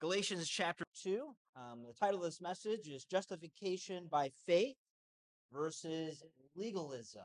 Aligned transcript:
Galatians 0.00 0.48
chapter 0.48 0.84
2. 1.02 1.22
Um, 1.56 1.82
the 1.84 1.92
title 1.92 2.20
of 2.20 2.26
this 2.26 2.40
message 2.40 2.86
is 2.86 3.04
Justification 3.04 4.06
by 4.08 4.30
Faith 4.46 4.76
versus 5.52 6.22
Legalism. 6.54 7.24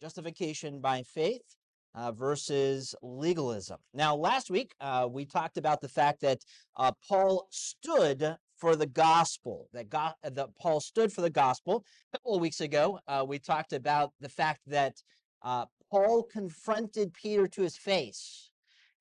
Justification 0.00 0.80
by 0.80 1.02
Faith 1.02 1.56
uh, 1.96 2.12
versus 2.12 2.94
legalism. 3.02 3.78
Now, 3.92 4.14
last 4.14 4.50
week 4.50 4.72
uh, 4.80 5.08
we 5.10 5.24
talked 5.24 5.56
about 5.56 5.80
the 5.80 5.88
fact 5.88 6.20
that 6.20 6.44
uh, 6.76 6.92
Paul 7.08 7.48
stood 7.50 8.36
for 8.54 8.76
the 8.76 8.86
gospel, 8.86 9.68
that, 9.72 9.90
that 9.90 10.48
Paul 10.60 10.78
stood 10.78 11.12
for 11.12 11.22
the 11.22 11.30
gospel. 11.30 11.84
A 12.14 12.18
couple 12.18 12.36
of 12.36 12.40
weeks 12.40 12.60
ago, 12.60 13.00
uh, 13.08 13.24
we 13.26 13.40
talked 13.40 13.72
about 13.72 14.12
the 14.20 14.28
fact 14.28 14.60
that 14.68 15.02
uh, 15.42 15.66
Paul 15.90 16.22
confronted 16.22 17.14
Peter 17.14 17.48
to 17.48 17.62
his 17.62 17.76
face 17.76 18.51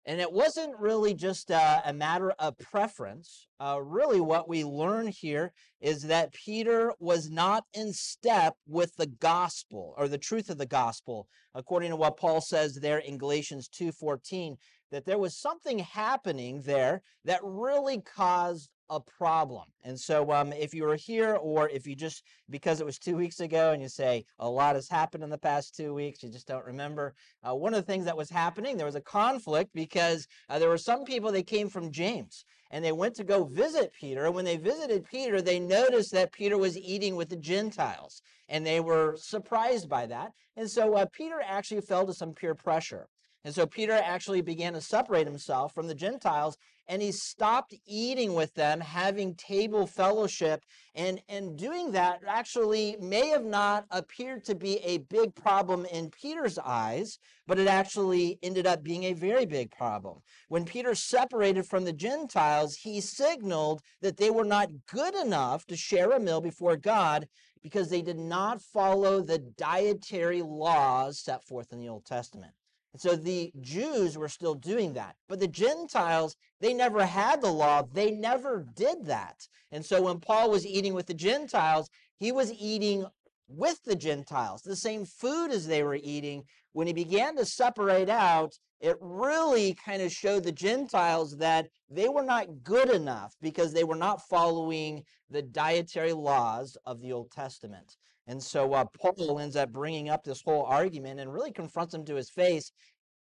and 0.06 0.20
it 0.20 0.32
wasn't 0.32 0.80
really 0.80 1.14
just 1.14 1.52
a, 1.52 1.82
a 1.86 1.94
matter 1.94 2.32
of 2.40 2.58
preference. 2.58 3.48
Uh, 3.60 3.80
really, 3.82 4.20
what 4.20 4.50
we 4.50 4.64
learn 4.64 5.08
here 5.08 5.54
is 5.80 6.04
that 6.04 6.34
Peter 6.34 6.94
was 7.00 7.30
not 7.30 7.66
in 7.74 7.94
step 7.94 8.56
with 8.68 8.96
the 8.96 9.06
gospel 9.06 9.94
or 9.98 10.08
the 10.08 10.18
truth 10.18 10.50
of 10.50 10.58
the 10.58 10.66
gospel, 10.66 11.28
according 11.54 11.92
to 11.92 11.96
what 11.96 12.18
Paul 12.18 12.42
says 12.42 12.76
there 12.76 12.98
in 12.98 13.18
Galatians 13.18 13.70
2:14, 13.70 14.58
that 14.90 15.06
there 15.06 15.20
was 15.20 15.40
something 15.40 15.80
happening 15.80 16.62
there 16.62 17.02
that 17.26 17.40
really 17.44 18.02
caused 18.02 18.70
a 18.92 19.00
problem. 19.00 19.64
And 19.84 19.98
so, 19.98 20.32
um, 20.32 20.52
if 20.52 20.74
you 20.74 20.84
were 20.84 20.98
here, 20.98 21.36
or 21.36 21.70
if 21.70 21.88
you 21.88 21.96
just 21.96 22.24
because 22.50 22.82
it 22.82 22.86
was 22.86 23.00
two 23.00 23.16
weeks 23.16 23.40
ago, 23.40 23.72
and 23.72 23.82
you 23.82 23.88
say 23.88 24.26
a 24.38 24.48
lot 24.48 24.76
has 24.76 24.90
happened 24.90 25.24
in 25.24 25.30
the 25.30 25.38
past 25.38 25.76
two 25.76 25.94
weeks, 25.94 26.22
you 26.22 26.30
just 26.30 26.46
don't 26.46 26.66
remember. 26.66 27.16
Uh, 27.42 27.56
one 27.56 27.74
of 27.74 27.80
the 27.84 27.92
things 27.92 28.04
that 28.06 28.18
was 28.18 28.30
happening, 28.30 28.76
there 28.76 28.86
was 28.86 28.96
a 28.96 29.02
conflict 29.02 29.72
because 29.74 30.28
uh, 30.50 30.60
there 30.60 30.70
were 30.70 30.78
some 30.78 31.06
people 31.06 31.32
that 31.32 31.48
came 31.48 31.70
from 31.70 31.90
James, 31.90 32.44
and 32.70 32.84
they 32.84 32.92
went 32.92 33.16
to 33.16 33.24
go 33.24 33.46
visit 33.46 33.94
Peter. 33.98 34.26
And 34.26 34.36
when 34.36 34.46
they 34.46 34.58
visited 34.58 35.06
Peter, 35.10 35.42
they 35.42 35.60
noticed 35.60 36.12
that 36.12 36.34
Peter 36.34 36.58
was 36.58 36.78
eating 36.78 37.16
with 37.16 37.30
the 37.30 37.38
Gentiles, 37.38 38.22
and 38.50 38.66
they 38.66 38.82
were 38.82 39.16
surprised 39.18 39.88
by 39.88 40.06
that. 40.08 40.34
And 40.58 40.70
so, 40.70 40.96
uh, 40.96 41.06
Peter 41.14 41.42
actually 41.44 41.82
fell 41.82 42.06
to 42.06 42.14
some 42.14 42.34
peer 42.34 42.56
pressure. 42.56 43.08
And 43.44 43.56
so 43.56 43.66
Peter 43.66 43.94
actually 43.94 44.42
began 44.42 44.74
to 44.74 44.82
separate 44.82 45.26
himself 45.26 45.74
from 45.74 45.88
the 45.88 45.96
Gentiles 45.96 46.58
and 46.88 47.02
he 47.02 47.12
stopped 47.12 47.74
eating 47.86 48.34
with 48.34 48.54
them, 48.54 48.80
having 48.80 49.36
table 49.36 49.88
fellowship. 49.88 50.66
And, 50.94 51.22
and 51.30 51.58
doing 51.58 51.92
that 51.92 52.20
actually 52.28 52.98
may 53.00 53.28
have 53.30 53.46
not 53.46 53.86
appeared 53.92 54.44
to 54.46 54.56
be 54.56 54.78
a 54.80 54.98
big 54.98 55.34
problem 55.36 55.86
in 55.86 56.10
Peter's 56.10 56.60
eyes, 56.60 57.18
but 57.48 57.60
it 57.60 57.68
actually 57.68 58.40
ended 58.44 58.68
up 58.68 58.84
being 58.84 59.06
a 59.06 59.14
very 59.14 59.46
big 59.46 59.72
problem. 59.72 60.20
When 60.50 60.66
Peter 60.66 60.96
separated 60.96 61.66
from 61.66 61.86
the 61.86 61.94
Gentiles, 61.94 62.76
he 62.76 63.00
signaled 63.00 63.82
that 64.02 64.18
they 64.18 64.30
were 64.30 64.44
not 64.44 64.70
good 64.88 65.16
enough 65.16 65.66
to 65.68 65.78
share 65.78 66.12
a 66.12 66.20
meal 66.20 66.42
before 66.42 66.76
God 66.76 67.28
because 67.64 67.90
they 67.90 68.02
did 68.02 68.18
not 68.18 68.62
follow 68.62 69.22
the 69.22 69.38
dietary 69.38 70.42
laws 70.42 71.20
set 71.20 71.44
forth 71.44 71.72
in 71.72 71.80
the 71.80 71.90
Old 71.90 72.06
Testament. 72.06 72.54
And 72.94 73.02
so 73.02 73.16
the 73.16 73.52
Jews 73.62 74.18
were 74.18 74.28
still 74.28 74.56
doing 74.56 74.94
that. 74.94 75.16
But 75.30 75.40
the 75.40 75.48
Gentiles, 75.48 76.36
they 76.60 76.74
never 76.74 77.06
had 77.06 77.42
the 77.42 77.52
law. 77.52 77.84
They 77.84 78.12
never 78.12 78.66
did 78.76 79.06
that. 79.06 79.48
And 79.72 79.86
so 79.86 80.02
when 80.02 80.20
Paul 80.20 80.50
was 80.52 80.66
eating 80.66 80.94
with 80.94 81.08
the 81.08 81.14
Gentiles, 81.14 81.90
he 82.18 82.32
was 82.32 82.52
eating 82.52 83.06
with 83.48 83.82
the 83.84 83.96
Gentiles, 83.96 84.62
the 84.62 84.76
same 84.76 85.06
food 85.06 85.52
as 85.52 85.68
they 85.68 85.84
were 85.84 86.00
eating. 86.02 86.44
When 86.74 86.88
he 86.88 86.94
began 86.94 87.36
to 87.36 87.46
separate 87.46 88.10
out, 88.10 88.54
it 88.80 88.98
really 89.00 89.76
kind 89.86 90.02
of 90.02 90.12
showed 90.12 90.44
the 90.44 90.52
Gentiles 90.52 91.38
that 91.38 91.68
they 91.90 92.10
were 92.10 92.24
not 92.24 92.64
good 92.64 92.90
enough 92.90 93.36
because 93.42 93.74
they 93.74 93.84
were 93.84 93.96
not 93.96 94.22
following 94.30 95.04
the 95.30 95.42
dietary 95.42 96.14
laws 96.14 96.78
of 96.86 97.02
the 97.02 97.12
Old 97.12 97.32
Testament. 97.32 97.98
And 98.28 98.42
so 98.42 98.74
uh, 98.74 98.86
Paul 99.00 99.40
ends 99.40 99.56
up 99.56 99.72
bringing 99.72 100.10
up 100.10 100.24
this 100.24 100.42
whole 100.42 100.64
argument 100.64 101.20
and 101.20 101.34
really 101.34 101.52
confronts 101.52 101.94
him 101.94 102.06
to 102.06 102.16
his 102.16 102.30
face 102.30 102.72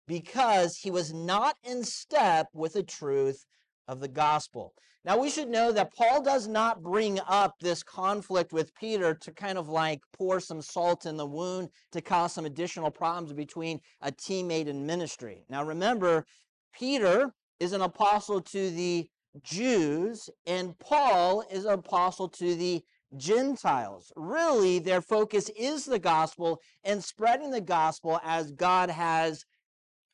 because 0.07 0.77
he 0.77 0.91
was 0.91 1.13
not 1.13 1.57
in 1.65 1.85
step 1.85 2.49
with 2.53 2.75
the 2.75 2.83
truth 2.83 3.45
of 3.89 4.01
the 4.01 4.09
gospel. 4.09 4.73
Now, 5.05 5.17
we 5.17 5.31
should 5.31 5.49
know 5.49 5.73
that 5.73 5.95
Paul 5.95 6.23
does 6.23 6.47
not 6.47 6.83
bring 6.83 7.21
up 7.27 7.55
this 7.61 7.83
conflict 7.83 8.53
with 8.53 8.75
Peter 8.75 9.15
to 9.15 9.33
kind 9.33 9.57
of 9.57 9.69
like 9.69 10.01
pour 10.13 10.41
some 10.41 10.61
salt 10.61 11.07
in 11.07 11.17
the 11.17 11.27
wound 11.27 11.71
to 11.93 12.03
cause 12.03 12.35
some 12.35 12.45
additional 12.45 12.91
problems 12.91 13.33
between 13.33 13.81
a 14.03 14.13
teammate 14.13 14.69
and 14.69 14.87
ministry. 14.87 15.45
Now, 15.49 15.65
remember, 15.65 16.27
Peter 16.75 17.33
is 17.61 17.73
an 17.73 17.81
apostle 17.81 18.43
to 18.43 18.71
the 18.71 19.09
Jews, 19.43 20.29
and 20.47 20.79
Paul 20.79 21.45
is 21.51 21.65
an 21.65 21.75
apostle 21.75 22.29
to 22.29 22.55
the 22.55 22.83
Gentiles. 23.17 24.13
Really, 24.17 24.79
their 24.79 25.01
focus 25.01 25.51
is 25.57 25.85
the 25.85 25.99
gospel 25.99 26.61
and 26.85 27.03
spreading 27.03 27.51
the 27.51 27.61
gospel 27.61 28.21
as 28.25 28.53
God 28.53 28.91
has 28.91 29.45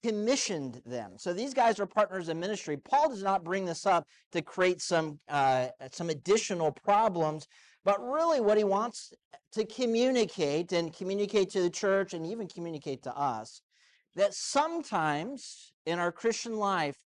commissioned 0.03 0.83
them. 0.87 1.12
So 1.17 1.33
these 1.33 1.55
guys 1.55 1.81
are 1.81 1.87
partners 1.87 2.29
in 2.29 2.39
ministry. 2.39 2.77
Paul 2.77 3.09
does 3.09 3.23
not 3.23 3.45
bring 3.45 3.65
this 3.65 3.87
up 3.87 4.07
to 4.33 4.43
create 4.43 4.81
some 4.81 5.19
uh, 5.29 5.69
some 5.93 6.11
additional 6.11 6.73
problems, 6.73 7.47
but 7.84 8.01
really 8.01 8.41
what 8.41 8.59
he 8.59 8.65
wants 8.65 9.13
to 9.53 9.65
communicate 9.65 10.73
and 10.73 10.93
communicate 10.93 11.51
to 11.51 11.61
the 11.61 11.71
church 11.71 12.15
and 12.15 12.27
even 12.27 12.47
communicate 12.47 13.03
to 13.03 13.17
us 13.17 13.63
that 14.15 14.34
sometimes 14.34 15.73
in 15.87 15.99
our 15.99 16.13
Christian 16.13 16.57
life 16.57 16.97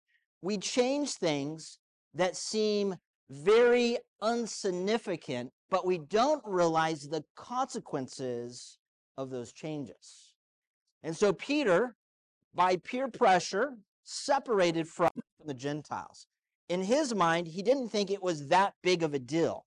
we 0.43 0.59
change 0.59 1.12
things 1.12 1.78
that 2.15 2.37
seem 2.37 2.97
very 3.31 3.99
insignificant 4.22 5.53
but 5.71 5.87
we 5.87 5.99
don't 5.99 6.43
realize 6.45 7.09
the 7.09 7.25
consequences 7.37 8.79
of 9.17 9.31
those 9.31 9.53
changes. 9.53 10.35
And 11.03 11.17
so 11.17 11.33
Peter, 11.33 11.97
by 12.55 12.77
peer 12.77 13.09
pressure, 13.09 13.75
separated 14.03 14.89
from 14.89 15.11
the 15.45 15.55
Gentiles. 15.55 16.27
In 16.69 16.83
his 16.83 17.15
mind, 17.15 17.47
he 17.47 17.63
didn't 17.63 17.89
think 17.89 18.11
it 18.11 18.23
was 18.23 18.49
that 18.49 18.75
big 18.83 19.03
of 19.03 19.15
a 19.15 19.19
deal. 19.19 19.67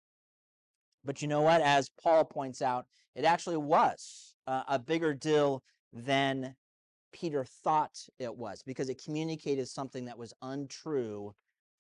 But 1.05 1.23
you 1.23 1.29
know 1.29 1.43
what? 1.43 1.61
As 1.61 1.91
Paul 2.03 2.25
points 2.25 2.63
out, 2.63 2.87
it 3.15 3.25
actually 3.25 3.57
was 3.57 4.34
uh, 4.47 4.63
a 4.69 4.79
bigger 4.79 5.15
deal 5.15 5.63
than 5.93 6.55
Peter 7.13 7.45
thought 7.45 7.99
it 8.19 8.34
was 8.34 8.63
because 8.63 8.89
it 8.89 9.03
communicated 9.03 9.69
something 9.69 10.07
that 10.07 10.19
was 10.19 10.33
untrue 10.43 11.34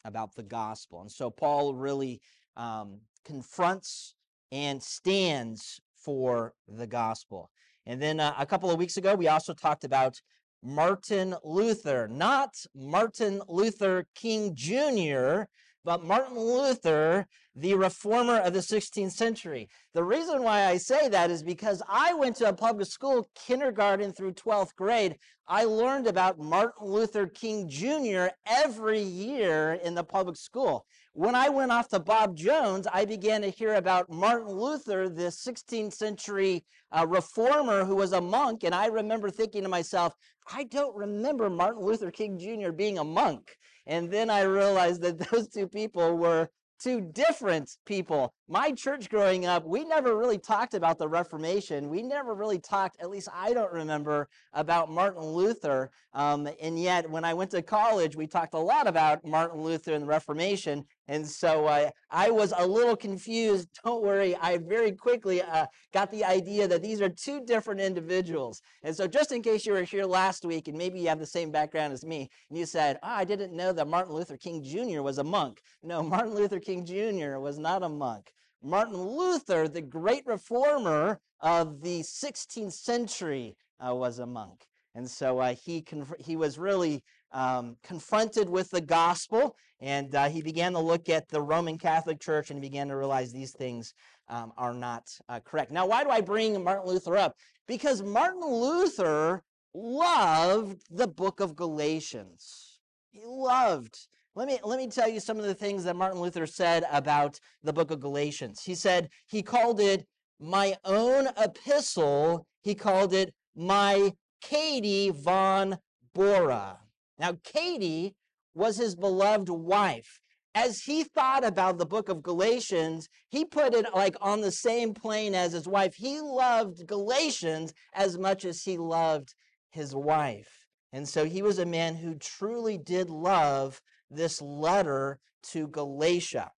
about 0.04 0.34
the 0.34 0.42
gospel. 0.42 1.00
And 1.00 1.10
so 1.10 1.30
Paul 1.30 1.74
really 1.74 2.20
um, 2.56 3.00
confronts 3.24 4.14
and 4.50 4.82
stands 4.82 5.80
for 5.96 6.54
the 6.68 6.86
gospel. 6.86 7.50
And 7.86 8.00
then 8.00 8.20
uh, 8.20 8.34
a 8.38 8.46
couple 8.46 8.70
of 8.70 8.78
weeks 8.78 8.96
ago, 8.96 9.14
we 9.14 9.28
also 9.28 9.54
talked 9.54 9.84
about 9.84 10.20
Martin 10.62 11.34
Luther, 11.42 12.06
not 12.08 12.54
Martin 12.74 13.42
Luther 13.48 14.06
King 14.14 14.54
Jr., 14.54 15.44
but 15.84 16.04
Martin 16.04 16.38
Luther, 16.38 17.26
the 17.56 17.74
reformer 17.74 18.38
of 18.38 18.52
the 18.52 18.60
16th 18.60 19.10
century. 19.10 19.68
The 19.94 20.04
reason 20.04 20.44
why 20.44 20.66
I 20.66 20.76
say 20.76 21.08
that 21.08 21.30
is 21.30 21.42
because 21.42 21.82
I 21.88 22.14
went 22.14 22.36
to 22.36 22.48
a 22.48 22.52
public 22.52 22.86
school, 22.86 23.28
kindergarten 23.34 24.12
through 24.12 24.34
12th 24.34 24.76
grade. 24.76 25.16
I 25.48 25.64
learned 25.64 26.06
about 26.06 26.38
Martin 26.38 26.86
Luther 26.86 27.26
King 27.26 27.68
Jr. 27.68 28.28
every 28.46 29.00
year 29.00 29.80
in 29.84 29.94
the 29.94 30.04
public 30.04 30.36
school. 30.36 30.86
When 31.14 31.34
I 31.34 31.50
went 31.50 31.70
off 31.70 31.88
to 31.88 32.00
Bob 32.00 32.34
Jones, 32.34 32.86
I 32.90 33.04
began 33.04 33.42
to 33.42 33.50
hear 33.50 33.74
about 33.74 34.08
Martin 34.08 34.48
Luther, 34.48 35.10
the 35.10 35.24
16th 35.24 35.92
century 35.92 36.64
uh, 36.90 37.06
reformer 37.06 37.84
who 37.84 37.96
was 37.96 38.14
a 38.14 38.20
monk. 38.22 38.64
And 38.64 38.74
I 38.74 38.86
remember 38.86 39.28
thinking 39.28 39.62
to 39.64 39.68
myself, 39.68 40.14
I 40.50 40.64
don't 40.64 40.96
remember 40.96 41.50
Martin 41.50 41.82
Luther 41.82 42.10
King 42.10 42.38
Jr. 42.38 42.72
being 42.72 42.96
a 42.96 43.04
monk. 43.04 43.58
And 43.86 44.10
then 44.10 44.30
I 44.30 44.42
realized 44.42 45.02
that 45.02 45.18
those 45.30 45.48
two 45.48 45.68
people 45.68 46.16
were 46.16 46.48
two 46.82 47.00
different 47.00 47.76
people. 47.86 48.34
My 48.48 48.72
church 48.72 49.08
growing 49.08 49.46
up, 49.46 49.64
we 49.64 49.84
never 49.84 50.16
really 50.16 50.38
talked 50.38 50.74
about 50.74 50.98
the 50.98 51.08
Reformation. 51.08 51.88
We 51.88 52.02
never 52.02 52.34
really 52.34 52.58
talked, 52.58 53.00
at 53.00 53.08
least 53.08 53.28
I 53.32 53.52
don't 53.52 53.72
remember, 53.72 54.28
about 54.52 54.90
Martin 54.90 55.22
Luther. 55.22 55.90
Um, 56.12 56.48
and 56.60 56.78
yet, 56.78 57.08
when 57.08 57.24
I 57.24 57.34
went 57.34 57.52
to 57.52 57.62
college, 57.62 58.16
we 58.16 58.26
talked 58.26 58.54
a 58.54 58.58
lot 58.58 58.88
about 58.88 59.24
Martin 59.24 59.62
Luther 59.62 59.92
and 59.92 60.02
the 60.02 60.08
Reformation. 60.08 60.84
And 61.08 61.26
so 61.26 61.66
uh, 61.66 61.90
I 62.10 62.30
was 62.30 62.52
a 62.56 62.66
little 62.66 62.96
confused. 62.96 63.68
Don't 63.84 64.02
worry, 64.02 64.36
I 64.36 64.58
very 64.58 64.92
quickly 64.92 65.42
uh, 65.42 65.66
got 65.92 66.10
the 66.10 66.24
idea 66.24 66.68
that 66.68 66.82
these 66.82 67.00
are 67.00 67.08
two 67.08 67.44
different 67.44 67.80
individuals. 67.80 68.62
And 68.82 68.94
so, 68.94 69.06
just 69.06 69.32
in 69.32 69.42
case 69.42 69.66
you 69.66 69.72
were 69.72 69.82
here 69.82 70.04
last 70.04 70.44
week 70.44 70.68
and 70.68 70.78
maybe 70.78 71.00
you 71.00 71.08
have 71.08 71.18
the 71.18 71.26
same 71.26 71.50
background 71.50 71.92
as 71.92 72.04
me, 72.04 72.30
and 72.48 72.58
you 72.58 72.66
said, 72.66 72.98
oh, 73.02 73.08
I 73.08 73.24
didn't 73.24 73.52
know 73.52 73.72
that 73.72 73.88
Martin 73.88 74.14
Luther 74.14 74.36
King 74.36 74.62
Jr. 74.62 75.02
was 75.02 75.18
a 75.18 75.24
monk. 75.24 75.60
No, 75.82 76.02
Martin 76.02 76.34
Luther 76.34 76.60
King 76.60 76.84
Jr. 76.84 77.38
was 77.38 77.58
not 77.58 77.82
a 77.82 77.88
monk. 77.88 78.32
Martin 78.62 78.96
Luther, 78.96 79.66
the 79.66 79.82
great 79.82 80.24
reformer 80.24 81.20
of 81.40 81.82
the 81.82 82.00
16th 82.00 82.72
century, 82.72 83.56
uh, 83.84 83.92
was 83.92 84.20
a 84.20 84.26
monk. 84.26 84.66
And 84.94 85.10
so 85.10 85.38
uh, 85.38 85.54
he, 85.54 85.84
he 86.18 86.36
was 86.36 86.58
really 86.58 87.02
um, 87.32 87.76
confronted 87.82 88.48
with 88.48 88.70
the 88.70 88.80
gospel, 88.80 89.56
and 89.80 90.14
uh, 90.14 90.28
he 90.28 90.42
began 90.42 90.72
to 90.72 90.78
look 90.78 91.08
at 91.08 91.28
the 91.28 91.40
Roman 91.40 91.78
Catholic 91.78 92.20
Church 92.20 92.50
and 92.50 92.62
he 92.62 92.68
began 92.68 92.88
to 92.88 92.96
realize 92.96 93.32
these 93.32 93.52
things 93.52 93.94
um, 94.28 94.52
are 94.56 94.74
not 94.74 95.10
uh, 95.28 95.40
correct. 95.40 95.72
Now, 95.72 95.86
why 95.86 96.04
do 96.04 96.10
I 96.10 96.20
bring 96.20 96.62
Martin 96.62 96.86
Luther 96.86 97.16
up? 97.16 97.36
Because 97.66 98.02
Martin 98.02 98.42
Luther 98.42 99.42
loved 99.74 100.82
the 100.90 101.08
book 101.08 101.40
of 101.40 101.56
Galatians. 101.56 102.80
He 103.10 103.22
loved. 103.24 103.98
Let 104.34 104.48
me, 104.48 104.58
let 104.64 104.78
me 104.78 104.88
tell 104.88 105.08
you 105.08 105.20
some 105.20 105.38
of 105.38 105.44
the 105.44 105.54
things 105.54 105.84
that 105.84 105.96
Martin 105.96 106.20
Luther 106.20 106.46
said 106.46 106.84
about 106.90 107.38
the 107.62 107.72
book 107.72 107.90
of 107.90 108.00
Galatians. 108.00 108.62
He 108.64 108.74
said 108.74 109.10
he 109.26 109.42
called 109.42 109.80
it 109.80 110.06
my 110.40 110.74
own 110.84 111.28
epistle. 111.36 112.46
He 112.62 112.74
called 112.74 113.12
it 113.12 113.34
my 113.54 114.12
Katie 114.40 115.10
von 115.10 115.78
Bora. 116.14 116.78
Now, 117.18 117.38
Katie 117.44 118.14
was 118.54 118.76
his 118.76 118.94
beloved 118.94 119.48
wife. 119.48 120.20
As 120.54 120.82
he 120.82 121.02
thought 121.02 121.44
about 121.44 121.78
the 121.78 121.86
book 121.86 122.10
of 122.10 122.22
Galatians, 122.22 123.08
he 123.28 123.44
put 123.44 123.74
it 123.74 123.86
like 123.94 124.16
on 124.20 124.42
the 124.42 124.52
same 124.52 124.92
plane 124.92 125.34
as 125.34 125.52
his 125.52 125.66
wife. 125.66 125.94
He 125.94 126.20
loved 126.20 126.86
Galatians 126.86 127.72
as 127.94 128.18
much 128.18 128.44
as 128.44 128.62
he 128.62 128.76
loved 128.76 129.34
his 129.70 129.94
wife. 129.94 130.66
And 130.92 131.08
so 131.08 131.24
he 131.24 131.40
was 131.40 131.58
a 131.58 131.64
man 131.64 131.96
who 131.96 132.16
truly 132.16 132.76
did 132.76 133.08
love 133.08 133.80
this 134.10 134.42
letter 134.42 135.18
to 135.52 135.68
Galatia. 135.68 136.52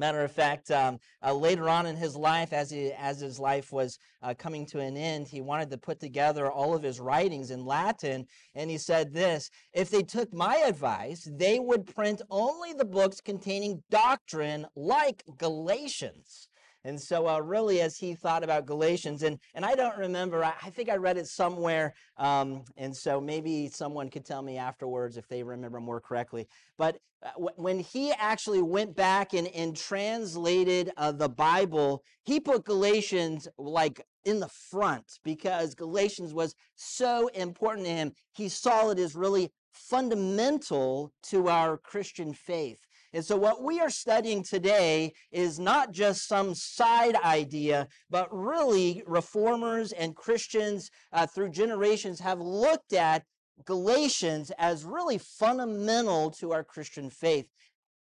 Matter 0.00 0.24
of 0.24 0.32
fact, 0.32 0.70
um, 0.70 0.98
uh, 1.22 1.34
later 1.34 1.68
on 1.68 1.84
in 1.84 1.94
his 1.94 2.16
life, 2.16 2.54
as, 2.54 2.70
he, 2.70 2.90
as 2.92 3.20
his 3.20 3.38
life 3.38 3.70
was 3.70 3.98
uh, 4.22 4.32
coming 4.32 4.64
to 4.68 4.78
an 4.78 4.96
end, 4.96 5.28
he 5.28 5.42
wanted 5.42 5.68
to 5.70 5.76
put 5.76 6.00
together 6.00 6.50
all 6.50 6.74
of 6.74 6.82
his 6.82 6.98
writings 6.98 7.50
in 7.50 7.66
Latin. 7.66 8.26
And 8.54 8.70
he 8.70 8.78
said 8.78 9.12
this 9.12 9.50
If 9.74 9.90
they 9.90 10.02
took 10.02 10.32
my 10.32 10.56
advice, 10.66 11.28
they 11.30 11.58
would 11.58 11.94
print 11.94 12.22
only 12.30 12.72
the 12.72 12.86
books 12.86 13.20
containing 13.20 13.82
doctrine 13.90 14.66
like 14.74 15.22
Galatians. 15.36 16.48
And 16.84 17.00
so, 17.00 17.28
uh, 17.28 17.40
really, 17.40 17.80
as 17.80 17.98
he 17.98 18.14
thought 18.14 18.42
about 18.42 18.66
Galatians, 18.66 19.22
and, 19.22 19.38
and 19.54 19.64
I 19.64 19.74
don't 19.74 19.98
remember, 19.98 20.42
I, 20.44 20.54
I 20.62 20.70
think 20.70 20.88
I 20.88 20.96
read 20.96 21.18
it 21.18 21.26
somewhere, 21.26 21.94
um, 22.16 22.64
and 22.76 22.96
so 22.96 23.20
maybe 23.20 23.68
someone 23.68 24.08
could 24.08 24.24
tell 24.24 24.42
me 24.42 24.56
afterwards 24.56 25.16
if 25.16 25.28
they 25.28 25.42
remember 25.42 25.80
more 25.80 26.00
correctly. 26.00 26.48
But 26.78 26.98
uh, 27.22 27.32
w- 27.32 27.50
when 27.56 27.78
he 27.80 28.12
actually 28.12 28.62
went 28.62 28.96
back 28.96 29.34
and, 29.34 29.48
and 29.48 29.76
translated 29.76 30.90
uh, 30.96 31.12
the 31.12 31.28
Bible, 31.28 32.02
he 32.24 32.40
put 32.40 32.64
Galatians 32.64 33.46
like 33.58 34.00
in 34.24 34.40
the 34.40 34.48
front 34.48 35.18
because 35.22 35.74
Galatians 35.74 36.32
was 36.32 36.54
so 36.76 37.28
important 37.28 37.86
to 37.86 37.92
him. 37.92 38.12
He 38.32 38.48
saw 38.48 38.90
it 38.90 38.98
as 38.98 39.14
really 39.14 39.50
fundamental 39.72 41.12
to 41.24 41.48
our 41.48 41.76
Christian 41.76 42.32
faith. 42.32 42.86
And 43.12 43.24
so, 43.24 43.36
what 43.36 43.62
we 43.62 43.80
are 43.80 43.90
studying 43.90 44.44
today 44.44 45.12
is 45.32 45.58
not 45.58 45.90
just 45.92 46.28
some 46.28 46.54
side 46.54 47.16
idea, 47.16 47.88
but 48.08 48.28
really 48.30 49.02
reformers 49.06 49.92
and 49.92 50.14
Christians 50.14 50.90
uh, 51.12 51.26
through 51.26 51.50
generations 51.50 52.20
have 52.20 52.40
looked 52.40 52.92
at 52.92 53.24
Galatians 53.64 54.52
as 54.58 54.84
really 54.84 55.18
fundamental 55.18 56.30
to 56.32 56.52
our 56.52 56.62
Christian 56.62 57.10
faith. 57.10 57.46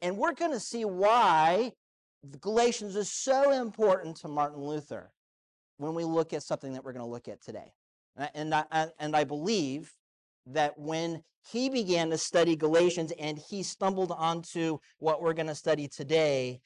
And 0.03 0.17
we're 0.17 0.35
going 0.35 0.53
to 0.53 0.61
see 0.61 0.85
why 0.85 1.73
Galatians 2.41 2.95
is 2.95 3.11
so 3.11 3.53
important 3.53 4.17
to 4.19 4.29
Martin 4.29 4.61
Luther 4.61 5.11
when 5.79 5.95
we 5.95 6.05
look 6.05 6.33
at 6.33 6.43
something 6.43 6.75
that 6.75 6.85
we're 6.85 6.93
going 6.93 7.05
to 7.05 7.11
look 7.11 7.29
at 7.29 7.43
today. 7.43 7.73
And 8.35 8.55
I, 8.55 8.89
and 8.99 9.17
I 9.17 9.25
believe 9.25 9.93
that 10.53 10.79
when 10.79 11.23
he 11.51 11.69
began 11.69 12.11
to 12.11 12.19
study 12.19 12.57
Galatians 12.57 13.13
and 13.19 13.39
he 13.39 13.63
stumbled 13.63 14.13
onto 14.13 14.79
what 14.99 15.23
we're 15.23 15.33
going 15.33 15.47
to 15.47 15.55
study 15.55 15.89
today, 15.89 16.61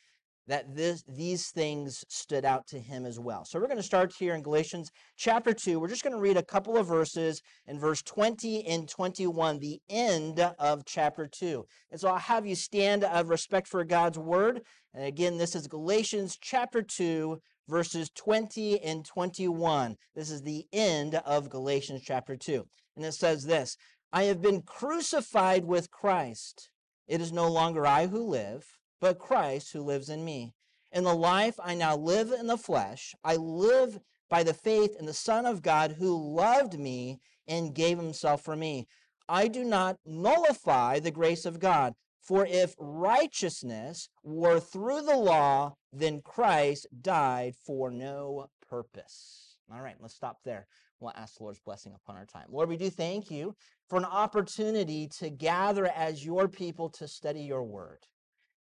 that 0.49 0.75
this, 0.75 1.05
these 1.07 1.51
things 1.51 2.05
stood 2.09 2.45
out 2.45 2.67
to 2.67 2.79
him 2.79 3.07
as 3.07 3.19
well. 3.19 3.45
So 3.45 3.61
we're 3.61 3.69
going 3.69 3.77
to 3.77 3.83
start 3.83 4.13
here 4.19 4.35
in 4.35 4.43
Galatians 4.43 4.91
chapter 5.17 5.53
2. 5.53 5.79
We're 5.79 5.89
just 5.89 6.03
going 6.03 6.15
to 6.15 6.21
read 6.21 6.37
a 6.37 6.43
couple 6.43 6.77
of 6.77 6.87
verses 6.87 7.41
in 7.67 7.79
verse 7.79 8.03
20 8.03 8.67
and 8.67 8.89
21, 8.89 9.61
the 9.61 9.81
end 9.89 10.41
of 10.59 10.85
chapter 10.85 11.29
2. 11.29 11.65
And 11.93 12.01
so 12.01 12.09
I'll 12.09 12.19
have 12.19 12.45
you 12.45 12.57
stand 12.57 13.05
of 13.05 13.29
respect 13.29 13.69
for 13.69 13.85
God's 13.85 14.19
word. 14.19 14.63
And 14.95 15.05
again, 15.05 15.39
this 15.39 15.55
is 15.55 15.69
Galatians 15.69 16.37
chapter 16.41 16.83
2, 16.83 17.39
verses 17.69 18.11
20 18.17 18.81
and 18.81 19.05
21. 19.05 19.97
This 20.17 20.31
is 20.31 20.43
the 20.43 20.67
end 20.73 21.15
of 21.15 21.51
Galatians 21.51 22.03
chapter 22.05 22.37
2. 22.37 22.67
And 22.97 23.05
it 23.05 23.13
says 23.13 23.45
this 23.45 23.77
I 24.13 24.25
have 24.25 24.43
been 24.43 24.63
crucified 24.63 25.65
with 25.65 25.91
Christ. 25.91 26.71
It 27.07 27.21
is 27.21 27.33
no 27.33 27.51
longer 27.51 27.87
I 27.87 28.07
who 28.07 28.23
live, 28.23 28.79
but 29.01 29.19
Christ 29.19 29.73
who 29.73 29.83
lives 29.83 30.09
in 30.09 30.25
me. 30.25 30.55
In 30.93 31.05
the 31.05 31.15
life 31.15 31.59
I 31.63 31.75
now 31.75 31.97
live 31.97 32.31
in 32.31 32.47
the 32.47 32.59
flesh, 32.59 33.15
I 33.25 33.37
live 33.37 33.99
by 34.29 34.43
the 34.43 34.55
faith 34.55 34.95
in 34.99 35.07
the 35.07 35.15
Son 35.15 35.47
of 35.47 35.63
God 35.63 35.93
who 35.99 36.35
loved 36.35 36.79
me 36.79 37.21
and 37.49 37.75
gave 37.75 37.99
himself 37.99 38.43
for 38.43 38.57
me. 38.57 38.87
I 39.29 39.49
do 39.49 39.65
not 39.65 39.99
nullify 40.05 41.01
the 41.01 41.11
grace 41.11 41.47
of 41.47 41.61
God. 41.61 41.95
For 42.21 42.47
if 42.47 42.75
righteousness 42.79 44.09
were 44.23 44.61
through 44.61 45.03
the 45.03 45.17
law, 45.17 45.75
then 45.93 46.21
Christ 46.21 46.87
died 47.01 47.57
for 47.57 47.91
no 47.91 48.47
purpose. 48.69 49.57
All 49.73 49.81
right, 49.81 49.97
let's 49.99 50.15
stop 50.15 50.39
there. 50.45 50.67
We'll 51.03 51.13
ask 51.17 51.37
the 51.37 51.43
Lord's 51.43 51.59
blessing 51.59 51.95
upon 51.95 52.17
our 52.17 52.25
time. 52.25 52.47
Lord, 52.49 52.69
we 52.69 52.77
do 52.77 52.89
thank 52.89 53.31
you 53.31 53.57
for 53.89 53.99
an 53.99 54.05
opportunity 54.05 55.09
to 55.19 55.31
gather 55.31 55.87
as 55.87 56.25
your 56.25 56.47
people 56.49 56.89
to 56.91 57.09
study 57.09 57.41
your 57.41 57.65
word. 57.65 58.07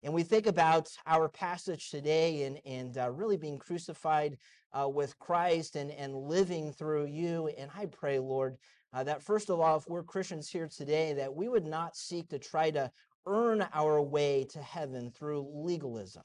And 0.02 0.12
we 0.12 0.24
think 0.24 0.46
about 0.46 0.88
our 1.06 1.28
passage 1.28 1.90
today 1.90 2.42
and, 2.44 2.60
and 2.66 2.98
uh, 2.98 3.10
really 3.12 3.36
being 3.36 3.58
crucified 3.58 4.36
uh, 4.72 4.88
with 4.88 5.18
Christ 5.18 5.76
and, 5.76 5.90
and 5.92 6.14
living 6.14 6.72
through 6.72 7.06
you. 7.06 7.48
And 7.56 7.70
I 7.76 7.86
pray, 7.86 8.18
Lord, 8.18 8.56
uh, 8.92 9.04
that 9.04 9.22
first 9.22 9.48
of 9.48 9.60
all, 9.60 9.76
if 9.76 9.88
we're 9.88 10.02
Christians 10.02 10.48
here 10.48 10.68
today, 10.68 11.12
that 11.14 11.34
we 11.34 11.48
would 11.48 11.66
not 11.66 11.96
seek 11.96 12.28
to 12.30 12.38
try 12.38 12.70
to 12.72 12.90
earn 13.26 13.66
our 13.72 14.02
way 14.02 14.46
to 14.50 14.60
heaven 14.60 15.10
through 15.10 15.48
legalism 15.54 16.22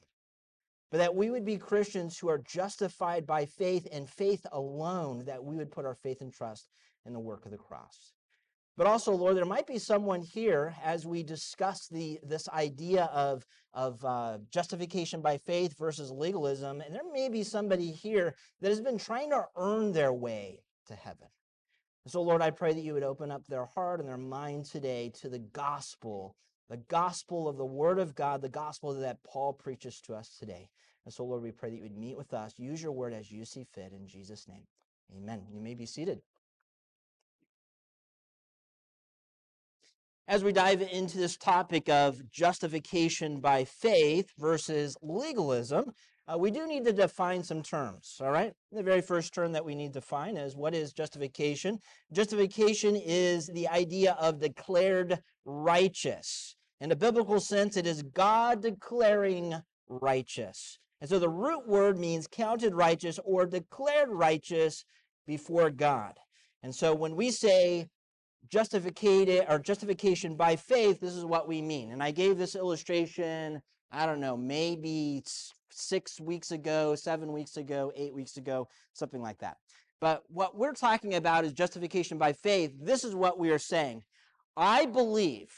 but 0.92 0.98
that 0.98 1.14
we 1.14 1.30
would 1.30 1.46
be 1.46 1.56
Christians 1.56 2.18
who 2.18 2.28
are 2.28 2.36
justified 2.38 3.26
by 3.26 3.46
faith 3.46 3.88
and 3.90 4.08
faith 4.08 4.46
alone, 4.52 5.24
that 5.24 5.42
we 5.42 5.56
would 5.56 5.70
put 5.70 5.86
our 5.86 5.94
faith 5.94 6.20
and 6.20 6.30
trust 6.30 6.68
in 7.06 7.14
the 7.14 7.18
work 7.18 7.46
of 7.46 7.50
the 7.50 7.56
cross. 7.56 8.12
But 8.76 8.86
also, 8.86 9.14
Lord, 9.14 9.38
there 9.38 9.46
might 9.46 9.66
be 9.66 9.78
someone 9.78 10.20
here 10.20 10.74
as 10.84 11.06
we 11.06 11.22
discuss 11.22 11.88
the 11.88 12.20
this 12.22 12.46
idea 12.50 13.04
of, 13.04 13.46
of 13.72 14.04
uh, 14.04 14.38
justification 14.50 15.22
by 15.22 15.38
faith 15.38 15.78
versus 15.78 16.10
legalism, 16.10 16.82
and 16.82 16.94
there 16.94 17.10
may 17.10 17.30
be 17.30 17.42
somebody 17.42 17.90
here 17.90 18.34
that 18.60 18.68
has 18.68 18.82
been 18.82 18.98
trying 18.98 19.30
to 19.30 19.46
earn 19.56 19.92
their 19.92 20.12
way 20.12 20.60
to 20.88 20.94
heaven. 20.94 21.28
so, 22.06 22.20
Lord, 22.20 22.42
I 22.42 22.50
pray 22.50 22.74
that 22.74 22.84
you 22.84 22.92
would 22.92 23.02
open 23.02 23.30
up 23.30 23.46
their 23.46 23.64
heart 23.64 24.00
and 24.00 24.08
their 24.08 24.18
mind 24.18 24.66
today 24.66 25.10
to 25.20 25.30
the 25.30 25.38
gospel 25.38 26.36
the 26.72 26.78
gospel 26.88 27.48
of 27.48 27.58
the 27.58 27.66
Word 27.66 27.98
of 27.98 28.14
God, 28.14 28.40
the 28.40 28.48
gospel 28.48 28.94
that 28.94 29.22
Paul 29.24 29.52
preaches 29.52 30.00
to 30.06 30.14
us 30.14 30.34
today. 30.38 30.70
And 31.04 31.12
so, 31.12 31.24
Lord, 31.24 31.42
we 31.42 31.50
pray 31.50 31.70
that 31.70 31.76
you 31.76 31.82
would 31.82 31.96
meet 31.96 32.16
with 32.16 32.32
us. 32.32 32.54
Use 32.58 32.82
your 32.82 32.92
word 32.92 33.12
as 33.12 33.30
you 33.30 33.44
see 33.44 33.64
fit 33.64 33.92
in 33.92 34.06
Jesus' 34.06 34.46
name. 34.48 34.62
Amen. 35.16 35.42
You 35.52 35.60
may 35.60 35.74
be 35.74 35.86
seated. 35.86 36.20
As 40.28 40.44
we 40.44 40.52
dive 40.52 40.80
into 40.80 41.18
this 41.18 41.36
topic 41.36 41.88
of 41.88 42.30
justification 42.30 43.40
by 43.40 43.64
faith 43.64 44.30
versus 44.38 44.96
legalism, 45.02 45.92
uh, 46.28 46.38
we 46.38 46.52
do 46.52 46.66
need 46.66 46.84
to 46.84 46.92
define 46.92 47.42
some 47.42 47.62
terms, 47.62 48.18
all 48.20 48.30
right? 48.30 48.52
The 48.70 48.84
very 48.84 49.02
first 49.02 49.34
term 49.34 49.52
that 49.52 49.64
we 49.64 49.74
need 49.74 49.92
to 49.92 50.00
define 50.00 50.36
is 50.36 50.56
what 50.56 50.74
is 50.74 50.92
justification? 50.92 51.78
Justification 52.12 52.94
is 52.94 53.48
the 53.48 53.68
idea 53.68 54.16
of 54.20 54.38
declared 54.38 55.18
righteous. 55.44 56.54
In 56.80 56.92
a 56.92 56.96
biblical 56.96 57.40
sense, 57.40 57.76
it 57.76 57.86
is 57.86 58.02
God 58.02 58.62
declaring 58.62 59.56
righteous. 59.88 60.78
And 61.02 61.10
so 61.10 61.18
the 61.18 61.28
root 61.28 61.66
word 61.66 61.98
means 61.98 62.28
counted 62.28 62.76
righteous 62.76 63.18
or 63.24 63.44
declared 63.44 64.08
righteous 64.08 64.84
before 65.26 65.68
God. 65.68 66.12
And 66.62 66.72
so 66.72 66.94
when 66.94 67.16
we 67.16 67.32
say 67.32 67.88
justification 68.48 69.44
or 69.48 69.58
justification 69.58 70.36
by 70.36 70.54
faith, 70.54 71.00
this 71.00 71.14
is 71.14 71.24
what 71.24 71.48
we 71.48 71.60
mean. 71.60 71.90
And 71.90 72.04
I 72.04 72.12
gave 72.12 72.38
this 72.38 72.54
illustration, 72.54 73.60
I 73.90 74.06
don't 74.06 74.20
know, 74.20 74.36
maybe 74.36 75.24
six 75.70 76.20
weeks 76.20 76.52
ago, 76.52 76.94
seven 76.94 77.32
weeks 77.32 77.56
ago, 77.56 77.90
eight 77.96 78.14
weeks 78.14 78.36
ago, 78.36 78.68
something 78.92 79.20
like 79.20 79.38
that. 79.38 79.56
But 80.00 80.22
what 80.28 80.56
we're 80.56 80.72
talking 80.72 81.14
about 81.14 81.44
is 81.44 81.52
justification 81.52 82.16
by 82.16 82.32
faith. 82.32 82.74
This 82.80 83.02
is 83.02 83.16
what 83.16 83.40
we 83.40 83.50
are 83.50 83.58
saying. 83.58 84.04
I 84.56 84.86
believe 84.86 85.50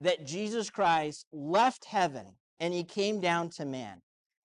that 0.00 0.26
Jesus 0.26 0.70
Christ 0.70 1.26
left 1.30 1.84
heaven 1.84 2.36
and 2.58 2.72
he 2.72 2.84
came 2.84 3.20
down 3.20 3.50
to 3.50 3.66
man. 3.66 4.00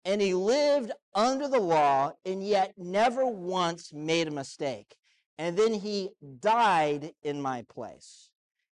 And 0.06 0.22
he 0.22 0.34
lived 0.34 0.92
under 1.16 1.48
the 1.48 1.60
law 1.60 2.14
and 2.26 2.46
yet 2.46 2.74
never 2.78 3.26
once 3.26 3.94
made 3.94 4.28
a 4.28 4.32
mistake. 4.32 4.96
And 5.38 5.58
then 5.58 5.74
he 5.74 6.10
died 6.40 7.14
in 7.24 7.42
my 7.42 7.64
place. 7.64 8.30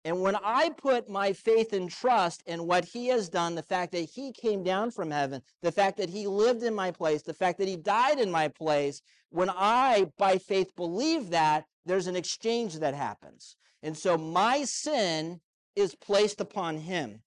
And 0.05 0.21
when 0.21 0.37
I 0.37 0.69
put 0.69 1.09
my 1.09 1.33
faith 1.33 1.73
and 1.73 1.91
trust 1.91 2.43
in 2.47 2.67
what 2.67 2.85
he 2.85 3.07
has 3.07 3.31
done, 3.31 3.55
the 3.55 3.63
fact 3.63 3.93
that 3.93 4.11
he 4.11 4.33
came 4.33 4.63
down 4.63 4.91
from 4.91 5.11
heaven, 5.11 5.41
the 5.63 5.73
fact 5.73 5.97
that 5.97 6.11
he 6.11 6.27
lived 6.27 6.63
in 6.63 6.75
my 6.75 6.91
place, 6.91 7.23
the 7.23 7.33
fact 7.33 7.59
that 7.59 7.69
he 7.69 7.77
died 7.77 8.19
in 8.19 8.31
my 8.31 8.49
place, 8.49 9.01
when 9.31 9.49
I, 9.49 10.09
by 10.19 10.37
faith, 10.37 10.77
believe 10.77 11.31
that, 11.31 11.65
there's 11.87 12.07
an 12.07 12.17
exchange 12.17 12.79
that 12.81 12.95
happens. 12.95 13.57
And 13.83 13.97
so 13.97 14.19
my 14.19 14.65
sin 14.65 15.41
is 15.75 15.95
placed 15.95 16.41
upon 16.41 16.79
him. 16.79 17.23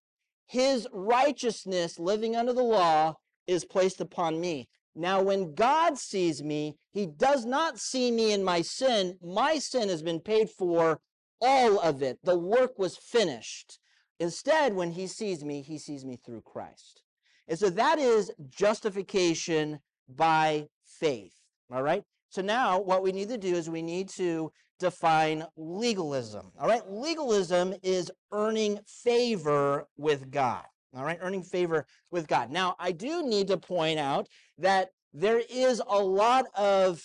His 0.45 0.87
righteousness, 0.93 1.99
living 1.99 2.35
under 2.35 2.53
the 2.53 2.63
law, 2.63 3.15
is 3.47 3.65
placed 3.65 4.01
upon 4.01 4.39
me. 4.39 4.67
Now, 4.95 5.21
when 5.21 5.53
God 5.53 5.97
sees 5.97 6.43
me, 6.43 6.75
he 6.91 7.05
does 7.05 7.45
not 7.45 7.79
see 7.79 8.11
me 8.11 8.31
in 8.33 8.43
my 8.43 8.61
sin. 8.61 9.17
My 9.21 9.59
sin 9.59 9.89
has 9.89 10.01
been 10.01 10.19
paid 10.19 10.49
for, 10.49 10.99
all 11.39 11.79
of 11.79 12.01
it. 12.01 12.17
The 12.23 12.37
work 12.37 12.79
was 12.79 12.97
finished. 12.97 13.79
Instead, 14.19 14.73
when 14.73 14.91
he 14.91 15.07
sees 15.07 15.43
me, 15.43 15.61
he 15.61 15.77
sees 15.77 16.03
me 16.03 16.17
through 16.25 16.41
Christ. 16.41 17.03
And 17.47 17.57
so 17.57 17.69
that 17.69 17.99
is 17.99 18.31
justification 18.49 19.79
by 20.09 20.67
faith. 20.83 21.35
All 21.71 21.83
right? 21.83 22.03
So 22.29 22.41
now 22.41 22.79
what 22.79 23.03
we 23.03 23.11
need 23.11 23.29
to 23.29 23.37
do 23.37 23.53
is 23.55 23.69
we 23.69 23.81
need 23.81 24.09
to 24.09 24.51
define 24.79 25.45
legalism. 25.55 26.51
All 26.59 26.67
right? 26.67 26.81
Legalism 26.89 27.75
is 27.83 28.11
earning 28.31 28.79
favor 28.87 29.87
with 29.97 30.31
God. 30.31 30.65
All 30.95 31.03
right? 31.03 31.19
Earning 31.21 31.43
favor 31.43 31.85
with 32.11 32.27
God. 32.27 32.51
Now, 32.51 32.75
I 32.79 32.91
do 32.91 33.23
need 33.23 33.47
to 33.47 33.57
point 33.57 33.99
out 33.99 34.27
that 34.57 34.89
there 35.13 35.41
is 35.49 35.81
a 35.87 35.99
lot 35.99 36.45
of 36.55 37.03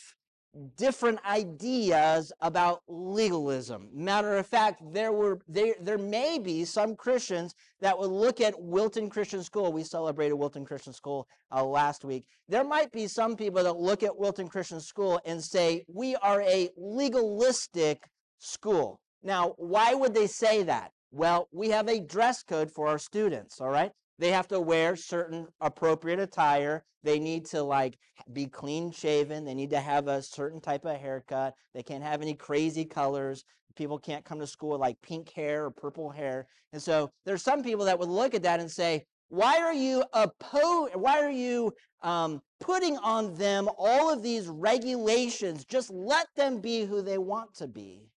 different 0.77 1.19
ideas 1.25 2.33
about 2.41 2.83
legalism. 2.87 3.89
Matter 3.93 4.37
of 4.37 4.47
fact, 4.47 4.83
there 4.93 5.13
were 5.13 5.41
there 5.49 5.75
there 5.81 5.99
may 5.99 6.39
be 6.39 6.65
some 6.65 6.95
Christians 6.95 7.55
that 7.81 7.99
would 7.99 8.11
look 8.11 8.41
at 8.41 8.61
Wilton 8.61 9.09
Christian 9.09 9.43
School. 9.43 9.73
We 9.73 9.83
celebrated 9.83 10.35
Wilton 10.35 10.65
Christian 10.65 10.93
School 10.93 11.27
uh, 11.51 11.65
last 11.65 12.05
week. 12.05 12.27
There 12.49 12.65
might 12.65 12.93
be 12.93 13.07
some 13.07 13.37
people 13.37 13.63
that 13.63 13.79
look 13.79 14.03
at 14.03 14.17
Wilton 14.17 14.49
Christian 14.49 14.81
School 14.81 15.21
and 15.25 15.43
say 15.43 15.85
we 15.89 16.17
are 16.17 16.43
a 16.43 16.69
legalistic 16.77 18.11
school. 18.39 19.01
Now, 19.23 19.55
why 19.57 19.95
would 19.95 20.15
they 20.15 20.27
say 20.27 20.65
that? 20.65 20.93
Well, 21.13 21.49
we 21.53 21.69
have 21.69 21.89
a 21.89 22.01
dress 22.01 22.43
code 22.43 22.71
for 22.71 22.89
our 22.89 22.99
students, 22.99 23.61
all 23.61 23.69
right? 23.69 23.93
They 24.19 24.31
have 24.31 24.49
to 24.49 24.61
wear 24.61 24.97
certain 24.97 25.47
appropriate 25.61 26.19
attire. 26.19 26.85
They 27.05 27.19
need 27.19 27.45
to 27.47 27.63
like 27.63 27.99
be 28.33 28.47
clean 28.47 28.91
shaven. 28.93 29.45
They 29.45 29.55
need 29.55 29.71
to 29.71 29.81
have 29.81 30.09
a 30.09 30.23
certain 30.23 30.61
type 30.61 30.87
of 30.87 30.97
haircut. 30.97 31.53
They 31.75 31.83
can't 31.83 32.03
have 32.03 32.23
any 32.23 32.35
crazy 32.35 32.87
colors. 32.87 33.45
People 33.77 33.99
can't 33.99 34.25
come 34.25 34.41
to 34.41 34.47
school 34.47 34.71
with 34.71 34.81
like 34.81 34.97
pink 35.03 35.31
hair 35.33 35.67
or 35.67 35.71
purple 35.71 36.11
hair. 36.11 36.47
And 36.73 36.83
so 36.83 37.11
there's 37.27 37.43
some 37.43 37.63
people 37.63 37.85
that 37.85 37.99
would 37.99 38.09
look 38.09 38.35
at 38.35 38.43
that 38.45 38.61
and 38.61 38.71
say, 38.71 39.05
why 39.29 39.59
are 39.59 39.75
you 39.75 40.05
oppo- 40.15 40.95
why 40.95 41.21
are 41.23 41.31
you 41.31 41.73
um, 42.03 42.41
putting 42.61 42.97
on 42.99 43.35
them 43.35 43.69
all 43.77 44.11
of 44.11 44.23
these 44.23 44.47
regulations? 44.47 45.67
Just 45.67 45.91
let 45.91 46.29
them 46.37 46.61
be 46.61 46.85
who 46.85 47.03
they 47.03 47.19
want 47.19 47.55
to 47.57 47.69
be. 47.69 48.09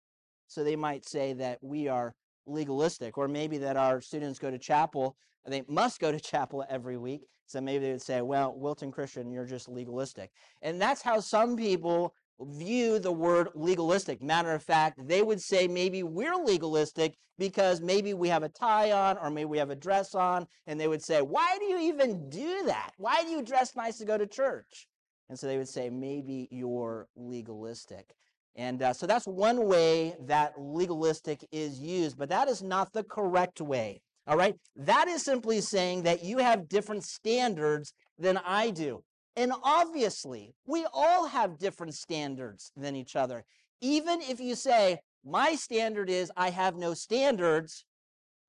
So 0.46 0.62
they 0.62 0.76
might 0.76 1.08
say 1.08 1.32
that 1.34 1.58
we 1.62 1.88
are 1.88 2.14
legalistic, 2.46 3.18
or 3.18 3.28
maybe 3.28 3.58
that 3.58 3.76
our 3.76 4.00
students 4.00 4.38
go 4.38 4.50
to 4.50 4.58
chapel 4.58 5.16
they 5.46 5.62
must 5.68 6.00
go 6.00 6.12
to 6.12 6.20
chapel 6.32 6.64
every 6.68 6.96
week. 6.96 7.26
So 7.46 7.60
maybe 7.60 7.84
they 7.84 7.92
would 7.92 8.02
say, 8.02 8.22
well, 8.22 8.54
Wilton 8.56 8.90
Christian, 8.90 9.30
you're 9.30 9.44
just 9.44 9.68
legalistic. 9.68 10.30
And 10.62 10.80
that's 10.80 11.02
how 11.02 11.20
some 11.20 11.56
people 11.56 12.14
view 12.40 12.98
the 12.98 13.12
word 13.12 13.48
legalistic. 13.54 14.22
Matter 14.22 14.52
of 14.52 14.62
fact, 14.62 15.06
they 15.06 15.22
would 15.22 15.40
say 15.40 15.68
maybe 15.68 16.02
we're 16.02 16.36
legalistic 16.36 17.16
because 17.38 17.80
maybe 17.80 18.14
we 18.14 18.28
have 18.28 18.42
a 18.42 18.48
tie 18.48 18.92
on 18.92 19.18
or 19.18 19.30
maybe 19.30 19.44
we 19.44 19.58
have 19.58 19.70
a 19.70 19.76
dress 19.76 20.14
on. 20.14 20.46
And 20.66 20.80
they 20.80 20.88
would 20.88 21.02
say, 21.02 21.20
why 21.20 21.58
do 21.58 21.66
you 21.66 21.78
even 21.80 22.30
do 22.30 22.64
that? 22.64 22.92
Why 22.96 23.22
do 23.22 23.28
you 23.28 23.42
dress 23.42 23.76
nice 23.76 23.98
to 23.98 24.06
go 24.06 24.16
to 24.16 24.26
church? 24.26 24.88
And 25.28 25.38
so 25.38 25.46
they 25.46 25.58
would 25.58 25.68
say, 25.68 25.90
maybe 25.90 26.48
you're 26.50 27.08
legalistic. 27.14 28.14
And 28.56 28.82
uh, 28.82 28.92
so 28.92 29.06
that's 29.06 29.26
one 29.26 29.66
way 29.66 30.14
that 30.26 30.54
legalistic 30.58 31.44
is 31.50 31.80
used, 31.80 32.16
but 32.16 32.28
that 32.28 32.48
is 32.48 32.62
not 32.62 32.92
the 32.92 33.04
correct 33.04 33.60
way. 33.60 34.00
All 34.26 34.36
right? 34.36 34.56
That 34.76 35.08
is 35.08 35.22
simply 35.22 35.60
saying 35.60 36.04
that 36.04 36.24
you 36.24 36.38
have 36.38 36.68
different 36.68 37.04
standards 37.04 37.92
than 38.18 38.38
I 38.38 38.70
do. 38.70 39.02
And 39.36 39.52
obviously, 39.62 40.54
we 40.66 40.86
all 40.92 41.26
have 41.26 41.58
different 41.58 41.94
standards 41.94 42.70
than 42.76 42.94
each 42.94 43.16
other. 43.16 43.44
Even 43.80 44.20
if 44.20 44.38
you 44.38 44.54
say, 44.54 45.00
my 45.24 45.56
standard 45.56 46.08
is 46.08 46.30
I 46.36 46.50
have 46.50 46.76
no 46.76 46.94
standards, 46.94 47.84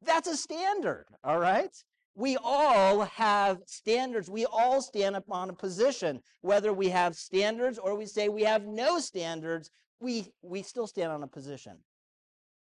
that's 0.01 0.27
a 0.27 0.38
standard, 0.38 1.05
all 1.24 1.39
right? 1.39 1.71
We 2.17 2.38
all 2.41 3.01
have 3.01 3.57
standards. 3.65 4.29
We 4.29 4.45
all 4.45 4.81
stand 4.81 5.17
upon 5.17 5.50
a 5.50 5.53
position. 5.53 6.21
Whether 6.41 6.71
we 6.71 6.89
have 6.89 7.15
standards 7.15 7.77
or 7.77 7.97
we 7.97 8.05
say 8.05 8.29
we 8.29 8.43
have 8.43 8.65
no 8.65 9.00
standards, 9.00 9.69
we, 9.99 10.27
we 10.41 10.61
still 10.61 10.87
stand 10.87 11.11
on 11.11 11.23
a 11.23 11.27
position. 11.27 11.77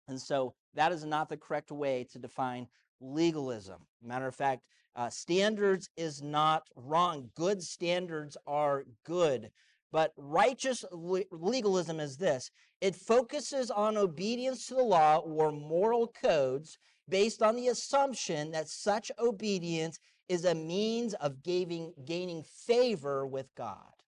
And 0.07 0.19
so 0.19 0.55
that 0.74 0.91
is 0.91 1.05
not 1.05 1.29
the 1.29 1.38
correct 1.38 1.71
way 1.71 2.05
to 2.12 2.19
define 2.19 2.67
legalism. 3.00 3.86
Matter 4.01 4.27
of 4.27 4.36
fact, 4.36 4.63
uh, 4.95 5.09
standards 5.09 5.89
is 5.95 6.21
not 6.21 6.63
wrong. 6.75 7.29
Good 7.36 7.62
standards 7.62 8.36
are 8.48 8.83
good. 9.05 9.51
But 9.91 10.13
righteous 10.17 10.83
legalism 10.91 12.00
is 12.00 12.17
this 12.17 12.51
it 12.81 12.95
focuses 12.95 13.71
on 13.71 13.98
obedience 13.98 14.67
to 14.67 14.75
the 14.75 14.83
law 14.83 15.17
or 15.17 15.51
moral 15.51 16.07
codes 16.07 16.77
based 17.07 17.41
on 17.41 17.55
the 17.55 17.67
assumption 17.67 18.51
that 18.51 18.69
such 18.69 19.12
obedience 19.19 20.00
is 20.27 20.45
a 20.45 20.53
means 20.53 21.15
of 21.15 21.41
gaining 21.43 22.43
favor 22.43 23.25
with 23.25 23.48
God. 23.55 23.99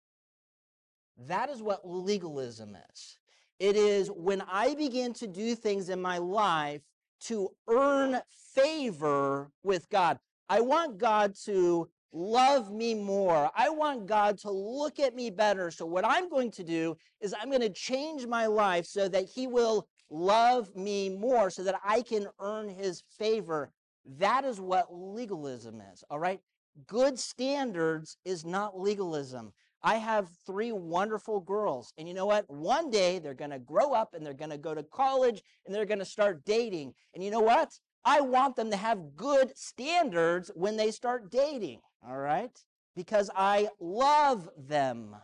That 1.28 1.50
is 1.50 1.62
what 1.62 1.88
legalism 1.88 2.78
is. 2.92 3.18
It 3.60 3.76
is 3.76 4.10
when 4.10 4.42
I 4.42 4.76
begin 4.76 5.14
to 5.14 5.28
do 5.28 5.56
things 5.56 5.90
in 5.90 6.02
my 6.02 6.18
life 6.18 6.82
to 7.22 7.50
earn 7.70 8.20
favor 8.56 9.52
with 9.64 9.90
God. 9.90 10.20
I 10.50 10.62
want 10.62 10.98
God 10.98 11.36
to 11.46 11.88
love 12.12 12.72
me 12.72 12.94
more. 12.96 13.52
I 13.56 13.70
want 13.70 14.08
God 14.08 14.38
to 14.40 14.52
look 14.52 15.00
at 15.00 15.16
me 15.16 15.30
better. 15.30 15.70
So, 15.72 15.86
what 15.86 16.06
I'm 16.06 16.28
going 16.28 16.52
to 16.52 16.64
do 16.64 16.98
is 17.22 17.34
I'm 17.40 17.50
going 17.50 17.62
to 17.62 17.70
change 17.70 18.26
my 18.26 18.48
life 18.48 18.86
so 18.86 19.08
that 19.08 19.26
He 19.26 19.48
will 19.48 19.88
love 20.10 20.76
me 20.76 21.10
more, 21.10 21.50
so 21.50 21.64
that 21.64 21.80
I 21.86 22.02
can 22.02 22.28
earn 22.40 22.68
His 22.68 23.04
favor. 23.18 23.72
That 24.18 24.44
is 24.44 24.60
what 24.60 24.88
legalism 24.92 25.82
is, 25.94 26.04
all 26.10 26.20
right? 26.20 26.42
Good 26.88 27.20
standards 27.20 28.18
is 28.26 28.44
not 28.44 28.80
legalism. 28.80 29.54
I 29.84 29.96
have 29.96 30.30
three 30.46 30.72
wonderful 30.72 31.40
girls. 31.40 31.94
And 31.98 32.08
you 32.08 32.14
know 32.14 32.26
what? 32.26 32.50
One 32.50 32.90
day 32.90 33.20
they're 33.20 33.34
going 33.34 33.52
to 33.52 33.60
grow 33.60 33.94
up 33.94 34.14
and 34.14 34.26
they're 34.26 34.34
going 34.34 34.52
to 34.52 34.58
go 34.58 34.76
to 34.76 34.84
college 34.84 35.42
and 35.66 35.74
they're 35.74 35.86
going 35.86 36.00
to 36.00 36.06
start 36.06 36.46
dating. 36.46 36.94
And 37.14 37.24
you 37.24 37.32
know 37.32 37.40
what? 37.40 37.80
I 38.06 38.22
want 38.22 38.56
them 38.56 38.70
to 38.72 38.78
have 38.78 39.16
good 39.16 39.58
standards 39.58 40.52
when 40.56 40.78
they 40.78 40.92
start 40.92 41.32
dating. 41.32 41.82
All 42.08 42.18
right? 42.18 42.56
Because 42.96 43.30
I 43.36 43.70
love 43.80 44.50
them. 44.58 45.16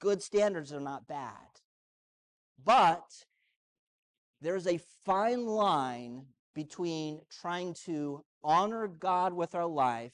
Good 0.00 0.22
standards 0.22 0.72
are 0.72 0.80
not 0.80 1.06
bad. 1.06 1.34
But 2.62 3.04
there's 4.40 4.66
a 4.66 4.80
fine 5.04 5.46
line 5.46 6.26
between 6.54 7.20
trying 7.30 7.74
to 7.84 8.24
honor 8.42 8.88
God 8.88 9.34
with 9.34 9.54
our 9.54 9.66
life 9.66 10.12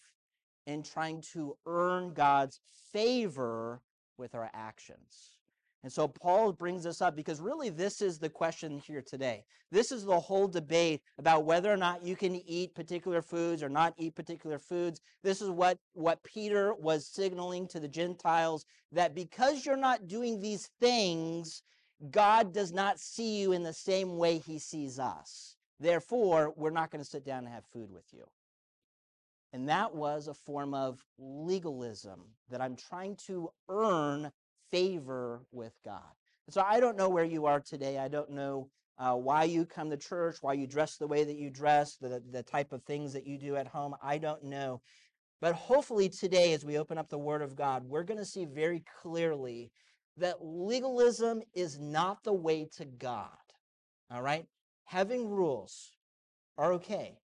in 0.66 0.82
trying 0.82 1.22
to 1.32 1.56
earn 1.66 2.12
God's 2.12 2.60
favor 2.92 3.80
with 4.18 4.34
our 4.34 4.50
actions. 4.54 5.36
And 5.82 5.92
so 5.92 6.08
Paul 6.08 6.52
brings 6.52 6.82
this 6.82 7.00
up 7.00 7.14
because 7.14 7.40
really 7.40 7.68
this 7.68 8.02
is 8.02 8.18
the 8.18 8.28
question 8.28 8.78
here 8.78 9.02
today. 9.02 9.44
This 9.70 9.92
is 9.92 10.04
the 10.04 10.18
whole 10.18 10.48
debate 10.48 11.00
about 11.16 11.44
whether 11.44 11.72
or 11.72 11.76
not 11.76 12.04
you 12.04 12.16
can 12.16 12.34
eat 12.34 12.74
particular 12.74 13.22
foods 13.22 13.62
or 13.62 13.68
not 13.68 13.94
eat 13.96 14.16
particular 14.16 14.58
foods. 14.58 15.00
This 15.22 15.40
is 15.40 15.48
what, 15.48 15.78
what 15.92 16.24
Peter 16.24 16.74
was 16.74 17.06
signaling 17.06 17.68
to 17.68 17.78
the 17.78 17.86
Gentiles 17.86 18.64
that 18.90 19.14
because 19.14 19.64
you're 19.64 19.76
not 19.76 20.08
doing 20.08 20.40
these 20.40 20.70
things, 20.80 21.62
God 22.10 22.52
does 22.52 22.72
not 22.72 22.98
see 22.98 23.40
you 23.40 23.52
in 23.52 23.62
the 23.62 23.72
same 23.72 24.16
way 24.16 24.38
he 24.38 24.58
sees 24.58 24.98
us. 24.98 25.54
Therefore, 25.78 26.52
we're 26.56 26.70
not 26.70 26.90
going 26.90 27.04
to 27.04 27.08
sit 27.08 27.24
down 27.24 27.44
and 27.44 27.54
have 27.54 27.64
food 27.64 27.92
with 27.92 28.06
you. 28.12 28.24
And 29.56 29.70
that 29.70 29.94
was 29.94 30.28
a 30.28 30.34
form 30.34 30.74
of 30.74 31.02
legalism 31.18 32.20
that 32.50 32.60
I'm 32.60 32.76
trying 32.76 33.16
to 33.26 33.48
earn 33.70 34.30
favor 34.70 35.46
with 35.50 35.72
God. 35.82 36.02
And 36.46 36.52
so 36.52 36.62
I 36.62 36.78
don't 36.78 36.98
know 36.98 37.08
where 37.08 37.24
you 37.24 37.46
are 37.46 37.60
today. 37.60 37.98
I 37.98 38.08
don't 38.08 38.30
know 38.30 38.68
uh, 38.98 39.14
why 39.14 39.44
you 39.44 39.64
come 39.64 39.88
to 39.88 39.96
church, 39.96 40.36
why 40.42 40.52
you 40.52 40.66
dress 40.66 40.98
the 40.98 41.06
way 41.06 41.24
that 41.24 41.36
you 41.36 41.48
dress, 41.48 41.96
the, 41.96 42.22
the 42.30 42.42
type 42.42 42.72
of 42.72 42.82
things 42.82 43.14
that 43.14 43.26
you 43.26 43.38
do 43.38 43.56
at 43.56 43.66
home. 43.66 43.94
I 44.02 44.18
don't 44.18 44.44
know. 44.44 44.82
But 45.40 45.54
hopefully 45.54 46.10
today, 46.10 46.52
as 46.52 46.62
we 46.62 46.78
open 46.78 46.98
up 46.98 47.08
the 47.08 47.18
Word 47.18 47.40
of 47.40 47.56
God, 47.56 47.84
we're 47.84 48.04
going 48.04 48.18
to 48.18 48.26
see 48.26 48.44
very 48.44 48.84
clearly 49.02 49.72
that 50.18 50.44
legalism 50.44 51.42
is 51.54 51.78
not 51.78 52.22
the 52.22 52.32
way 52.32 52.68
to 52.76 52.84
God. 52.84 53.30
All 54.10 54.22
right? 54.22 54.46
having 54.86 55.28
rules 55.28 55.92
are 56.56 56.72
okay. 56.74 57.18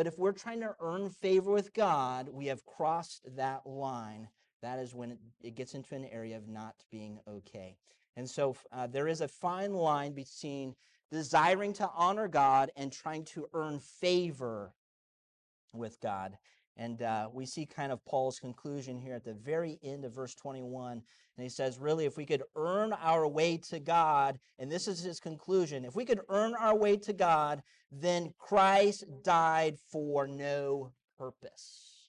But 0.00 0.06
if 0.06 0.18
we're 0.18 0.32
trying 0.32 0.60
to 0.60 0.74
earn 0.80 1.10
favor 1.10 1.52
with 1.52 1.74
God, 1.74 2.30
we 2.32 2.46
have 2.46 2.64
crossed 2.64 3.20
that 3.36 3.66
line. 3.66 4.28
That 4.62 4.78
is 4.78 4.94
when 4.94 5.18
it, 5.42 5.54
gets 5.54 5.74
into 5.74 5.94
an 5.94 6.06
area 6.06 6.38
of 6.38 6.48
not 6.48 6.74
being 6.90 7.20
okay. 7.28 7.76
And 8.16 8.26
so 8.26 8.56
uh, 8.72 8.86
there 8.86 9.08
is 9.08 9.20
a 9.20 9.28
fine 9.28 9.74
line 9.74 10.14
between 10.14 10.74
desiring 11.12 11.74
to 11.74 11.90
honor 11.94 12.28
God 12.28 12.70
and 12.76 12.90
trying 12.90 13.26
to 13.26 13.48
earn 13.52 13.78
favor 13.78 14.72
with 15.74 16.00
God. 16.00 16.38
And 16.80 17.02
uh, 17.02 17.28
we 17.30 17.44
see 17.44 17.66
kind 17.66 17.92
of 17.92 18.02
Paul's 18.06 18.38
conclusion 18.38 18.96
here 18.96 19.14
at 19.14 19.22
the 19.22 19.34
very 19.34 19.78
end 19.84 20.06
of 20.06 20.14
verse 20.14 20.34
21. 20.34 20.92
And 20.92 21.02
he 21.42 21.50
says, 21.50 21.78
really, 21.78 22.06
if 22.06 22.16
we 22.16 22.24
could 22.24 22.42
earn 22.56 22.94
our 22.94 23.28
way 23.28 23.58
to 23.68 23.78
God, 23.78 24.38
and 24.58 24.72
this 24.72 24.88
is 24.88 25.02
his 25.02 25.20
conclusion, 25.20 25.84
if 25.84 25.94
we 25.94 26.06
could 26.06 26.22
earn 26.30 26.54
our 26.54 26.74
way 26.74 26.96
to 26.96 27.12
God, 27.12 27.62
then 27.92 28.32
Christ 28.38 29.04
died 29.22 29.76
for 29.92 30.26
no 30.26 30.90
purpose. 31.18 32.08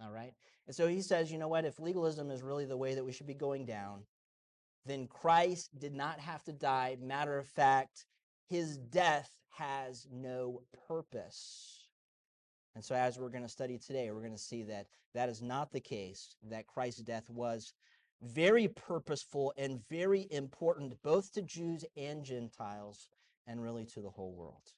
All 0.00 0.12
right? 0.12 0.34
And 0.68 0.76
so 0.76 0.86
he 0.86 1.02
says, 1.02 1.32
you 1.32 1.38
know 1.38 1.48
what? 1.48 1.64
If 1.64 1.80
legalism 1.80 2.30
is 2.30 2.42
really 2.42 2.66
the 2.66 2.76
way 2.76 2.94
that 2.94 3.04
we 3.04 3.10
should 3.10 3.26
be 3.26 3.34
going 3.34 3.66
down, 3.66 4.02
then 4.86 5.08
Christ 5.08 5.70
did 5.80 5.94
not 5.94 6.20
have 6.20 6.44
to 6.44 6.52
die. 6.52 6.96
Matter 7.02 7.40
of 7.40 7.48
fact, 7.48 8.06
his 8.48 8.78
death 8.78 9.32
has 9.50 10.06
no 10.12 10.62
purpose. 10.86 11.83
And 12.74 12.84
so, 12.84 12.94
as 12.94 13.18
we're 13.18 13.28
going 13.28 13.44
to 13.44 13.48
study 13.48 13.78
today, 13.78 14.10
we're 14.10 14.20
going 14.20 14.32
to 14.32 14.38
see 14.38 14.62
that 14.64 14.86
that 15.14 15.28
is 15.28 15.40
not 15.40 15.72
the 15.72 15.80
case, 15.80 16.34
that 16.50 16.66
Christ's 16.66 17.02
death 17.02 17.30
was 17.30 17.72
very 18.22 18.68
purposeful 18.68 19.52
and 19.56 19.86
very 19.88 20.26
important 20.30 20.94
both 21.02 21.32
to 21.32 21.42
Jews 21.42 21.84
and 21.96 22.24
Gentiles 22.24 23.08
and 23.46 23.62
really 23.62 23.84
to 23.86 24.00
the 24.00 24.10
whole 24.10 24.32
world. 24.32 24.72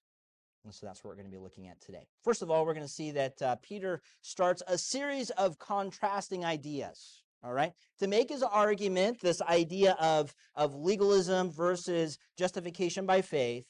And 0.65 0.75
so 0.75 0.85
that's 0.85 1.03
what 1.03 1.11
we're 1.11 1.17
going 1.17 1.31
to 1.31 1.37
be 1.37 1.43
looking 1.43 1.69
at 1.69 1.81
today. 1.81 2.07
First 2.25 2.43
of 2.43 2.51
all, 2.51 2.67
we're 2.67 2.75
going 2.75 2.87
to 2.87 2.93
see 2.93 3.13
that 3.13 3.41
uh, 3.41 3.57
Peter 3.63 4.03
starts 4.21 4.63
a 4.67 4.77
series 4.77 5.31
of 5.31 5.59
contrasting 5.59 6.45
ideas. 6.45 7.23
All 7.45 7.53
right, 7.53 7.73
to 8.01 8.09
make 8.09 8.31
his 8.31 8.43
argument, 8.43 9.21
this 9.21 9.41
idea 9.43 9.93
of, 10.01 10.35
of 10.57 10.75
legalism 10.75 11.53
versus 11.53 12.19
justification 12.37 13.07
by 13.07 13.23
faith, 13.23 13.67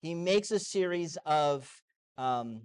he 0.00 0.14
makes 0.14 0.50
a 0.50 0.58
series 0.58 1.18
of 1.26 1.68
um, 2.16 2.62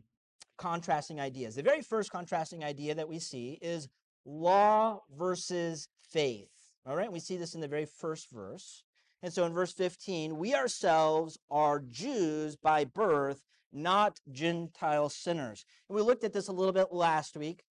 contrasting 0.58 1.20
ideas. 1.20 1.56
The 1.56 1.64
very 1.64 1.82
first 1.82 2.12
contrasting 2.12 2.64
idea 2.64 2.96
that 2.96 3.10
we 3.10 3.20
see 3.20 3.60
is 3.62 3.88
law 4.26 5.02
versus 5.18 5.88
faith. 6.02 6.50
All 6.86 6.96
right, 6.96 7.12
we 7.12 7.20
see 7.20 7.38
this 7.38 7.56
in 7.56 7.62
the 7.62 7.68
very 7.68 7.86
first 7.86 8.30
verse. 8.32 8.84
And 9.24 9.34
so 9.34 9.46
in 9.46 9.54
verse 9.54 9.74
15, 9.74 10.38
we 10.38 10.54
ourselves 10.54 11.40
are 11.50 11.80
Jews 11.80 12.56
by 12.56 12.86
birth, 12.86 13.42
not 13.74 14.20
Gentile 14.32 15.10
sinners. 15.10 15.66
And 15.90 15.96
we 15.96 16.02
looked 16.04 16.24
at 16.24 16.34
this 16.34 16.48
a 16.48 16.54
little 16.54 16.74
bit 16.74 16.92
last 16.92 17.36
week. 17.36 17.64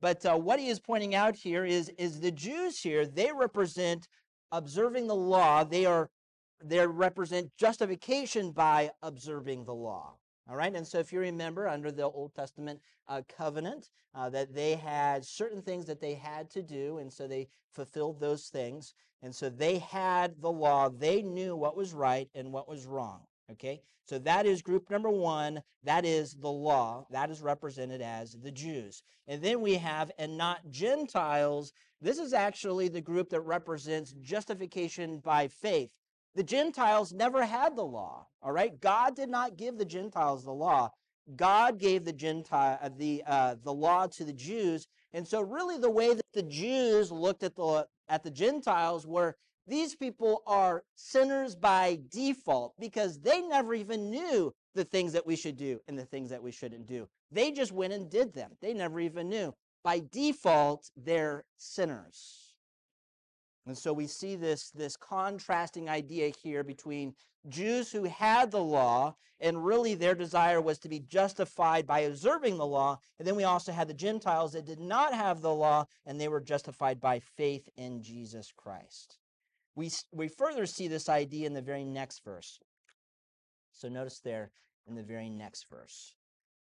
But 0.00 0.24
uh, 0.26 0.36
what 0.36 0.60
he 0.60 0.68
is 0.68 0.80
pointing 0.80 1.14
out 1.14 1.36
here 1.36 1.64
is, 1.64 1.88
is 1.98 2.20
the 2.20 2.30
Jews 2.30 2.78
here, 2.78 3.06
they 3.06 3.30
represent 3.32 4.08
observing 4.52 5.06
the 5.06 5.16
law. 5.16 5.64
They 5.64 5.86
are 5.86 6.10
they 6.64 6.86
represent 6.86 7.50
justification 7.58 8.52
by 8.52 8.90
observing 9.02 9.64
the 9.64 9.74
law. 9.74 10.14
All 10.48 10.56
right, 10.56 10.74
and 10.74 10.86
so 10.86 10.98
if 10.98 11.12
you 11.12 11.20
remember 11.20 11.68
under 11.68 11.92
the 11.92 12.02
Old 12.02 12.34
Testament 12.34 12.80
uh, 13.08 13.22
covenant, 13.28 13.90
uh, 14.14 14.28
that 14.30 14.54
they 14.54 14.74
had 14.74 15.24
certain 15.24 15.62
things 15.62 15.86
that 15.86 16.00
they 16.00 16.14
had 16.14 16.50
to 16.50 16.62
do, 16.62 16.98
and 16.98 17.12
so 17.12 17.26
they 17.26 17.48
fulfilled 17.70 18.20
those 18.20 18.48
things. 18.48 18.94
And 19.22 19.34
so 19.34 19.48
they 19.48 19.78
had 19.78 20.40
the 20.40 20.50
law, 20.50 20.88
they 20.88 21.22
knew 21.22 21.54
what 21.54 21.76
was 21.76 21.92
right 21.92 22.28
and 22.34 22.52
what 22.52 22.68
was 22.68 22.86
wrong. 22.86 23.20
Okay, 23.52 23.82
so 24.04 24.18
that 24.20 24.46
is 24.46 24.62
group 24.62 24.90
number 24.90 25.10
one. 25.10 25.62
That 25.84 26.04
is 26.04 26.34
the 26.34 26.50
law. 26.50 27.06
That 27.10 27.30
is 27.30 27.40
represented 27.40 28.00
as 28.00 28.32
the 28.32 28.50
Jews. 28.50 29.02
And 29.28 29.42
then 29.42 29.60
we 29.60 29.74
have, 29.74 30.10
and 30.18 30.36
not 30.36 30.68
Gentiles. 30.70 31.72
This 32.00 32.18
is 32.18 32.32
actually 32.32 32.88
the 32.88 33.00
group 33.00 33.30
that 33.30 33.42
represents 33.42 34.14
justification 34.20 35.18
by 35.18 35.48
faith. 35.48 35.92
The 36.34 36.42
Gentiles 36.42 37.12
never 37.12 37.44
had 37.44 37.76
the 37.76 37.84
law, 37.84 38.26
all 38.42 38.52
right? 38.52 38.80
God 38.80 39.14
did 39.16 39.28
not 39.28 39.56
give 39.56 39.76
the 39.76 39.84
Gentiles 39.84 40.44
the 40.44 40.52
law. 40.52 40.90
God 41.36 41.78
gave 41.78 42.04
the 42.04 42.12
Gentile 42.12 42.78
uh, 42.82 42.90
the 42.96 43.22
uh, 43.26 43.56
the 43.62 43.72
law 43.72 44.06
to 44.08 44.24
the 44.24 44.32
Jews, 44.32 44.86
and 45.12 45.26
so 45.26 45.40
really 45.40 45.78
the 45.78 45.90
way 45.90 46.14
that 46.14 46.32
the 46.32 46.42
Jews 46.42 47.12
looked 47.12 47.42
at 47.42 47.54
the 47.54 47.86
at 48.08 48.24
the 48.24 48.30
Gentiles 48.30 49.06
were 49.06 49.36
these 49.66 49.94
people 49.94 50.42
are 50.46 50.82
sinners 50.96 51.54
by 51.54 52.00
default 52.10 52.74
because 52.80 53.20
they 53.20 53.40
never 53.42 53.74
even 53.74 54.10
knew 54.10 54.52
the 54.74 54.84
things 54.84 55.12
that 55.12 55.26
we 55.26 55.36
should 55.36 55.56
do 55.56 55.80
and 55.86 55.98
the 55.98 56.04
things 56.04 56.30
that 56.30 56.42
we 56.42 56.50
shouldn't 56.50 56.86
do. 56.86 57.08
They 57.30 57.52
just 57.52 57.72
went 57.72 57.92
and 57.92 58.10
did 58.10 58.32
them. 58.32 58.52
They 58.60 58.74
never 58.74 58.98
even 58.98 59.28
knew. 59.28 59.54
By 59.84 60.02
default, 60.10 60.90
they're 60.96 61.44
sinners. 61.58 62.41
And 63.66 63.78
so 63.78 63.92
we 63.92 64.06
see 64.06 64.34
this, 64.34 64.70
this 64.70 64.96
contrasting 64.96 65.88
idea 65.88 66.32
here 66.42 66.64
between 66.64 67.14
Jews 67.48 67.90
who 67.92 68.04
had 68.04 68.50
the 68.50 68.62
law, 68.62 69.14
and 69.40 69.64
really 69.64 69.94
their 69.94 70.14
desire 70.14 70.60
was 70.60 70.78
to 70.80 70.88
be 70.88 71.00
justified 71.00 71.86
by 71.86 72.00
observing 72.00 72.58
the 72.58 72.66
law. 72.66 72.98
And 73.18 73.26
then 73.26 73.36
we 73.36 73.44
also 73.44 73.72
had 73.72 73.88
the 73.88 73.94
Gentiles 73.94 74.52
that 74.52 74.66
did 74.66 74.80
not 74.80 75.14
have 75.14 75.40
the 75.40 75.54
law, 75.54 75.86
and 76.06 76.20
they 76.20 76.28
were 76.28 76.40
justified 76.40 77.00
by 77.00 77.20
faith 77.20 77.68
in 77.76 78.02
Jesus 78.02 78.52
Christ. 78.56 79.18
We, 79.74 79.90
we 80.12 80.28
further 80.28 80.66
see 80.66 80.88
this 80.88 81.08
idea 81.08 81.46
in 81.46 81.54
the 81.54 81.62
very 81.62 81.84
next 81.84 82.24
verse. 82.24 82.58
So 83.72 83.88
notice 83.88 84.20
there 84.20 84.50
in 84.86 84.94
the 84.94 85.02
very 85.02 85.30
next 85.30 85.66
verse. 85.70 86.14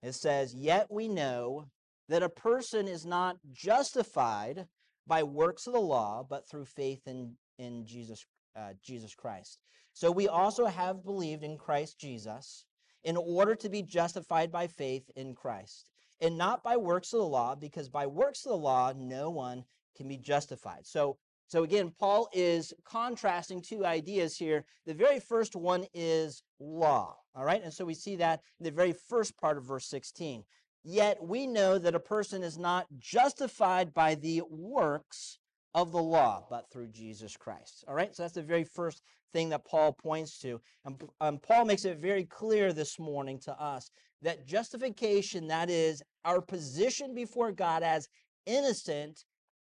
It 0.03 0.14
says, 0.14 0.55
Yet 0.55 0.87
we 0.90 1.09
know 1.09 1.66
that 2.09 2.22
a 2.22 2.29
person 2.29 2.87
is 2.87 3.05
not 3.05 3.37
justified 3.53 4.66
by 5.07 5.23
works 5.23 5.66
of 5.66 5.73
the 5.73 5.81
law, 5.81 6.27
but 6.29 6.49
through 6.49 6.64
faith 6.64 7.07
in, 7.07 7.35
in 7.59 7.87
Jesus, 7.87 8.27
uh, 8.57 8.73
Jesus 8.83 9.14
Christ. 9.14 9.59
So 9.92 10.11
we 10.11 10.29
also 10.29 10.66
have 10.66 11.05
believed 11.05 11.42
in 11.42 11.57
Christ 11.57 11.99
Jesus 11.99 12.64
in 13.05 13.16
order 13.16 13.55
to 13.55 13.69
be 13.69 13.83
justified 13.83 14.51
by 14.51 14.66
faith 14.66 15.11
in 15.14 15.35
Christ, 15.35 15.90
and 16.21 16.37
not 16.37 16.62
by 16.62 16.77
works 16.77 17.12
of 17.12 17.21
the 17.21 17.27
law, 17.27 17.55
because 17.55 17.88
by 17.88 18.07
works 18.07 18.45
of 18.45 18.51
the 18.51 18.57
law, 18.57 18.92
no 18.97 19.31
one 19.31 19.64
can 19.97 20.09
be 20.09 20.19
justified. 20.19 20.87
So, 20.87 21.16
so 21.47 21.62
again, 21.62 21.92
Paul 21.99 22.29
is 22.33 22.75
contrasting 22.85 23.62
two 23.62 23.87
ideas 23.87 24.37
here. 24.37 24.66
The 24.87 24.95
very 24.95 25.21
first 25.21 25.55
one 25.55 25.87
is 25.95 26.42
law, 26.59 27.16
all 27.35 27.45
right? 27.45 27.62
And 27.62 27.73
so 27.73 27.85
we 27.85 27.95
see 27.95 28.16
that 28.16 28.40
in 28.59 28.64
the 28.64 28.73
very 28.73 28.92
first 28.92 29.37
part 29.38 29.57
of 29.57 29.64
verse 29.64 29.87
16. 29.87 30.45
Yet 30.88 31.20
we 31.20 31.49
know 31.49 31.79
that 31.79 31.96
a 31.96 32.01
person 32.01 32.44
is 32.44 32.57
not 32.57 32.87
justified 32.96 33.92
by 33.92 34.14
the 34.14 34.42
works 34.49 35.40
of 35.75 35.90
the 35.90 36.01
law, 36.01 36.46
but 36.49 36.70
through 36.70 36.90
Jesus 36.92 37.37
Christ. 37.37 37.85
All 37.88 37.94
right, 37.94 38.14
so 38.14 38.22
that's 38.22 38.37
the 38.37 38.42
very 38.42 38.62
first 38.62 39.03
thing 39.33 39.49
that 39.49 39.64
Paul 39.64 39.92
points 39.92 40.38
to. 40.42 40.61
And 40.85 41.03
um, 41.20 41.38
Paul 41.38 41.64
makes 41.64 41.85
it 41.85 41.99
very 41.99 42.25
clear 42.25 42.72
this 42.72 43.01
morning 43.01 43.40
to 43.40 43.61
us 43.61 43.90
that 44.22 44.46
justification, 44.46 45.49
that 45.49 45.70
is, 45.70 46.05
our 46.25 46.40
position 46.40 47.16
before 47.16 47.51
God 47.51 47.83
as 47.83 48.07
innocent, 48.46 49.25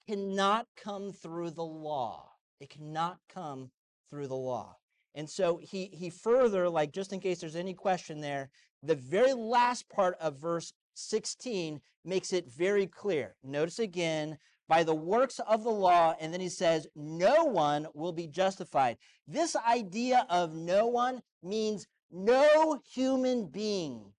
cannot 0.07 0.67
come 0.77 1.13
through 1.13 1.53
the 1.53 1.65
law. 1.65 2.29
It 2.61 2.69
cannot 2.69 3.17
come 3.33 3.71
through 4.11 4.29
the 4.29 4.37
law. 4.37 4.77
And 5.15 5.31
so 5.31 5.59
he, 5.63 5.87
he 5.95 6.11
further, 6.11 6.69
like 6.69 6.93
just 6.93 7.15
in 7.15 7.21
case 7.21 7.41
there's 7.41 7.57
any 7.57 7.73
question 7.73 8.21
there, 8.21 8.51
the 8.83 8.97
very 8.97 9.33
last 9.33 9.89
part 9.89 10.15
of 10.21 10.39
verse 10.39 10.75
16 10.97 11.81
makes 12.05 12.33
it 12.33 12.51
very 12.51 12.87
clear. 12.87 13.37
Notice 13.43 13.79
again, 13.79 14.39
by 14.69 14.83
the 14.83 14.95
works 14.95 15.39
of 15.41 15.63
the 15.63 15.71
law, 15.71 16.15
and 16.21 16.33
then 16.33 16.41
he 16.41 16.49
says, 16.49 16.89
no 16.97 17.45
one 17.45 17.87
will 17.95 18.13
be 18.13 18.27
justified. 18.27 18.97
This 19.27 19.55
idea 19.57 20.27
of 20.29 20.55
no 20.55 20.87
one 20.87 21.23
means 21.43 21.87
no 22.11 22.81
human 22.93 23.47
being, 23.47 24.13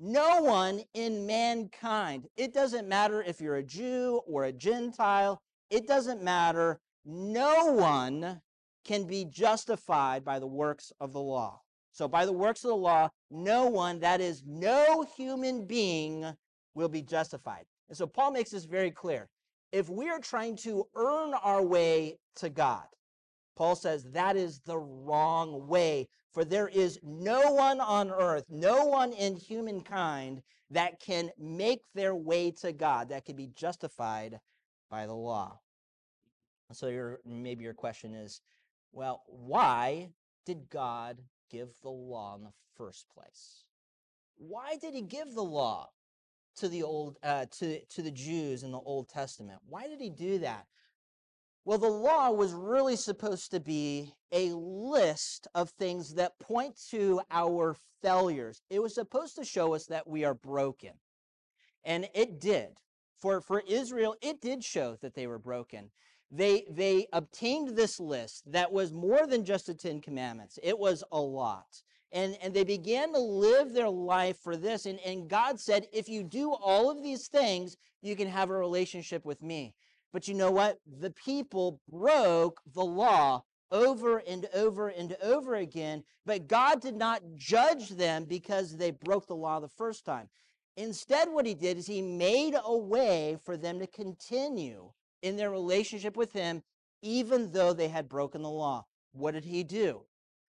no 0.00 0.40
one 0.40 0.82
in 0.94 1.26
mankind. 1.26 2.26
It 2.36 2.52
doesn't 2.52 2.88
matter 2.88 3.22
if 3.22 3.40
you're 3.40 3.56
a 3.56 3.62
Jew 3.62 4.22
or 4.26 4.44
a 4.44 4.52
Gentile, 4.52 5.40
it 5.70 5.86
doesn't 5.86 6.22
matter. 6.22 6.80
No 7.04 7.72
one 7.72 8.40
can 8.84 9.04
be 9.04 9.24
justified 9.24 10.24
by 10.24 10.38
the 10.38 10.46
works 10.46 10.92
of 11.00 11.12
the 11.12 11.20
law. 11.20 11.60
So 11.96 12.06
by 12.06 12.26
the 12.26 12.32
works 12.32 12.62
of 12.62 12.68
the 12.68 12.76
law, 12.76 13.08
no 13.30 13.68
one, 13.68 14.00
that 14.00 14.20
is, 14.20 14.42
no 14.46 15.06
human 15.16 15.64
being, 15.64 16.26
will 16.74 16.90
be 16.90 17.00
justified. 17.00 17.64
And 17.88 17.96
so 17.96 18.06
Paul 18.06 18.32
makes 18.32 18.50
this 18.50 18.66
very 18.66 18.90
clear. 18.90 19.30
If 19.72 19.88
we 19.88 20.10
are 20.10 20.20
trying 20.20 20.56
to 20.58 20.86
earn 20.94 21.32
our 21.32 21.62
way 21.62 22.18
to 22.34 22.50
God, 22.50 22.84
Paul 23.56 23.76
says 23.76 24.04
that 24.12 24.36
is 24.36 24.60
the 24.60 24.76
wrong 24.76 25.68
way. 25.68 26.08
For 26.34 26.44
there 26.44 26.68
is 26.68 27.00
no 27.02 27.52
one 27.52 27.80
on 27.80 28.10
earth, 28.10 28.44
no 28.50 28.84
one 28.84 29.14
in 29.14 29.34
humankind 29.34 30.42
that 30.70 31.00
can 31.00 31.30
make 31.38 31.80
their 31.94 32.14
way 32.14 32.50
to 32.60 32.74
God, 32.74 33.08
that 33.08 33.24
can 33.24 33.36
be 33.36 33.48
justified 33.56 34.38
by 34.90 35.06
the 35.06 35.14
law. 35.14 35.60
So 36.72 36.88
your, 36.88 37.20
maybe 37.24 37.64
your 37.64 37.72
question 37.72 38.12
is, 38.12 38.42
well, 38.92 39.22
why 39.28 40.10
did 40.44 40.68
God 40.68 41.22
give 41.50 41.70
the 41.82 41.90
law 41.90 42.36
in 42.36 42.42
the 42.42 42.52
first 42.76 43.08
place? 43.08 43.64
Why 44.36 44.76
did 44.76 44.94
he 44.94 45.02
give 45.02 45.34
the 45.34 45.44
law 45.44 45.88
to 46.56 46.68
the 46.68 46.82
old 46.82 47.18
uh, 47.22 47.46
to 47.58 47.84
to 47.84 48.02
the 48.02 48.10
Jews 48.10 48.62
in 48.62 48.72
the 48.72 48.78
Old 48.78 49.08
Testament? 49.08 49.60
Why 49.68 49.86
did 49.86 50.00
he 50.00 50.10
do 50.10 50.38
that? 50.38 50.66
Well, 51.64 51.78
the 51.78 51.88
law 51.88 52.30
was 52.30 52.52
really 52.52 52.94
supposed 52.94 53.50
to 53.50 53.58
be 53.58 54.14
a 54.30 54.50
list 54.50 55.48
of 55.52 55.70
things 55.70 56.14
that 56.14 56.38
point 56.38 56.80
to 56.90 57.20
our 57.28 57.74
failures. 58.00 58.62
It 58.70 58.80
was 58.80 58.94
supposed 58.94 59.34
to 59.34 59.44
show 59.44 59.74
us 59.74 59.86
that 59.86 60.06
we 60.06 60.24
are 60.24 60.34
broken. 60.34 60.92
And 61.84 62.08
it 62.14 62.40
did. 62.40 62.76
For, 63.18 63.40
for 63.40 63.64
Israel, 63.66 64.14
it 64.20 64.40
did 64.40 64.62
show 64.62 64.96
that 65.00 65.14
they 65.14 65.26
were 65.26 65.40
broken. 65.40 65.90
They, 66.30 66.64
they 66.68 67.06
obtained 67.12 67.76
this 67.76 68.00
list 68.00 68.50
that 68.50 68.72
was 68.72 68.92
more 68.92 69.26
than 69.26 69.44
just 69.44 69.66
the 69.66 69.74
Ten 69.74 70.00
Commandments, 70.00 70.58
it 70.62 70.78
was 70.78 71.04
a 71.12 71.20
lot. 71.20 71.82
And, 72.12 72.36
and 72.40 72.54
they 72.54 72.64
began 72.64 73.12
to 73.12 73.18
live 73.18 73.72
their 73.72 73.88
life 73.90 74.38
for 74.38 74.56
this. 74.56 74.86
And, 74.86 74.98
and 75.00 75.28
God 75.28 75.58
said, 75.58 75.86
if 75.92 76.08
you 76.08 76.22
do 76.22 76.52
all 76.52 76.88
of 76.88 77.02
these 77.02 77.26
things, 77.26 77.76
you 78.00 78.16
can 78.16 78.28
have 78.28 78.48
a 78.48 78.54
relationship 78.54 79.24
with 79.24 79.42
me. 79.42 79.74
But 80.12 80.28
you 80.28 80.34
know 80.34 80.50
what? 80.50 80.78
The 81.00 81.10
people 81.10 81.80
broke 81.90 82.60
the 82.74 82.84
law 82.84 83.42
over 83.70 84.18
and 84.18 84.46
over 84.54 84.88
and 84.88 85.16
over 85.22 85.56
again, 85.56 86.04
but 86.24 86.46
God 86.46 86.80
did 86.80 86.94
not 86.94 87.22
judge 87.34 87.90
them 87.90 88.24
because 88.24 88.76
they 88.76 88.92
broke 88.92 89.26
the 89.26 89.34
law 89.34 89.58
the 89.58 89.68
first 89.68 90.04
time. 90.04 90.28
Instead, 90.76 91.28
what 91.28 91.46
he 91.46 91.54
did 91.54 91.76
is 91.76 91.86
he 91.86 92.02
made 92.02 92.54
a 92.64 92.76
way 92.76 93.36
for 93.44 93.56
them 93.56 93.78
to 93.80 93.86
continue 93.86 94.90
in 95.22 95.36
their 95.36 95.50
relationship 95.50 96.16
with 96.16 96.32
him, 96.32 96.62
even 97.02 97.52
though 97.52 97.72
they 97.72 97.88
had 97.88 98.08
broken 98.08 98.42
the 98.42 98.50
law. 98.50 98.86
What 99.12 99.32
did 99.32 99.44
he 99.44 99.64
do? 99.64 100.02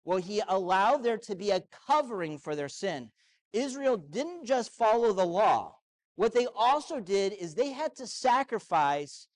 Well, 0.04 0.18
he 0.18 0.40
allowed 0.48 1.02
there 1.02 1.18
to 1.18 1.34
be 1.34 1.50
a 1.50 1.64
covering 1.86 2.38
for 2.38 2.54
their 2.54 2.68
sin. 2.68 3.10
Israel 3.52 3.96
didn't 3.96 4.46
just 4.46 4.70
follow 4.70 5.12
the 5.12 5.26
law. 5.26 5.76
What 6.14 6.32
they 6.32 6.46
also 6.54 7.00
did 7.00 7.32
is 7.32 7.54
they 7.54 7.72
had 7.72 7.94
to 7.96 8.06
sacrifice 8.06 9.28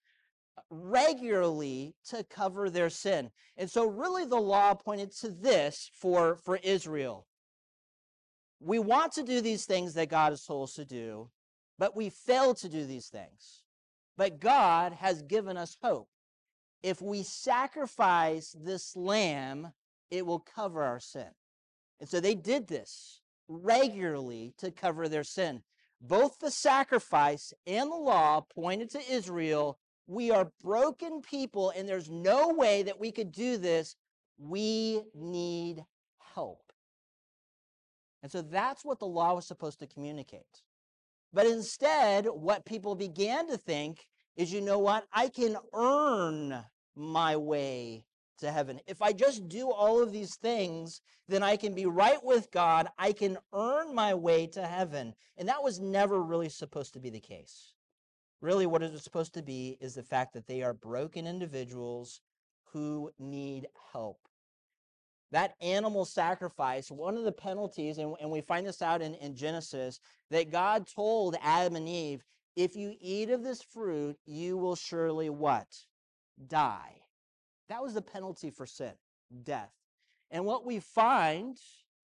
uh, 0.56 0.62
regularly 0.70 1.94
to 2.08 2.24
cover 2.24 2.70
their 2.70 2.88
sin. 2.88 3.30
And 3.56 3.70
so 3.70 3.86
really 3.86 4.24
the 4.24 4.40
law 4.40 4.74
pointed 4.74 5.12
to 5.18 5.30
this 5.30 5.90
for, 5.92 6.36
for 6.36 6.56
Israel. 6.62 7.26
We 8.60 8.78
want 8.78 9.12
to 9.12 9.22
do 9.22 9.40
these 9.40 9.64
things 9.64 9.94
that 9.94 10.08
God 10.08 10.30
has 10.30 10.44
told 10.44 10.68
us 10.68 10.74
to 10.74 10.84
do, 10.84 11.30
but 11.78 11.96
we 11.96 12.10
fail 12.10 12.54
to 12.54 12.68
do 12.68 12.84
these 12.86 13.08
things. 13.08 13.59
But 14.20 14.38
God 14.38 14.92
has 14.92 15.22
given 15.22 15.56
us 15.56 15.78
hope. 15.82 16.10
If 16.82 17.00
we 17.00 17.22
sacrifice 17.22 18.54
this 18.54 18.94
lamb, 18.94 19.72
it 20.10 20.26
will 20.26 20.40
cover 20.40 20.82
our 20.82 21.00
sin. 21.00 21.30
And 21.98 22.06
so 22.06 22.20
they 22.20 22.34
did 22.34 22.66
this 22.66 23.22
regularly 23.48 24.52
to 24.58 24.72
cover 24.72 25.08
their 25.08 25.24
sin. 25.24 25.62
Both 26.02 26.38
the 26.38 26.50
sacrifice 26.50 27.54
and 27.66 27.90
the 27.90 27.96
law 27.96 28.42
pointed 28.42 28.90
to 28.90 29.10
Israel 29.10 29.78
we 30.06 30.30
are 30.30 30.52
broken 30.62 31.22
people, 31.22 31.70
and 31.70 31.88
there's 31.88 32.10
no 32.10 32.48
way 32.48 32.82
that 32.82 33.00
we 33.00 33.12
could 33.12 33.32
do 33.32 33.56
this. 33.56 33.96
We 34.36 35.00
need 35.14 35.82
help. 36.34 36.74
And 38.22 38.30
so 38.30 38.42
that's 38.42 38.84
what 38.84 38.98
the 38.98 39.06
law 39.06 39.32
was 39.32 39.46
supposed 39.46 39.78
to 39.78 39.86
communicate. 39.86 40.60
But 41.32 41.46
instead, 41.46 42.26
what 42.26 42.64
people 42.64 42.94
began 42.94 43.48
to 43.48 43.56
think 43.56 44.06
is 44.36 44.52
you 44.52 44.60
know 44.60 44.78
what? 44.78 45.04
I 45.12 45.28
can 45.28 45.56
earn 45.74 46.64
my 46.96 47.36
way 47.36 48.04
to 48.38 48.50
heaven. 48.50 48.80
If 48.86 49.02
I 49.02 49.12
just 49.12 49.48
do 49.48 49.70
all 49.70 50.02
of 50.02 50.12
these 50.12 50.36
things, 50.36 51.00
then 51.28 51.42
I 51.42 51.56
can 51.56 51.74
be 51.74 51.86
right 51.86 52.22
with 52.22 52.50
God. 52.50 52.88
I 52.98 53.12
can 53.12 53.38
earn 53.52 53.94
my 53.94 54.14
way 54.14 54.46
to 54.48 54.66
heaven. 54.66 55.14
And 55.36 55.48
that 55.48 55.62
was 55.62 55.78
never 55.78 56.22
really 56.22 56.48
supposed 56.48 56.94
to 56.94 57.00
be 57.00 57.10
the 57.10 57.20
case. 57.20 57.74
Really, 58.40 58.66
what 58.66 58.82
it 58.82 58.92
was 58.92 59.04
supposed 59.04 59.34
to 59.34 59.42
be 59.42 59.76
is 59.80 59.94
the 59.94 60.02
fact 60.02 60.32
that 60.32 60.46
they 60.46 60.62
are 60.62 60.72
broken 60.72 61.26
individuals 61.26 62.20
who 62.72 63.10
need 63.18 63.66
help. 63.92 64.18
That 65.32 65.54
animal 65.60 66.04
sacrifice, 66.04 66.90
one 66.90 67.16
of 67.16 67.24
the 67.24 67.32
penalties, 67.32 67.98
and, 67.98 68.14
and 68.20 68.30
we 68.30 68.40
find 68.40 68.66
this 68.66 68.82
out 68.82 69.00
in, 69.00 69.14
in 69.14 69.36
Genesis, 69.36 70.00
that 70.30 70.50
God 70.50 70.86
told 70.86 71.36
Adam 71.42 71.76
and 71.76 71.88
Eve, 71.88 72.24
if 72.56 72.74
you 72.74 72.94
eat 73.00 73.30
of 73.30 73.44
this 73.44 73.62
fruit, 73.62 74.16
you 74.26 74.56
will 74.56 74.74
surely 74.74 75.30
what? 75.30 75.66
Die. 76.48 77.00
That 77.68 77.82
was 77.82 77.94
the 77.94 78.02
penalty 78.02 78.50
for 78.50 78.66
sin, 78.66 78.92
death. 79.44 79.72
And 80.30 80.44
what 80.44 80.66
we 80.66 80.80
find 80.80 81.58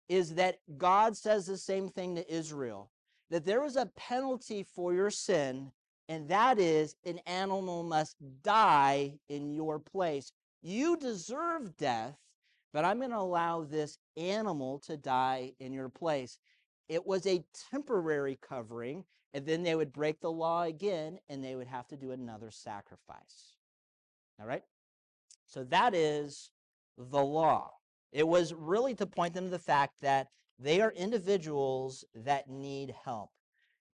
is 0.09 0.35
that 0.35 0.59
God 0.79 1.17
says 1.17 1.47
the 1.47 1.59
same 1.59 1.89
thing 1.89 2.17
to 2.17 2.35
Israel 2.35 2.91
that 3.31 3.45
there 3.45 3.65
is 3.65 3.77
a 3.77 3.87
penalty 3.97 4.65
for 4.65 4.93
your 4.93 5.11
sin, 5.11 5.71
and 6.09 6.29
that 6.29 6.59
is 6.59 6.97
an 7.05 7.21
animal 7.27 7.85
must 7.85 8.17
die 8.43 9.15
in 9.29 9.55
your 9.55 9.79
place. 9.79 10.33
You 10.63 10.97
deserve 10.97 11.77
death, 11.77 12.17
but 12.73 12.85
I'm 12.85 12.99
going 12.99 13.11
to 13.11 13.19
allow 13.19 13.63
this 13.63 13.99
animal 14.17 14.79
to 14.87 14.97
die 14.97 15.53
in 15.61 15.73
your 15.73 15.89
place. 15.89 16.39
It 16.89 17.07
was 17.07 17.27
a 17.27 17.45
temporary 17.71 18.39
covering, 18.41 19.05
and 19.33 19.47
then 19.47 19.63
they 19.63 19.75
would 19.75 19.93
break 19.93 20.21
the 20.21 20.31
law 20.31 20.63
again, 20.63 21.19
and 21.29 21.43
they 21.43 21.57
would 21.57 21.69
have 21.69 21.87
to 21.89 21.97
do 21.97 22.13
another 22.13 22.51
sacrifice. 22.51 23.57
All 24.41 24.47
right? 24.47 24.63
So 25.47 25.65
that 25.65 25.95
is 25.95 26.51
the 26.97 27.23
law. 27.23 27.73
It 28.13 28.27
was 28.27 28.55
really 28.55 28.95
to 28.97 29.07
point 29.07 29.35
them 29.35 29.45
to 29.45 29.51
the 29.51 29.59
fact 29.59 29.95
that 30.01 30.29
they 30.59 30.81
are 30.81 30.93
individuals 30.93 32.05
that 32.15 32.49
need 32.49 32.95
help. 33.05 33.31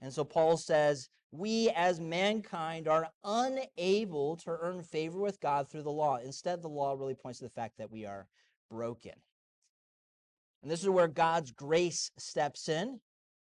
And 0.01 0.13
so 0.13 0.25
Paul 0.25 0.57
says, 0.57 1.09
we 1.33 1.71
as 1.75 2.01
mankind 2.01 2.89
are 2.89 3.09
unable 3.25 4.37
to 4.37 4.57
earn 4.61 4.83
favor 4.83 5.19
with 5.19 5.41
God 5.41 5.69
through 5.69 5.83
the 5.83 5.91
law. 5.91 6.17
Instead, 6.17 6.63
the 6.63 6.69
law 6.69 6.93
really 6.93 7.15
points 7.15 7.41
to 7.41 7.45
the 7.45 7.51
fact 7.51 7.79
that 7.79 7.91
we 7.91 8.05
are 8.05 8.27
broken. 8.71 9.13
And 10.63 10.71
this 10.71 10.83
is 10.83 10.89
where 10.89 11.09
God's 11.09 11.53
grace 11.53 12.11
steps 12.19 12.69
in. 12.69 13.01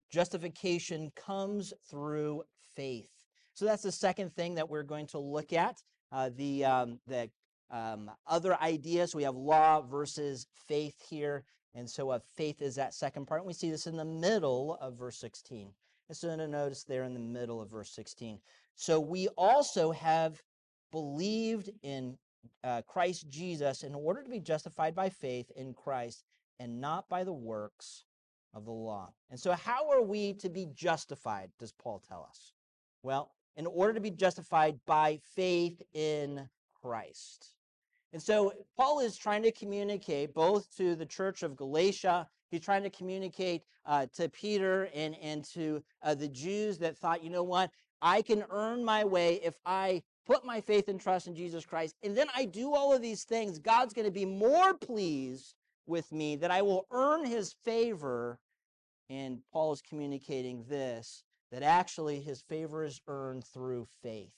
Justification 0.09 1.11
comes 1.15 1.73
through 1.89 2.43
faith. 2.75 3.09
So 3.53 3.65
that's 3.65 3.83
the 3.83 3.91
second 3.91 4.33
thing 4.35 4.55
that 4.55 4.69
we're 4.69 4.83
going 4.83 5.07
to 5.07 5.19
look 5.19 5.51
at. 5.51 5.81
Uh, 6.11 6.29
the 6.35 6.63
um, 6.63 6.99
the 7.07 7.29
um, 7.69 8.09
other 8.27 8.55
ideas 8.61 9.15
we 9.15 9.23
have 9.23 9.35
law 9.35 9.81
versus 9.81 10.47
faith 10.67 10.95
here, 11.09 11.43
and 11.75 11.89
so 11.89 12.11
uh, 12.11 12.19
faith 12.35 12.61
is 12.61 12.75
that 12.75 12.93
second 12.93 13.25
part. 13.25 13.41
And 13.41 13.47
we 13.47 13.53
see 13.53 13.69
this 13.69 13.87
in 13.87 13.97
the 13.97 14.05
middle 14.05 14.77
of 14.79 14.97
verse 14.97 15.17
16. 15.17 15.73
And 16.07 16.17
So 16.17 16.33
notice 16.35 16.83
there 16.83 17.03
in 17.03 17.13
the 17.13 17.19
middle 17.19 17.61
of 17.61 17.69
verse 17.69 17.91
16. 17.91 18.39
So 18.75 18.99
we 18.99 19.27
also 19.29 19.91
have 19.91 20.41
believed 20.91 21.69
in 21.83 22.17
uh, 22.63 22.81
Christ 22.87 23.29
Jesus 23.29 23.83
in 23.83 23.95
order 23.95 24.23
to 24.23 24.29
be 24.29 24.39
justified 24.39 24.95
by 24.95 25.09
faith 25.09 25.51
in 25.55 25.73
Christ 25.73 26.23
and 26.59 26.81
not 26.81 27.07
by 27.09 27.23
the 27.23 27.33
works 27.33 28.05
of 28.53 28.65
the 28.65 28.71
law. 28.71 29.13
And 29.29 29.39
so, 29.39 29.51
how 29.53 29.89
are 29.89 30.01
we 30.01 30.33
to 30.35 30.49
be 30.49 30.67
justified, 30.73 31.51
does 31.59 31.73
Paul 31.73 32.01
tell 32.07 32.25
us? 32.29 32.53
Well, 33.03 33.31
in 33.55 33.65
order 33.65 33.93
to 33.93 34.01
be 34.01 34.11
justified 34.11 34.79
by 34.85 35.19
faith 35.35 35.81
in 35.93 36.47
Christ. 36.81 37.53
And 38.13 38.21
so, 38.21 38.53
Paul 38.75 38.99
is 38.99 39.17
trying 39.17 39.43
to 39.43 39.51
communicate 39.51 40.33
both 40.33 40.75
to 40.77 40.95
the 40.95 41.05
church 41.05 41.43
of 41.43 41.55
Galatia 41.55 42.27
He's 42.49 42.61
trying 42.61 42.83
to 42.83 42.89
communicate 42.89 43.63
uh, 43.85 44.07
to 44.15 44.29
Peter 44.29 44.89
and, 44.93 45.15
and 45.21 45.43
to 45.53 45.83
uh, 46.01 46.15
the 46.15 46.27
Jews 46.27 46.77
that 46.79 46.97
thought, 46.97 47.23
you 47.23 47.29
know 47.29 47.43
what, 47.43 47.71
I 48.01 48.21
can 48.21 48.43
earn 48.49 48.85
my 48.85 49.03
way 49.03 49.39
if 49.43 49.55
I 49.65 50.03
put 50.27 50.45
my 50.45 50.61
faith 50.61 50.89
and 50.89 50.99
trust 50.99 51.27
in 51.27 51.35
Jesus 51.35 51.65
Christ, 51.65 51.95
and 52.03 52.15
then 52.15 52.27
I 52.35 52.45
do 52.45 52.75
all 52.75 52.93
of 52.93 53.01
these 53.01 53.23
things. 53.23 53.57
God's 53.57 53.93
going 53.93 54.05
to 54.05 54.11
be 54.11 54.25
more 54.25 54.73
pleased 54.73 55.55
with 55.87 56.11
me 56.11 56.35
that 56.35 56.51
I 56.51 56.61
will 56.61 56.85
earn 56.91 57.25
his 57.25 57.53
favor. 57.63 58.37
And 59.09 59.39
Paul 59.53 59.71
is 59.71 59.81
communicating 59.81 60.65
this 60.67 61.23
that 61.51 61.63
actually 61.63 62.19
his 62.19 62.41
favor 62.41 62.83
is 62.83 62.99
earned 63.07 63.45
through 63.45 63.87
faith. 64.03 64.33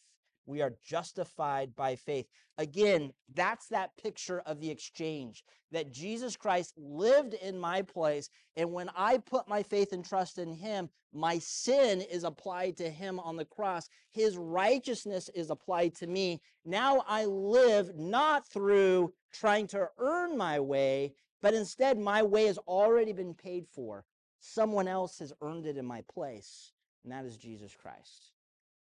We 0.50 0.64
are 0.64 0.74
justified 0.84 1.76
by 1.76 1.96
faith. 1.96 2.26
Again, 2.58 3.14
that's 3.36 3.68
that 3.68 3.96
picture 3.98 4.42
of 4.48 4.60
the 4.60 4.72
exchange 4.72 5.44
that 5.72 5.94
Jesus 5.94 6.36
Christ 6.36 6.74
lived 6.76 7.36
in 7.36 7.60
my 7.60 7.84
place. 7.84 8.32
And 8.58 8.74
when 8.74 8.90
I 8.96 9.20
put 9.20 9.48
my 9.48 9.62
faith 9.62 9.94
and 9.94 10.04
trust 10.04 10.40
in 10.40 10.52
him, 10.52 10.90
my 11.14 11.38
sin 11.38 12.02
is 12.02 12.24
applied 12.24 12.78
to 12.78 12.90
him 12.90 13.20
on 13.20 13.36
the 13.36 13.46
cross. 13.46 13.90
His 14.10 14.38
righteousness 14.38 15.30
is 15.36 15.52
applied 15.52 15.94
to 15.98 16.08
me. 16.08 16.42
Now 16.66 17.04
I 17.08 17.26
live 17.26 17.96
not 17.96 18.48
through 18.48 19.14
trying 19.32 19.68
to 19.68 19.88
earn 20.00 20.36
my 20.36 20.60
way, 20.60 21.14
but 21.44 21.54
instead 21.54 22.00
my 22.00 22.24
way 22.24 22.48
has 22.48 22.58
already 22.58 23.14
been 23.14 23.36
paid 23.36 23.68
for. 23.68 24.04
Someone 24.40 24.88
else 24.88 25.20
has 25.20 25.32
earned 25.44 25.68
it 25.68 25.78
in 25.78 25.86
my 25.86 26.02
place, 26.12 26.72
and 27.04 27.14
that 27.14 27.26
is 27.26 27.38
Jesus 27.38 27.76
Christ. 27.76 28.32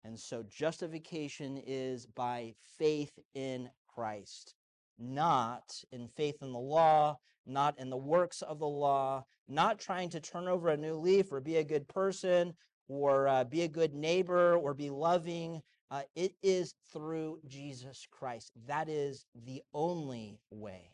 And 0.06 0.20
so 0.20 0.44
justification 0.44 1.60
is 1.66 2.06
by 2.06 2.54
faith 2.78 3.18
in 3.34 3.70
Christ. 3.88 4.54
not 4.98 5.84
in 5.92 6.08
faith 6.08 6.38
in 6.42 6.52
the 6.52 6.60
law, 6.60 7.18
not 7.46 7.78
in 7.80 7.90
the 7.90 7.98
works 7.98 8.42
of 8.42 8.60
the 8.60 8.68
law, 8.68 9.24
not 9.48 9.80
trying 9.80 10.10
to 10.10 10.20
turn 10.20 10.48
over 10.48 10.70
a 10.70 10.78
new 10.78 10.96
leaf 10.96 11.32
or 11.32 11.40
be 11.40 11.58
a 11.58 11.64
good 11.64 11.88
person 11.88 12.54
or 12.88 13.28
uh, 13.28 13.44
be 13.44 13.64
a 13.64 13.68
good 13.68 13.94
neighbor 13.94 14.56
or 14.56 14.74
be 14.74 14.90
loving. 14.90 15.62
Uh, 15.92 16.02
it 16.16 16.34
is 16.42 16.74
through 16.92 17.40
Jesus 17.48 18.08
Christ. 18.10 18.52
That 18.68 18.90
is 18.90 19.26
the 19.46 19.62
only 19.74 20.40
way. 20.50 20.92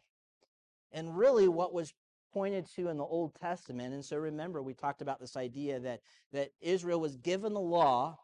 And 0.91 1.17
really, 1.17 1.47
what 1.47 1.73
was 1.73 1.93
pointed 2.33 2.65
to 2.75 2.89
in 2.89 2.97
the 2.97 3.03
Old 3.03 3.33
Testament, 3.35 3.93
and 3.93 4.03
so 4.03 4.17
remember, 4.17 4.61
we 4.61 4.73
talked 4.73 5.01
about 5.01 5.19
this 5.19 5.37
idea 5.37 5.79
that, 5.79 6.01
that 6.33 6.51
Israel 6.59 6.99
was 6.99 7.15
given 7.17 7.53
the 7.53 7.59
law, 7.61 8.17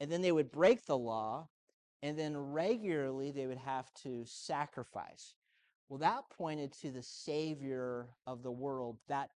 and 0.00 0.10
then 0.10 0.22
they 0.22 0.32
would 0.32 0.50
break 0.50 0.86
the 0.86 0.98
law, 0.98 1.48
and 2.02 2.18
then 2.18 2.36
regularly 2.36 3.30
they 3.30 3.46
would 3.46 3.58
have 3.58 3.92
to 3.94 4.24
sacrifice. 4.26 5.34
Well, 5.88 5.98
that 5.98 6.24
pointed 6.30 6.72
to 6.80 6.90
the 6.90 7.02
Savior 7.02 8.08
of 8.26 8.42
the 8.42 8.50
world, 8.50 8.98
that 9.08 9.30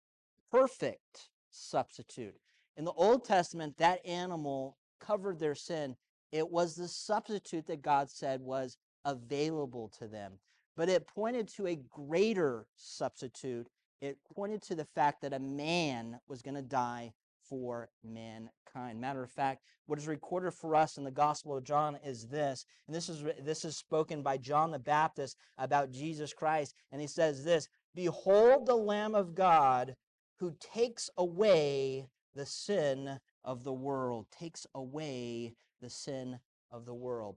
perfect 0.50 1.28
substitute. 1.50 2.36
In 2.76 2.84
the 2.84 2.92
Old 2.92 3.24
Testament, 3.24 3.76
that 3.78 4.04
animal 4.06 4.76
covered 5.00 5.38
their 5.38 5.54
sin. 5.54 5.96
It 6.32 6.50
was 6.50 6.74
the 6.74 6.88
substitute 6.88 7.66
that 7.66 7.82
God 7.82 8.10
said 8.10 8.40
was 8.40 8.76
available 9.04 9.88
to 9.98 10.06
them. 10.06 10.34
But 10.76 10.88
it 10.88 11.06
pointed 11.06 11.48
to 11.48 11.66
a 11.66 11.76
greater 11.76 12.66
substitute. 12.76 13.68
It 14.00 14.18
pointed 14.34 14.62
to 14.62 14.74
the 14.74 14.84
fact 14.84 15.22
that 15.22 15.32
a 15.32 15.38
man 15.38 16.20
was 16.28 16.42
going 16.42 16.54
to 16.54 16.62
die 16.62 17.14
for 17.48 17.88
mankind. 18.04 19.00
Matter 19.00 19.22
of 19.22 19.30
fact, 19.30 19.62
what 19.86 19.98
is 19.98 20.06
recorded 20.06 20.52
for 20.52 20.74
us 20.74 20.98
in 20.98 21.04
the 21.04 21.10
Gospel 21.10 21.56
of 21.56 21.64
John 21.64 21.98
is 22.04 22.28
this, 22.28 22.66
and 22.86 22.94
this 22.94 23.08
is 23.08 23.24
this 23.40 23.64
is 23.64 23.76
spoken 23.76 24.22
by 24.22 24.36
John 24.36 24.70
the 24.70 24.78
Baptist 24.78 25.36
about 25.56 25.90
Jesus 25.90 26.32
Christ, 26.32 26.74
and 26.92 27.00
he 27.00 27.06
says 27.06 27.44
this: 27.44 27.68
"Behold 27.94 28.66
the 28.66 28.76
Lamb 28.76 29.14
of 29.14 29.34
God 29.34 29.96
who 30.36 30.54
takes 30.60 31.10
away 31.16 32.08
the 32.34 32.46
sin 32.46 33.18
of 33.44 33.64
the 33.64 33.72
world, 33.72 34.26
takes 34.30 34.66
away 34.74 35.54
the 35.80 35.90
sin 35.90 36.40
of 36.70 36.84
the 36.84 36.94
world." 36.94 37.36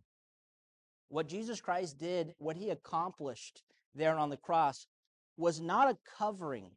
What 1.08 1.28
Jesus 1.28 1.62
Christ 1.62 1.97
did, 1.97 2.36
what 2.38 2.58
he 2.58 2.69
accomplished 2.69 3.63
there 3.93 4.17
on 4.17 4.30
the 4.30 4.38
cross, 4.38 4.88
was 5.38 5.60
not 5.60 5.89
a 5.89 5.97
covering 6.17 6.71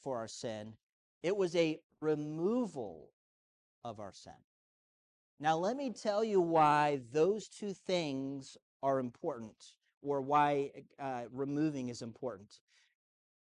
for 0.00 0.18
our 0.18 0.28
sin. 0.28 0.76
It 1.22 1.36
was 1.36 1.56
a 1.56 1.80
removal 2.04 3.10
of 3.84 3.98
our 3.98 4.12
sin. 4.12 4.32
Now, 5.40 5.56
let 5.56 5.76
me 5.76 5.90
tell 5.90 6.22
you 6.22 6.40
why 6.40 7.00
those 7.12 7.48
two 7.48 7.72
things 7.72 8.56
are 8.82 9.00
important, 9.00 9.56
or 10.02 10.20
why 10.20 10.70
uh, 11.00 11.22
removing 11.32 11.88
is 11.88 12.02
important. 12.02 12.60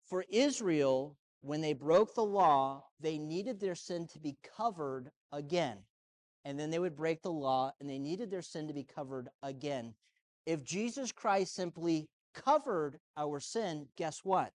For 0.04 0.24
Israel, 0.28 1.16
when 1.42 1.60
they 1.60 1.74
broke 1.74 2.14
the 2.14 2.24
law, 2.24 2.84
they 2.98 3.18
needed 3.18 3.60
their 3.60 3.74
sin 3.74 4.08
to 4.08 4.18
be 4.18 4.36
covered 4.56 5.10
again. 5.30 5.78
And 6.44 6.58
then 6.58 6.70
they 6.70 6.78
would 6.78 6.96
break 6.96 7.22
the 7.22 7.30
law, 7.30 7.72
and 7.78 7.88
they 7.88 7.98
needed 7.98 8.30
their 8.30 8.42
sin 8.42 8.66
to 8.68 8.74
be 8.74 8.84
covered 8.84 9.28
again. 9.42 9.94
If 10.46 10.64
Jesus 10.64 11.12
Christ 11.12 11.54
simply 11.54 12.08
covered 12.34 12.98
our 13.16 13.38
sin, 13.38 13.86
guess 13.96 14.20
what? 14.24 14.52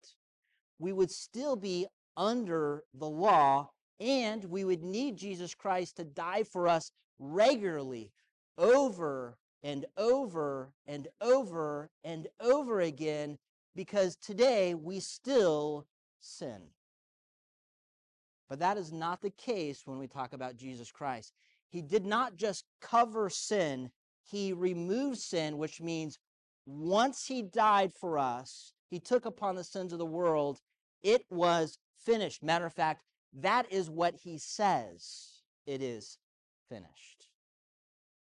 We 0.78 0.92
would 0.92 1.10
still 1.10 1.54
be 1.54 1.86
under 2.16 2.82
the 2.94 3.08
law 3.08 3.70
and 4.02 4.44
we 4.46 4.64
would 4.64 4.82
need 4.82 5.16
Jesus 5.16 5.54
Christ 5.54 5.96
to 5.96 6.04
die 6.04 6.42
for 6.42 6.66
us 6.66 6.90
regularly, 7.20 8.10
over 8.58 9.38
and 9.62 9.86
over 9.96 10.72
and 10.86 11.06
over 11.20 11.88
and 12.02 12.26
over 12.40 12.80
again, 12.80 13.38
because 13.76 14.16
today 14.16 14.74
we 14.74 14.98
still 14.98 15.86
sin. 16.20 16.62
But 18.48 18.58
that 18.58 18.76
is 18.76 18.92
not 18.92 19.22
the 19.22 19.30
case 19.30 19.82
when 19.86 19.98
we 19.98 20.08
talk 20.08 20.32
about 20.32 20.56
Jesus 20.56 20.90
Christ. 20.90 21.32
He 21.68 21.80
did 21.80 22.04
not 22.04 22.36
just 22.36 22.64
cover 22.80 23.30
sin, 23.30 23.90
he 24.20 24.52
removed 24.52 25.18
sin, 25.18 25.58
which 25.58 25.80
means 25.80 26.18
once 26.66 27.26
he 27.26 27.40
died 27.42 27.92
for 27.94 28.18
us, 28.18 28.72
he 28.90 28.98
took 28.98 29.26
upon 29.26 29.54
the 29.54 29.64
sins 29.64 29.92
of 29.92 30.00
the 30.00 30.04
world, 30.04 30.60
it 31.02 31.24
was 31.30 31.78
finished. 31.96 32.42
Matter 32.42 32.66
of 32.66 32.74
fact, 32.74 33.04
that 33.40 33.72
is 33.72 33.88
what 33.88 34.14
he 34.14 34.38
says. 34.38 35.42
It 35.66 35.82
is 35.82 36.18
finished. 36.68 37.28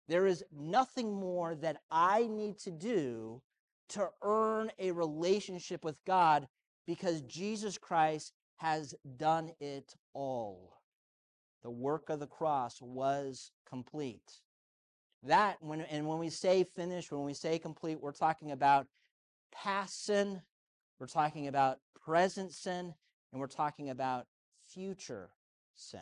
There 0.08 0.26
is 0.26 0.44
nothing 0.52 1.12
more 1.12 1.54
that 1.56 1.78
I 1.90 2.26
need 2.26 2.58
to 2.60 2.70
do 2.70 3.42
to 3.90 4.08
earn 4.22 4.70
a 4.78 4.90
relationship 4.90 5.84
with 5.84 5.96
God 6.04 6.48
because 6.86 7.22
Jesus 7.22 7.78
Christ 7.78 8.32
has 8.56 8.94
done 9.16 9.52
it 9.60 9.94
all. 10.14 10.78
The 11.62 11.70
work 11.70 12.10
of 12.10 12.20
the 12.20 12.26
cross 12.26 12.80
was 12.80 13.50
complete. 13.68 14.40
That 15.24 15.58
when 15.60 15.82
and 15.82 16.06
when 16.06 16.18
we 16.18 16.30
say 16.30 16.64
finished, 16.64 17.12
when 17.12 17.24
we 17.24 17.34
say 17.34 17.58
complete, 17.58 18.00
we're 18.00 18.12
talking 18.12 18.50
about 18.50 18.86
past 19.52 20.04
sin, 20.04 20.42
we're 20.98 21.06
talking 21.06 21.46
about 21.46 21.78
present 22.04 22.52
sin, 22.52 22.94
and 23.32 23.40
we're 23.40 23.46
talking 23.46 23.90
about 23.90 24.26
future 24.74 25.30
sin. 25.74 26.00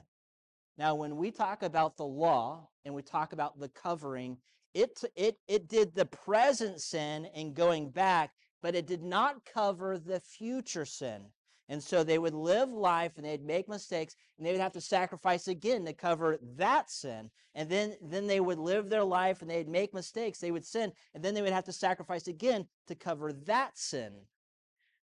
Now, 0.78 0.94
when 0.94 1.16
we 1.16 1.30
talk 1.30 1.62
about 1.62 1.96
the 1.96 2.06
law 2.06 2.68
and 2.84 2.94
we 2.94 3.02
talk 3.02 3.32
about 3.32 3.58
the 3.58 3.68
covering, 3.68 4.38
it, 4.74 5.02
it, 5.14 5.38
it 5.48 5.68
did 5.68 5.94
the 5.94 6.06
present 6.06 6.80
sin 6.80 7.28
and 7.34 7.54
going 7.54 7.90
back, 7.90 8.32
but 8.62 8.74
it 8.74 8.86
did 8.86 9.02
not 9.02 9.44
cover 9.44 9.98
the 9.98 10.20
future 10.20 10.84
sin. 10.84 11.26
And 11.68 11.82
so 11.82 12.02
they 12.02 12.18
would 12.18 12.34
live 12.34 12.70
life 12.70 13.12
and 13.16 13.24
they'd 13.24 13.44
make 13.44 13.68
mistakes 13.68 14.16
and 14.36 14.46
they 14.46 14.50
would 14.50 14.60
have 14.60 14.72
to 14.72 14.80
sacrifice 14.80 15.46
again 15.46 15.84
to 15.84 15.92
cover 15.92 16.38
that 16.56 16.90
sin. 16.90 17.30
And 17.54 17.68
then, 17.68 17.94
then 18.02 18.26
they 18.26 18.40
would 18.40 18.58
live 18.58 18.88
their 18.88 19.04
life 19.04 19.40
and 19.40 19.50
they'd 19.50 19.68
make 19.68 19.94
mistakes. 19.94 20.40
They 20.40 20.50
would 20.50 20.64
sin 20.64 20.92
and 21.14 21.22
then 21.22 21.34
they 21.34 21.42
would 21.42 21.52
have 21.52 21.64
to 21.66 21.72
sacrifice 21.72 22.26
again 22.26 22.66
to 22.88 22.96
cover 22.96 23.32
that 23.32 23.78
sin. 23.78 24.12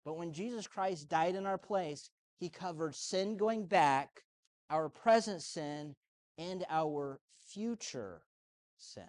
But 0.05 0.17
when 0.17 0.31
Jesus 0.31 0.67
Christ 0.67 1.09
died 1.09 1.35
in 1.35 1.45
our 1.45 1.57
place, 1.57 2.09
he 2.39 2.49
covered 2.49 2.95
sin 2.95 3.37
going 3.37 3.65
back, 3.65 4.23
our 4.69 4.89
present 4.89 5.41
sin, 5.41 5.95
and 6.37 6.65
our 6.69 7.19
future 7.37 8.21
sin. 8.77 9.03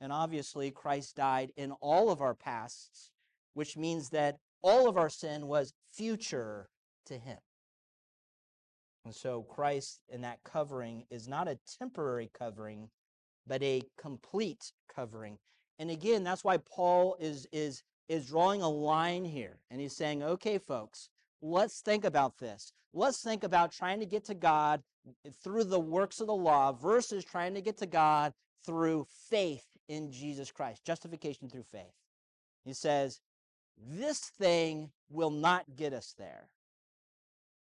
And 0.00 0.12
obviously, 0.12 0.70
Christ 0.70 1.16
died 1.16 1.52
in 1.56 1.72
all 1.80 2.10
of 2.10 2.20
our 2.20 2.34
pasts, 2.34 3.10
which 3.54 3.76
means 3.76 4.10
that 4.10 4.38
all 4.62 4.88
of 4.88 4.96
our 4.96 5.08
sin 5.08 5.46
was 5.46 5.74
future 5.92 6.68
to 7.06 7.18
him. 7.18 7.38
And 9.04 9.14
so, 9.14 9.42
Christ 9.42 10.00
in 10.08 10.20
that 10.22 10.42
covering 10.44 11.04
is 11.10 11.28
not 11.28 11.48
a 11.48 11.58
temporary 11.78 12.30
covering, 12.36 12.88
but 13.46 13.62
a 13.62 13.82
complete 13.98 14.72
covering. 14.94 15.38
And 15.78 15.90
again, 15.90 16.22
that's 16.22 16.44
why 16.44 16.58
Paul 16.58 17.16
is, 17.18 17.46
is, 17.52 17.82
is 18.08 18.28
drawing 18.28 18.62
a 18.62 18.68
line 18.68 19.24
here. 19.24 19.58
And 19.70 19.80
he's 19.80 19.96
saying, 19.96 20.22
okay, 20.22 20.58
folks, 20.58 21.08
let's 21.42 21.80
think 21.80 22.04
about 22.04 22.38
this. 22.38 22.72
Let's 22.94 23.20
think 23.20 23.44
about 23.44 23.72
trying 23.72 24.00
to 24.00 24.06
get 24.06 24.24
to 24.26 24.34
God 24.34 24.82
through 25.42 25.64
the 25.64 25.80
works 25.80 26.20
of 26.20 26.28
the 26.28 26.34
law 26.34 26.72
versus 26.72 27.24
trying 27.24 27.54
to 27.54 27.60
get 27.60 27.76
to 27.78 27.86
God 27.86 28.32
through 28.64 29.06
faith 29.28 29.66
in 29.88 30.12
Jesus 30.12 30.52
Christ, 30.52 30.84
justification 30.84 31.48
through 31.48 31.64
faith. 31.64 31.94
He 32.64 32.72
says, 32.72 33.20
This 33.76 34.20
thing 34.20 34.90
will 35.10 35.30
not 35.30 35.64
get 35.76 35.92
us 35.92 36.14
there, 36.16 36.48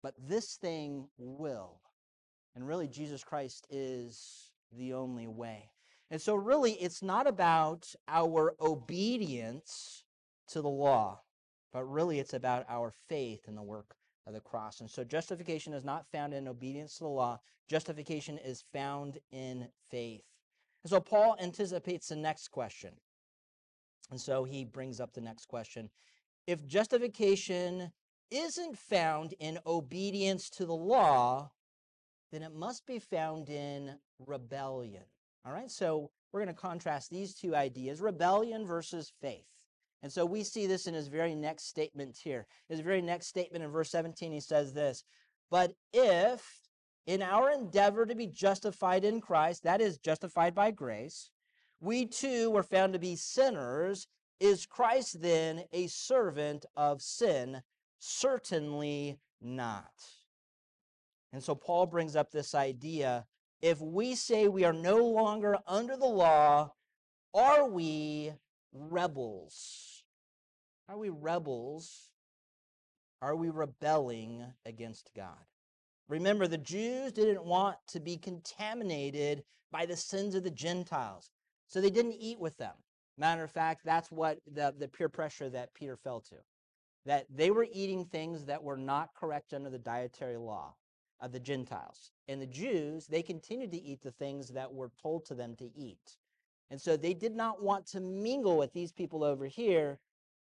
but 0.01 0.13
this 0.17 0.56
thing 0.56 1.10
will. 1.17 1.82
And 2.56 2.67
really, 2.67 2.88
Jesus 2.88 3.23
Christ 3.23 3.67
is 3.69 4.51
the 4.75 4.93
only 4.93 5.27
way. 5.27 5.69
And 6.10 6.21
so, 6.21 6.36
really, 6.36 6.71
it's 6.73 7.03
not 7.03 7.27
about 7.27 7.93
our 8.08 8.56
obedience 8.62 10.06
to 10.47 10.62
the 10.62 10.69
law 10.69 11.19
but 11.78 11.84
really 11.84 12.18
it's 12.18 12.34
about 12.34 12.66
our 12.70 12.92
faith 13.08 13.48
in 13.48 13.54
the 13.54 13.62
work 13.62 13.94
of 14.26 14.34
the 14.34 14.40
cross. 14.40 14.80
And 14.80 14.90
so 14.90 15.04
justification 15.04 15.74
is 15.74 15.86
not 15.86 16.08
found 16.12 16.34
in 16.34 16.48
obedience 16.48 16.98
to 16.98 17.04
the 17.04 17.10
law, 17.10 17.40
justification 17.68 18.40
is 18.40 18.63
found 18.74 19.20
in 19.30 19.68
faith. 19.92 20.24
And 20.84 20.90
so 20.90 21.00
Paul 21.00 21.38
anticipates 21.40 22.08
the 22.08 22.16
next 22.16 22.48
question. 22.48 22.94
And 24.10 24.20
so 24.20 24.44
he 24.44 24.66
brings 24.66 25.00
up 25.00 25.13
the 25.13 25.22
next 25.22 25.46
question. 25.46 25.92
If 26.48 26.66
justification 26.66 27.92
isn't 28.32 28.76
found 28.76 29.36
in 29.40 29.60
obedience 29.68 30.50
to 30.50 30.66
the 30.66 30.74
law, 30.74 31.52
then 32.32 32.42
it 32.42 32.56
must 32.56 32.88
be 32.88 32.98
found 32.98 33.52
in 33.52 34.00
rebellion. 34.26 35.04
All 35.46 35.54
right, 35.54 35.70
so 35.70 36.10
we're 36.32 36.44
going 36.44 36.56
to 36.56 36.60
contrast 36.60 37.12
these 37.12 37.36
two 37.36 37.56
ideas 37.56 38.02
rebellion 38.02 38.66
versus 38.66 39.13
faith. 39.22 39.46
And 40.03 40.12
so 40.12 40.25
we 40.25 40.43
see 40.43 40.67
this 40.67 40.88
in 40.88 40.93
his 40.93 41.07
very 41.07 41.36
next 41.36 41.67
statement 41.67 42.17
here. 42.23 42.45
His 42.69 42.81
very 42.81 43.01
next 43.01 43.27
statement 43.27 43.63
in 43.63 43.71
verse 43.71 43.89
17, 43.89 44.31
he 44.31 44.39
says 44.39 44.73
this 44.73 45.03
But 45.49 45.73
if 45.91 46.62
in 47.05 47.21
our 47.21 47.51
endeavor 47.51 48.05
to 48.05 48.15
be 48.15 48.27
justified 48.27 49.03
in 49.03 49.21
Christ, 49.21 49.63
that 49.63 49.81
is, 49.81 49.97
justified 49.97 50.53
by 50.53 50.71
grace, 50.71 51.31
we 51.79 52.05
too 52.05 52.51
were 52.51 52.63
found 52.63 52.93
to 52.93 52.99
be 52.99 53.15
sinners, 53.15 54.07
Is 54.39 54.65
Christ 54.65 55.21
then 55.21 55.63
a 55.71 55.88
servant 55.88 56.65
of 56.75 57.01
sin? 57.01 57.63
Certainly 57.99 59.19
not. 59.41 59.93
And 61.33 61.43
so 61.43 61.55
Paul 61.55 61.88
brings 61.88 62.15
up 62.15 62.31
this 62.31 62.53
idea 62.53 63.25
if 63.62 63.81
we 63.81 64.15
say 64.15 64.47
we 64.47 64.63
are 64.63 64.73
no 64.73 64.97
longer 64.97 65.57
under 65.65 65.97
the 65.97 66.05
law, 66.05 66.73
are 67.33 67.67
we 67.67 68.33
rebels? 68.73 70.03
Are 70.89 70.97
we 70.97 71.10
rebels? 71.10 72.10
Are 73.21 73.36
we 73.36 73.49
rebelling 73.49 74.45
against 74.65 75.12
God? 75.15 75.45
Remember, 76.08 76.47
the 76.47 76.58
Jews 76.58 77.12
didn't 77.12 77.43
want 77.43 77.77
to 77.89 77.99
be 77.99 78.17
contaminated 78.17 79.43
by 79.71 79.86
the 79.86 79.97
sins 79.97 80.36
of 80.36 80.43
the 80.43 80.51
Gentiles, 80.51 81.32
so 81.67 81.82
they 81.82 81.89
didn't 81.89 82.13
eat 82.13 82.39
with 82.39 82.58
them. 82.58 82.75
Matter 83.17 83.43
of 83.43 83.51
fact, 83.51 83.82
that's 83.84 84.12
what 84.12 84.39
the, 84.45 84.73
the 84.77 84.88
peer 84.88 85.10
pressure 85.10 85.49
that 85.49 85.73
Peter 85.73 85.97
fell 85.97 86.21
to. 86.21 86.36
That 87.06 87.25
they 87.34 87.51
were 87.51 87.67
eating 87.73 88.06
things 88.06 88.45
that 88.45 88.63
were 88.63 88.77
not 88.77 89.15
correct 89.15 89.53
under 89.53 89.69
the 89.69 89.80
dietary 89.80 90.38
law 90.38 90.75
of 91.19 91.32
the 91.32 91.39
Gentiles. 91.39 92.12
And 92.27 92.41
the 92.41 92.47
Jews, 92.47 93.08
they 93.08 93.23
continued 93.23 93.71
to 93.71 93.82
eat 93.82 94.01
the 94.01 94.12
things 94.12 94.49
that 94.49 94.71
were 94.71 94.91
told 95.01 95.25
to 95.25 95.36
them 95.36 95.56
to 95.56 95.69
eat. 95.75 96.17
And 96.69 96.80
so 96.80 96.97
they 96.97 97.13
did 97.13 97.36
not 97.36 97.62
want 97.62 97.86
to 97.88 97.99
mingle 97.99 98.58
with 98.58 98.73
these 98.73 98.91
people 98.91 99.23
over 99.23 99.45
here 99.45 99.99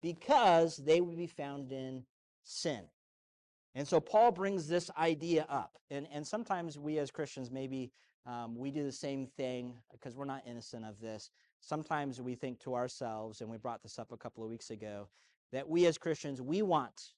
because 0.02 0.76
they 0.76 1.00
would 1.00 1.16
be 1.16 1.26
found 1.26 1.72
in 1.72 2.05
sin. 2.44 2.83
And 3.74 3.87
so 3.87 4.00
Paul 4.00 4.33
brings 4.33 4.66
this 4.66 4.90
idea 4.96 5.44
up. 5.48 5.76
And, 5.90 6.07
and 6.11 6.26
sometimes 6.26 6.79
we 6.79 6.98
as 6.98 7.11
Christians, 7.11 7.50
maybe 7.50 7.92
um, 8.24 8.57
we 8.57 8.70
do 8.70 8.83
the 8.83 8.92
same 8.92 9.26
thing 9.26 9.74
because 9.92 10.16
we're 10.16 10.24
not 10.24 10.42
innocent 10.46 10.85
of 10.85 10.98
this. 11.00 11.31
Sometimes 11.61 12.20
we 12.20 12.35
think 12.35 12.59
to 12.61 12.74
ourselves, 12.74 13.40
and 13.40 13.50
we 13.50 13.59
brought 13.59 13.83
this 13.83 13.98
up 13.98 14.12
a 14.12 14.16
couple 14.16 14.42
of 14.42 14.50
weeks 14.50 14.70
ago, 14.70 15.09
that 15.52 15.68
we 15.68 15.87
as 15.87 15.98
Christians, 15.98 16.40
we 16.40 16.62
want 16.62 17.12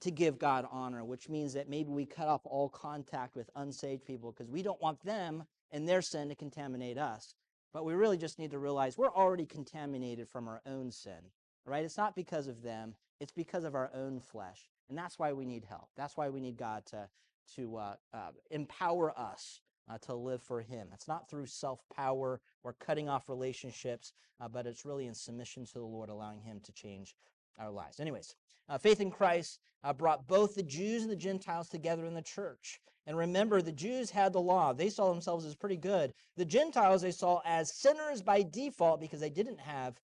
to 0.00 0.10
give 0.10 0.38
God 0.38 0.66
honor, 0.70 1.04
which 1.04 1.28
means 1.28 1.52
that 1.54 1.68
maybe 1.68 1.90
we 1.90 2.06
cut 2.06 2.26
off 2.26 2.40
all 2.44 2.68
contact 2.68 3.36
with 3.36 3.50
unsaved 3.54 4.04
people 4.04 4.32
because 4.32 4.50
we 4.50 4.62
don't 4.62 4.80
want 4.80 5.00
them 5.04 5.44
and 5.70 5.88
their 5.88 6.02
sin 6.02 6.28
to 6.28 6.34
contaminate 6.34 6.98
us. 6.98 7.34
But 7.72 7.84
we 7.84 7.94
really 7.94 8.18
just 8.18 8.38
need 8.38 8.50
to 8.50 8.58
realize 8.58 8.98
we're 8.98 9.14
already 9.14 9.46
contaminated 9.46 10.28
from 10.28 10.48
our 10.48 10.60
own 10.66 10.90
sin, 10.90 11.30
right? 11.64 11.84
It's 11.84 11.96
not 11.96 12.14
because 12.14 12.46
of 12.46 12.62
them, 12.62 12.94
it's 13.20 13.32
because 13.32 13.64
of 13.64 13.74
our 13.74 13.90
own 13.94 14.20
flesh. 14.20 14.68
And 14.88 14.98
that's 14.98 15.18
why 15.18 15.32
we 15.32 15.46
need 15.46 15.64
help. 15.64 15.88
That's 15.96 16.16
why 16.16 16.28
we 16.28 16.40
need 16.40 16.56
God 16.56 16.84
to, 16.86 17.08
to 17.56 17.76
uh, 17.76 17.94
uh, 18.12 18.30
empower 18.50 19.18
us 19.18 19.60
uh, 19.88 19.98
to 19.98 20.14
live 20.14 20.42
for 20.42 20.60
Him. 20.60 20.88
It's 20.92 21.08
not 21.08 21.28
through 21.28 21.46
self 21.46 21.80
power 21.94 22.40
or 22.62 22.74
cutting 22.74 23.08
off 23.08 23.28
relationships, 23.28 24.12
uh, 24.40 24.48
but 24.48 24.66
it's 24.66 24.84
really 24.84 25.06
in 25.06 25.14
submission 25.14 25.64
to 25.66 25.74
the 25.74 25.80
Lord, 25.80 26.10
allowing 26.10 26.40
Him 26.42 26.60
to 26.64 26.72
change 26.72 27.16
our 27.58 27.70
lives. 27.70 28.00
Anyways, 28.00 28.34
uh, 28.68 28.78
faith 28.78 29.00
in 29.00 29.10
Christ 29.10 29.60
uh, 29.84 29.92
brought 29.92 30.26
both 30.26 30.54
the 30.54 30.62
Jews 30.62 31.02
and 31.02 31.10
the 31.10 31.16
Gentiles 31.16 31.68
together 31.68 32.06
in 32.06 32.14
the 32.14 32.22
church. 32.22 32.80
And 33.06 33.16
remember, 33.16 33.60
the 33.60 33.72
Jews 33.72 34.10
had 34.10 34.32
the 34.32 34.40
law. 34.40 34.72
They 34.72 34.88
saw 34.88 35.10
themselves 35.10 35.44
as 35.44 35.56
pretty 35.56 35.76
good. 35.76 36.12
The 36.36 36.44
Gentiles 36.44 37.02
they 37.02 37.10
saw 37.10 37.40
as 37.44 37.72
sinners 37.72 38.22
by 38.22 38.42
default 38.42 39.00
because 39.00 39.20
they 39.20 39.30
didn't 39.30 39.60
have 39.60 40.00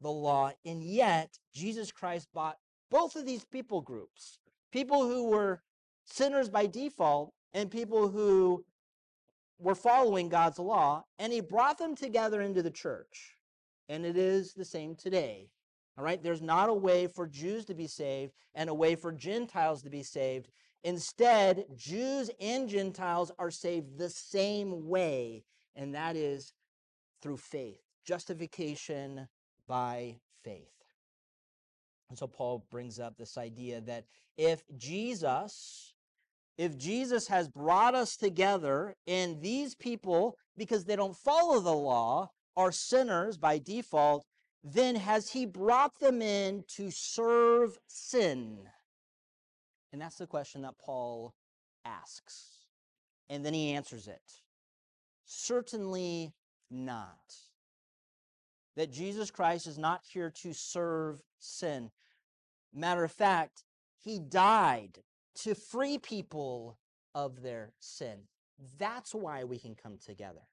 the 0.00 0.10
law. 0.10 0.52
And 0.64 0.82
yet, 0.82 1.38
Jesus 1.54 1.92
Christ 1.92 2.28
bought 2.34 2.58
both 2.90 3.14
of 3.14 3.24
these 3.24 3.44
people 3.44 3.80
groups 3.80 4.40
people 4.72 5.02
who 5.02 5.28
were 5.28 5.62
sinners 6.04 6.48
by 6.48 6.66
default 6.66 7.32
and 7.54 7.70
people 7.70 8.08
who 8.08 8.64
were 9.58 9.74
following 9.74 10.28
God's 10.28 10.58
law, 10.58 11.04
and 11.18 11.32
he 11.32 11.40
brought 11.40 11.78
them 11.78 11.94
together 11.94 12.40
into 12.40 12.62
the 12.62 12.70
church. 12.70 13.36
And 13.88 14.06
it 14.06 14.16
is 14.16 14.54
the 14.54 14.64
same 14.64 14.94
today. 14.94 15.50
All 15.98 16.04
right, 16.04 16.22
there's 16.22 16.40
not 16.40 16.70
a 16.70 16.74
way 16.74 17.06
for 17.06 17.26
Jews 17.26 17.64
to 17.66 17.74
be 17.74 17.86
saved 17.86 18.32
and 18.54 18.70
a 18.70 18.74
way 18.74 18.94
for 18.94 19.12
Gentiles 19.12 19.82
to 19.82 19.90
be 19.90 20.02
saved. 20.02 20.48
Instead, 20.82 21.66
Jews 21.76 22.30
and 22.40 22.68
Gentiles 22.68 23.30
are 23.38 23.50
saved 23.50 23.98
the 23.98 24.08
same 24.08 24.88
way, 24.88 25.44
and 25.76 25.94
that 25.94 26.16
is 26.16 26.54
through 27.20 27.36
faith, 27.36 27.82
justification 28.04 29.28
by 29.66 30.16
faith. 30.42 30.72
And 32.08 32.18
so 32.18 32.26
Paul 32.26 32.66
brings 32.70 32.98
up 32.98 33.16
this 33.16 33.36
idea 33.36 33.80
that 33.82 34.04
if 34.36 34.62
Jesus, 34.76 35.94
if 36.56 36.76
Jesus 36.78 37.28
has 37.28 37.48
brought 37.48 37.94
us 37.94 38.16
together, 38.16 38.96
and 39.06 39.40
these 39.40 39.74
people, 39.74 40.36
because 40.56 40.84
they 40.84 40.96
don't 40.96 41.16
follow 41.16 41.60
the 41.60 41.70
law, 41.70 42.30
are 42.56 42.72
sinners 42.72 43.36
by 43.36 43.58
default, 43.58 44.24
then 44.64 44.96
has 44.96 45.30
he 45.30 45.46
brought 45.46 45.98
them 46.00 46.20
in 46.20 46.64
to 46.68 46.90
serve 46.90 47.78
sin? 47.86 48.58
And 49.92 50.00
that's 50.00 50.16
the 50.16 50.26
question 50.26 50.62
that 50.62 50.78
Paul 50.78 51.34
asks. 51.84 52.66
And 53.28 53.44
then 53.44 53.54
he 53.54 53.72
answers 53.72 54.06
it. 54.08 54.22
Certainly 55.24 56.32
not. 56.70 57.34
That 58.76 58.92
Jesus 58.92 59.30
Christ 59.30 59.66
is 59.66 59.78
not 59.78 60.02
here 60.12 60.32
to 60.42 60.52
serve 60.52 61.20
sin. 61.38 61.90
Matter 62.72 63.04
of 63.04 63.12
fact, 63.12 63.64
he 64.00 64.18
died 64.18 65.00
to 65.42 65.54
free 65.54 65.98
people 65.98 66.78
of 67.14 67.42
their 67.42 67.72
sin. 67.80 68.20
That's 68.78 69.14
why 69.14 69.44
we 69.44 69.58
can 69.58 69.74
come 69.74 69.98
together. 70.04 70.46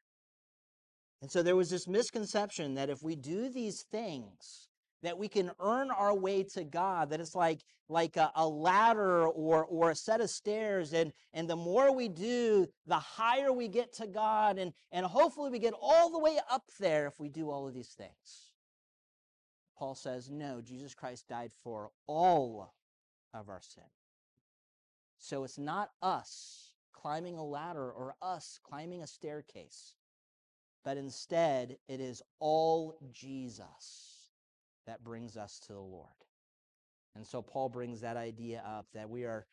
And 1.22 1.32
so 1.32 1.42
there 1.42 1.56
was 1.56 1.70
this 1.70 1.88
misconception 1.88 2.76
that 2.76 2.90
if 2.90 3.02
we 3.02 3.16
do 3.16 3.50
these 3.50 3.84
things, 3.92 4.70
that 5.04 5.18
we 5.18 5.28
can 5.28 5.52
earn 5.60 5.92
our 5.92 6.16
way 6.16 6.44
to 6.44 6.64
God, 6.64 7.10
that 7.10 7.20
it's 7.20 7.36
like, 7.36 7.62
like 7.90 8.18
a, 8.18 8.32
a, 8.36 8.48
ladder 8.48 9.28
or, 9.28 9.66
or 9.66 9.92
a 9.92 9.96
set 9.96 10.22
of 10.22 10.30
stairs. 10.30 10.94
And, 10.94 11.14
and 11.34 11.50
the 11.50 11.56
more 11.56 11.94
we 11.96 12.10
do, 12.10 12.68
the 12.86 12.96
higher 12.96 13.54
we 13.54 13.68
get 13.68 13.94
to 13.94 14.08
God. 14.08 14.58
And, 14.58 14.74
and 14.92 15.06
hopefully 15.06 15.50
we 15.50 15.60
get 15.60 15.74
all 15.80 16.12
the 16.12 16.20
way 16.20 16.38
up 16.50 16.64
there 16.80 17.08
if 17.08 17.20
we 17.20 17.30
do 17.30 17.50
all 17.50 17.68
of 17.68 17.74
these 17.74 17.90
things. 17.90 18.52
Paul 19.78 19.96
says, 19.96 20.30
no, 20.30 20.62
Jesus 20.62 20.96
Christ 20.96 21.28
died 21.28 21.52
for 21.64 21.92
all 22.08 22.74
of 23.34 23.50
our 23.50 23.62
sin. 23.62 23.84
So 25.20 25.44
it's 25.44 25.60
not 25.60 25.92
us 26.02 26.74
climbing 26.92 27.36
a 27.36 27.44
ladder 27.44 27.92
or 27.92 28.16
us 28.22 28.60
climbing 28.64 29.04
a 29.04 29.08
staircase 29.08 29.94
but 30.88 30.96
instead 30.96 31.76
it 31.90 32.00
is 32.00 32.22
all 32.40 32.98
Jesus 33.12 34.17
that 34.88 35.04
brings 35.04 35.38
us 35.38 35.60
to 35.68 35.74
the 35.74 35.80
Lord. 35.80 36.10
And 37.16 37.26
so 37.26 37.42
Paul 37.42 37.70
brings 37.70 38.02
that 38.02 38.18
idea 38.18 38.64
up 38.66 38.88
that 38.94 39.10
we 39.10 39.24
are 39.26 39.46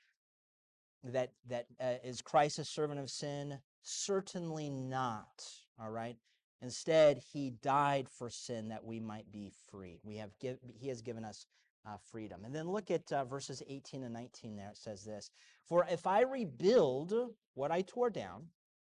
that 1.05 1.33
that 1.49 1.67
uh, 1.81 1.95
is 2.03 2.23
Christ 2.23 2.59
a 2.59 2.65
servant 2.65 3.01
of 3.01 3.11
sin? 3.11 3.59
Certainly 3.83 4.71
not. 4.71 5.45
All 5.81 5.91
right. 5.91 6.17
Instead, 6.63 7.21
he 7.33 7.51
died 7.51 8.09
for 8.09 8.31
sin 8.31 8.69
that 8.69 8.85
we 8.85 8.99
might 8.99 9.31
be 9.31 9.53
free. 9.71 9.99
We 10.03 10.17
have 10.17 10.31
give, 10.41 10.59
he 10.75 10.89
has 10.89 11.03
given 11.03 11.25
us 11.25 11.47
uh, 11.87 11.97
freedom. 12.11 12.45
And 12.45 12.55
then 12.55 12.71
look 12.71 12.91
at 12.91 13.13
uh, 13.13 13.25
verses 13.25 13.63
18 13.69 14.03
and 14.03 14.15
19 14.15 14.57
there. 14.57 14.71
It 14.71 14.79
says 14.79 15.05
this 15.05 15.31
For 15.67 15.87
if 15.91 16.07
I 16.07 16.23
rebuild 16.23 17.13
what 17.55 17.71
I 17.71 17.83
tore 17.83 18.11
down, 18.11 18.47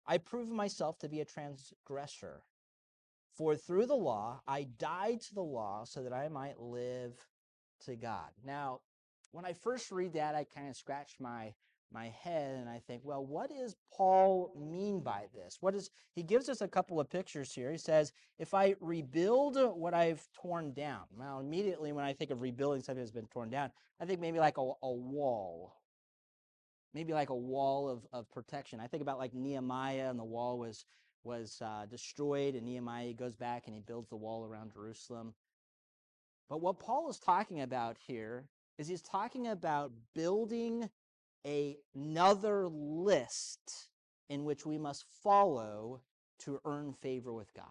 I 0.06 0.18
prove 0.18 0.48
myself 0.48 0.98
to 1.00 1.08
be 1.08 1.20
a 1.20 1.24
transgressor. 1.24 2.42
For 3.36 3.54
through 3.54 3.86
the 3.86 3.94
law, 3.94 4.40
I 4.48 4.64
died 4.78 5.20
to 5.22 5.34
the 5.34 5.42
law 5.42 5.84
so 5.84 6.02
that 6.02 6.12
I 6.12 6.28
might 6.28 6.58
live 6.58 7.12
to 7.84 7.94
God. 7.94 8.30
Now, 8.44 8.80
when 9.32 9.44
I 9.44 9.52
first 9.52 9.90
read 9.90 10.14
that, 10.14 10.34
I 10.34 10.44
kind 10.44 10.68
of 10.68 10.76
scratch 10.76 11.16
my 11.20 11.54
my 11.92 12.08
head 12.08 12.56
and 12.56 12.68
I 12.68 12.80
think, 12.84 13.02
well, 13.04 13.24
what 13.24 13.48
does 13.48 13.76
Paul 13.96 14.52
mean 14.58 15.00
by 15.00 15.26
this? 15.32 15.58
What 15.60 15.74
is 15.74 15.90
he 16.14 16.24
gives 16.24 16.48
us 16.48 16.60
a 16.60 16.66
couple 16.66 16.98
of 16.98 17.08
pictures 17.08 17.52
here. 17.52 17.70
He 17.70 17.78
says, 17.78 18.12
if 18.40 18.54
I 18.54 18.74
rebuild 18.80 19.56
what 19.56 19.94
I've 19.94 20.26
torn 20.32 20.72
down. 20.72 21.04
Now, 21.16 21.38
immediately 21.38 21.92
when 21.92 22.04
I 22.04 22.12
think 22.12 22.32
of 22.32 22.42
rebuilding 22.42 22.82
something 22.82 23.02
that's 23.02 23.12
been 23.12 23.28
torn 23.28 23.50
down, 23.50 23.70
I 24.00 24.04
think 24.04 24.20
maybe 24.20 24.40
like 24.40 24.58
a, 24.58 24.72
a 24.82 24.90
wall 24.90 25.76
maybe 26.96 27.12
like 27.12 27.28
a 27.28 27.36
wall 27.36 27.90
of, 27.90 28.06
of 28.14 28.30
protection. 28.32 28.80
I 28.80 28.86
think 28.86 29.02
about 29.02 29.18
like 29.18 29.34
Nehemiah 29.34 30.08
and 30.08 30.18
the 30.18 30.24
wall 30.24 30.58
was 30.58 30.86
was 31.24 31.60
uh, 31.64 31.86
destroyed, 31.90 32.54
and 32.54 32.64
Nehemiah 32.64 33.12
goes 33.12 33.34
back 33.34 33.64
and 33.66 33.74
he 33.74 33.80
builds 33.80 34.08
the 34.08 34.16
wall 34.16 34.44
around 34.44 34.72
Jerusalem. 34.72 35.34
But 36.48 36.60
what 36.60 36.78
Paul 36.78 37.08
is 37.10 37.18
talking 37.18 37.60
about 37.60 37.96
here 37.98 38.44
is 38.78 38.88
he's 38.88 39.02
talking 39.02 39.48
about 39.48 39.92
building 40.14 40.88
a, 41.46 41.76
another 41.94 42.68
list 42.68 43.88
in 44.28 44.44
which 44.44 44.66
we 44.66 44.78
must 44.78 45.04
follow 45.22 46.00
to 46.40 46.60
earn 46.64 46.92
favor 46.92 47.32
with 47.32 47.52
God. 47.54 47.64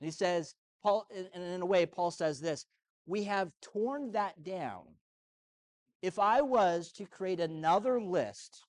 And 0.00 0.06
he 0.06 0.12
says, 0.12 0.54
Paul, 0.82 1.06
and 1.14 1.42
in 1.42 1.62
a 1.62 1.66
way, 1.66 1.84
Paul 1.86 2.10
says 2.10 2.40
this 2.40 2.66
we 3.06 3.24
have 3.24 3.52
torn 3.60 4.12
that 4.12 4.42
down 4.44 4.84
if 6.02 6.18
I 6.18 6.40
was 6.40 6.92
to 6.92 7.04
create 7.04 7.40
another 7.40 8.00
list, 8.00 8.64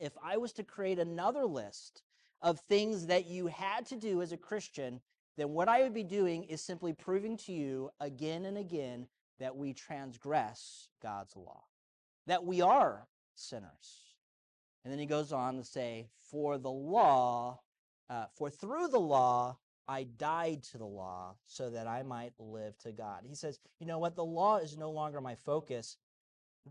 if 0.00 0.12
I 0.22 0.38
was 0.38 0.52
to 0.54 0.64
create 0.64 0.98
another 0.98 1.44
list 1.44 2.02
of 2.42 2.58
things 2.60 3.06
that 3.06 3.26
you 3.26 3.46
had 3.46 3.86
to 3.86 3.96
do 3.96 4.22
as 4.22 4.32
a 4.32 4.36
Christian 4.36 5.00
then 5.40 5.54
what 5.54 5.68
I 5.68 5.82
would 5.82 5.94
be 5.94 6.02
doing 6.02 6.44
is 6.44 6.60
simply 6.60 6.92
proving 6.92 7.38
to 7.38 7.52
you 7.52 7.90
again 7.98 8.44
and 8.44 8.58
again 8.58 9.06
that 9.38 9.56
we 9.56 9.72
transgress 9.72 10.90
God's 11.02 11.34
law, 11.34 11.64
that 12.26 12.44
we 12.44 12.60
are 12.60 13.06
sinners. 13.34 14.16
And 14.84 14.92
then 14.92 14.98
he 14.98 15.06
goes 15.06 15.32
on 15.32 15.56
to 15.56 15.64
say, 15.64 16.10
For 16.30 16.58
the 16.58 16.70
law, 16.70 17.60
uh, 18.10 18.26
for 18.34 18.50
through 18.50 18.88
the 18.88 19.00
law, 19.00 19.56
I 19.88 20.02
died 20.04 20.62
to 20.72 20.78
the 20.78 20.84
law 20.84 21.36
so 21.46 21.70
that 21.70 21.86
I 21.86 22.02
might 22.02 22.34
live 22.38 22.76
to 22.80 22.92
God. 22.92 23.22
He 23.26 23.34
says, 23.34 23.58
You 23.78 23.86
know 23.86 23.98
what? 23.98 24.16
The 24.16 24.24
law 24.24 24.58
is 24.58 24.76
no 24.76 24.90
longer 24.90 25.22
my 25.22 25.36
focus. 25.36 25.96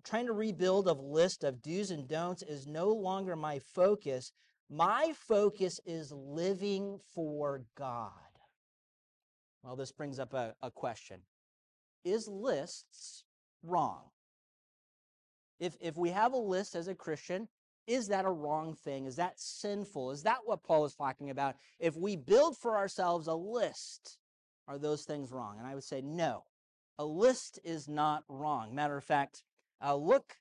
Trying 0.04 0.28
to 0.28 0.34
rebuild 0.34 0.88
a 0.88 0.94
list 0.94 1.44
of 1.44 1.62
do's 1.62 1.92
and 1.92 2.08
don'ts 2.08 2.44
is 2.44 2.68
no 2.68 2.90
longer 2.90 3.36
my 3.36 3.60
focus. 3.60 4.32
My 4.70 5.14
focus 5.16 5.80
is 5.86 6.12
living 6.12 7.00
for 7.14 7.64
God. 7.76 8.12
Well, 9.64 9.76
this 9.76 9.92
brings 9.92 10.20
up 10.20 10.34
a, 10.34 10.56
a 10.62 10.72
question 10.72 11.22
Is 12.04 12.28
lists 12.28 13.24
wrong? 13.64 14.04
If, 15.60 15.76
if 15.82 15.98
we 15.98 16.10
have 16.10 16.34
a 16.34 16.38
list 16.38 16.76
as 16.76 16.88
a 16.88 16.96
Christian, 16.96 17.50
is 17.86 18.08
that 18.08 18.24
a 18.24 18.32
wrong 18.32 18.76
thing? 18.76 19.08
Is 19.08 19.18
that 19.18 19.40
sinful? 19.40 20.12
Is 20.12 20.24
that 20.24 20.40
what 20.46 20.64
Paul 20.64 20.86
is 20.86 20.96
talking 20.96 21.32
about? 21.32 21.56
If 21.80 21.98
we 21.98 22.16
build 22.16 22.56
for 22.56 22.78
ourselves 22.78 23.28
a 23.28 23.34
list, 23.34 24.20
are 24.68 24.78
those 24.78 25.04
things 25.04 25.32
wrong? 25.32 25.58
And 25.58 25.68
I 25.68 25.74
would 25.74 25.84
say 25.84 26.02
no. 26.02 26.44
A 27.00 27.06
list 27.06 27.60
is 27.64 27.90
not 27.90 28.24
wrong. 28.30 28.76
Matter 28.76 28.96
of 28.96 29.04
fact, 29.04 29.44
uh, 29.84 29.96
look, 29.96 30.36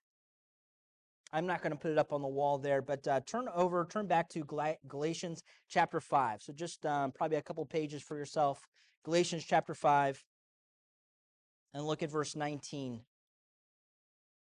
I'm 1.32 1.47
not 1.47 1.62
going 1.62 1.72
to 1.72 1.78
put 1.78 1.91
it 1.91 1.99
up 1.99 2.12
on 2.12 2.22
the 2.22 2.28
wall 2.28 2.59
there, 2.59 2.80
but 2.80 3.07
uh, 3.07 3.20
turn 3.26 3.49
over, 3.55 3.84
turn 3.84 4.07
back 4.07 4.28
to 4.30 4.78
Galatians 4.89 5.43
chapter 5.68 6.01
5. 6.01 6.43
So 6.43 6.53
just 6.53 6.86
um, 6.86 7.12
probably 7.12 7.36
a 7.36 7.43
couple 7.43 7.64
pages 7.66 8.03
for 8.03 8.16
yourself. 8.16 8.66
Galatians 9.05 9.45
chapter 9.45 9.74
5, 9.74 10.24
and 11.74 11.86
look 11.86 12.03
at 12.03 12.11
verse 12.11 12.34
19. 12.34 13.01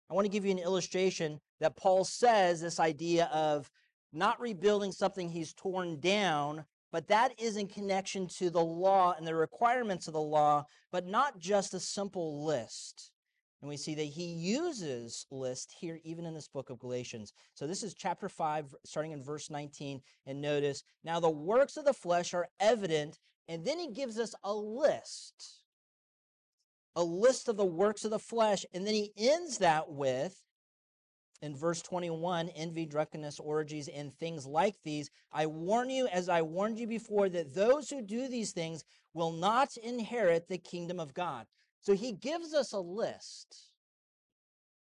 I 0.08 0.14
want 0.14 0.24
to 0.24 0.30
give 0.30 0.44
you 0.44 0.52
an 0.52 0.58
illustration 0.58 1.40
that 1.60 1.76
Paul 1.76 2.04
says 2.04 2.60
this 2.60 2.78
idea 2.78 3.26
of 3.32 3.70
not 4.12 4.40
rebuilding 4.40 4.92
something 4.92 5.28
he's 5.28 5.52
torn 5.52 5.98
down, 5.98 6.64
but 6.92 7.08
that 7.08 7.32
is 7.38 7.56
in 7.56 7.66
connection 7.66 8.28
to 8.38 8.48
the 8.48 8.64
law 8.64 9.14
and 9.18 9.26
the 9.26 9.34
requirements 9.34 10.06
of 10.06 10.14
the 10.14 10.20
law, 10.20 10.64
but 10.92 11.06
not 11.06 11.38
just 11.38 11.74
a 11.74 11.80
simple 11.80 12.44
list. 12.44 13.10
And 13.60 13.68
we 13.68 13.76
see 13.76 13.94
that 13.94 14.02
he 14.02 14.26
uses 14.26 15.26
list 15.30 15.74
here 15.80 15.98
even 16.04 16.26
in 16.26 16.34
this 16.34 16.48
book 16.48 16.70
of 16.70 16.78
Galatians. 16.78 17.32
So 17.54 17.66
this 17.66 17.82
is 17.82 17.94
chapter 17.94 18.28
5, 18.28 18.74
starting 18.84 19.12
in 19.12 19.22
verse 19.22 19.50
19. 19.50 20.00
And 20.26 20.40
notice, 20.42 20.84
now 21.04 21.20
the 21.20 21.30
works 21.30 21.76
of 21.76 21.84
the 21.84 21.94
flesh 21.94 22.34
are 22.34 22.48
evident, 22.60 23.18
and 23.48 23.64
then 23.64 23.78
he 23.78 23.92
gives 23.92 24.18
us 24.18 24.34
a 24.44 24.52
list 24.52 25.62
a 26.96 27.04
list 27.04 27.48
of 27.48 27.58
the 27.58 27.64
works 27.64 28.04
of 28.04 28.10
the 28.10 28.18
flesh. 28.18 28.64
And 28.72 28.84
then 28.86 28.94
he 28.94 29.12
ends 29.16 29.58
that 29.58 29.90
with, 29.90 30.42
in 31.42 31.54
verse 31.54 31.82
21, 31.82 32.48
envy, 32.48 32.86
drunkenness, 32.86 33.38
orgies, 33.38 33.88
and 33.88 34.12
things 34.12 34.46
like 34.46 34.76
these. 34.82 35.10
I 35.30 35.46
warn 35.46 35.90
you, 35.90 36.08
as 36.08 36.30
I 36.30 36.40
warned 36.40 36.78
you 36.78 36.86
before, 36.86 37.28
that 37.28 37.54
those 37.54 37.90
who 37.90 38.00
do 38.00 38.26
these 38.26 38.52
things 38.52 38.82
will 39.12 39.32
not 39.32 39.76
inherit 39.76 40.48
the 40.48 40.56
kingdom 40.56 40.98
of 40.98 41.12
God. 41.12 41.46
So 41.86 41.94
he 41.94 42.10
gives 42.10 42.52
us 42.52 42.72
a 42.72 42.80
list. 42.80 43.70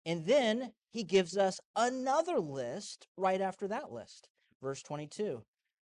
And 0.05 0.25
then 0.25 0.71
he 0.89 1.03
gives 1.03 1.35
us 1.35 1.59
another 1.75 2.39
list 2.39 3.07
right 3.17 3.41
after 3.41 3.67
that 3.67 3.91
list. 3.91 4.29
Verse 4.61 4.81
22. 4.83 5.43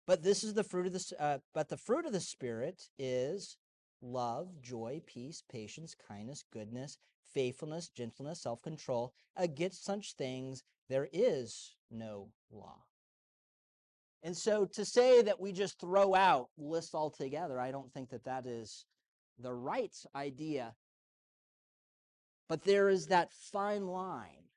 But 0.05 0.23
this 0.23 0.43
is 0.43 0.55
the 0.55 0.63
fruit 0.65 0.87
of 0.87 0.91
the 0.91 1.15
uh, 1.17 1.37
but 1.53 1.69
the 1.69 1.77
fruit 1.77 2.05
of 2.05 2.11
the 2.11 2.19
spirit 2.19 2.89
is 2.97 3.55
love, 4.01 4.61
joy, 4.61 5.01
peace, 5.05 5.41
patience, 5.49 5.95
kindness, 5.95 6.43
goodness, 6.51 6.97
faithfulness, 7.33 7.87
gentleness, 7.87 8.41
self 8.41 8.61
control. 8.61 9.13
Against 9.37 9.85
such 9.85 10.15
things 10.15 10.63
there 10.89 11.07
is 11.13 11.77
no 11.89 12.27
law. 12.51 12.83
And 14.21 14.35
so 14.35 14.65
to 14.65 14.83
say 14.83 15.21
that 15.21 15.39
we 15.39 15.53
just 15.53 15.79
throw 15.79 16.13
out 16.13 16.49
lists 16.57 16.93
altogether, 16.93 17.57
I 17.57 17.71
don't 17.71 17.93
think 17.93 18.09
that 18.09 18.25
that 18.25 18.45
is 18.45 18.83
the 19.41 19.53
right 19.53 19.95
idea. 20.13 20.75
But 22.49 22.63
there 22.63 22.89
is 22.89 23.07
that 23.07 23.31
fine 23.31 23.87
line 23.87 24.49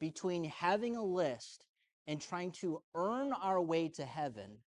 between 0.00 0.44
having 0.44 0.96
a 0.96 1.04
list 1.04 1.64
and 2.08 2.20
trying 2.20 2.50
to 2.50 2.82
earn 2.94 3.32
our 3.32 3.62
way 3.62 3.88
to 3.90 4.04
heaven 4.04 4.58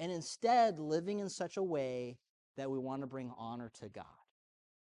and 0.00 0.10
instead 0.10 0.78
living 0.80 1.20
in 1.20 1.28
such 1.28 1.58
a 1.58 1.62
way 1.62 2.16
that 2.56 2.70
we 2.70 2.78
want 2.78 3.02
to 3.02 3.06
bring 3.06 3.30
honor 3.36 3.70
to 3.80 3.90
God. 3.90 4.06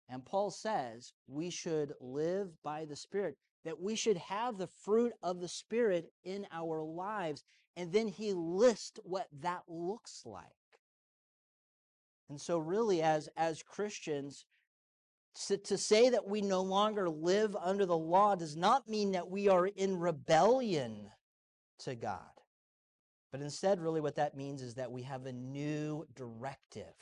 And 0.09 0.25
Paul 0.25 0.51
says 0.51 1.13
we 1.27 1.51
should 1.51 1.93
live 2.01 2.63
by 2.63 2.85
the 2.85 2.97
Spirit, 2.97 3.37
that 3.65 3.81
we 3.81 3.97
should 3.97 4.19
have 4.19 4.57
the 4.57 4.69
fruit 4.69 5.13
of 5.23 5.41
the 5.41 5.49
Spirit 5.49 6.13
in 6.23 6.47
our 6.53 6.83
lives. 6.83 7.43
And 7.77 7.93
then 7.93 8.07
he 8.07 8.33
lists 8.33 9.01
what 9.03 9.27
that 9.41 9.63
looks 9.67 10.23
like. 10.25 10.45
And 12.29 12.41
so, 12.41 12.59
really, 12.59 13.03
as, 13.03 13.29
as 13.37 13.63
Christians, 13.63 14.47
to, 15.47 15.57
to 15.57 15.79
say 15.79 16.11
that 16.11 16.27
we 16.27 16.41
no 16.41 16.63
longer 16.63 17.09
live 17.09 17.57
under 17.57 17.87
the 17.87 17.97
law 17.97 18.35
does 18.35 18.57
not 18.57 18.89
mean 18.89 19.13
that 19.13 19.31
we 19.31 19.49
are 19.49 19.67
in 19.67 19.99
rebellion 19.99 21.11
to 21.81 21.95
God. 21.95 22.21
But 23.33 23.41
instead, 23.41 23.81
really, 23.81 24.01
what 24.01 24.17
that 24.17 24.37
means 24.37 24.63
is 24.63 24.75
that 24.75 24.93
we 24.93 25.03
have 25.03 25.27
a 25.27 25.33
new 25.33 26.07
directive 26.15 26.95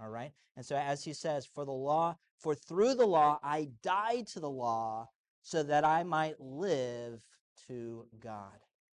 all 0.00 0.08
right? 0.08 0.32
And 0.56 0.64
so 0.64 0.76
as 0.76 1.04
he 1.04 1.12
says, 1.12 1.46
for 1.46 1.64
the 1.64 1.72
law, 1.72 2.16
for 2.38 2.54
through 2.54 2.94
the 2.94 3.06
law 3.06 3.38
I 3.42 3.68
died 3.82 4.26
to 4.28 4.40
the 4.40 4.50
law 4.50 5.08
so 5.42 5.62
that 5.62 5.84
I 5.84 6.02
might 6.02 6.40
live 6.40 7.20
to 7.68 8.06
God. 8.20 8.58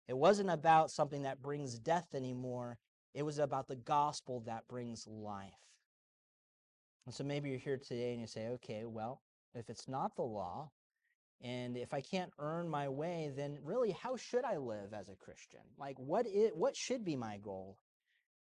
It 0.08 0.16
wasn't 0.16 0.50
about 0.50 0.90
something 0.90 1.22
that 1.22 1.42
brings 1.42 1.78
death 1.78 2.14
anymore. 2.14 2.78
It 3.14 3.24
was 3.24 3.38
about 3.38 3.66
the 3.66 3.76
gospel 3.76 4.40
that 4.46 4.68
brings 4.68 5.06
life. 5.06 5.52
And 7.06 7.14
so 7.14 7.24
maybe 7.24 7.50
you're 7.50 7.58
here 7.58 7.78
today 7.78 8.12
and 8.12 8.20
you 8.20 8.26
say, 8.26 8.48
okay, 8.48 8.84
well, 8.84 9.22
if 9.54 9.70
it's 9.70 9.88
not 9.88 10.16
the 10.16 10.22
law, 10.22 10.70
and 11.42 11.76
if 11.76 11.94
I 11.94 12.00
can't 12.00 12.32
earn 12.38 12.68
my 12.68 12.88
way, 12.88 13.30
then 13.34 13.58
really, 13.62 13.92
how 13.92 14.16
should 14.16 14.44
I 14.44 14.56
live 14.56 14.92
as 14.92 15.08
a 15.08 15.14
Christian? 15.14 15.60
Like, 15.78 15.98
what 15.98 16.26
is, 16.26 16.50
what 16.54 16.74
should 16.76 17.04
be 17.04 17.14
my 17.14 17.38
goal? 17.38 17.78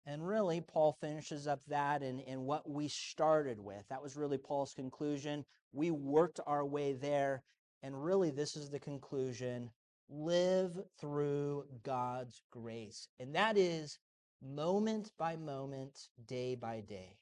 And 0.07 0.26
really, 0.26 0.61
Paul 0.61 0.96
finishes 1.00 1.48
up 1.48 1.61
that 1.66 2.02
in, 2.02 2.20
in 2.20 2.42
what 2.42 2.70
we 2.70 2.86
started 2.88 3.59
with. 3.61 3.82
That 3.90 4.02
was 4.02 4.16
really 4.16 4.38
Paul's 4.38 4.72
conclusion. 4.72 5.44
We 5.72 5.90
worked 5.90 6.38
our 6.46 6.64
way 6.64 6.92
there. 6.92 7.42
And 7.82 8.04
really, 8.04 8.30
this 8.30 8.57
is 8.57 8.70
the 8.70 8.78
conclusion 8.78 9.70
live 10.09 10.78
through 11.00 11.64
God's 11.82 12.40
grace. 12.50 13.09
And 13.18 13.34
that 13.34 13.59
is 13.59 13.98
moment 14.40 15.11
by 15.18 15.36
moment, 15.36 16.09
day 16.24 16.54
by 16.54 16.80
day. 16.80 17.16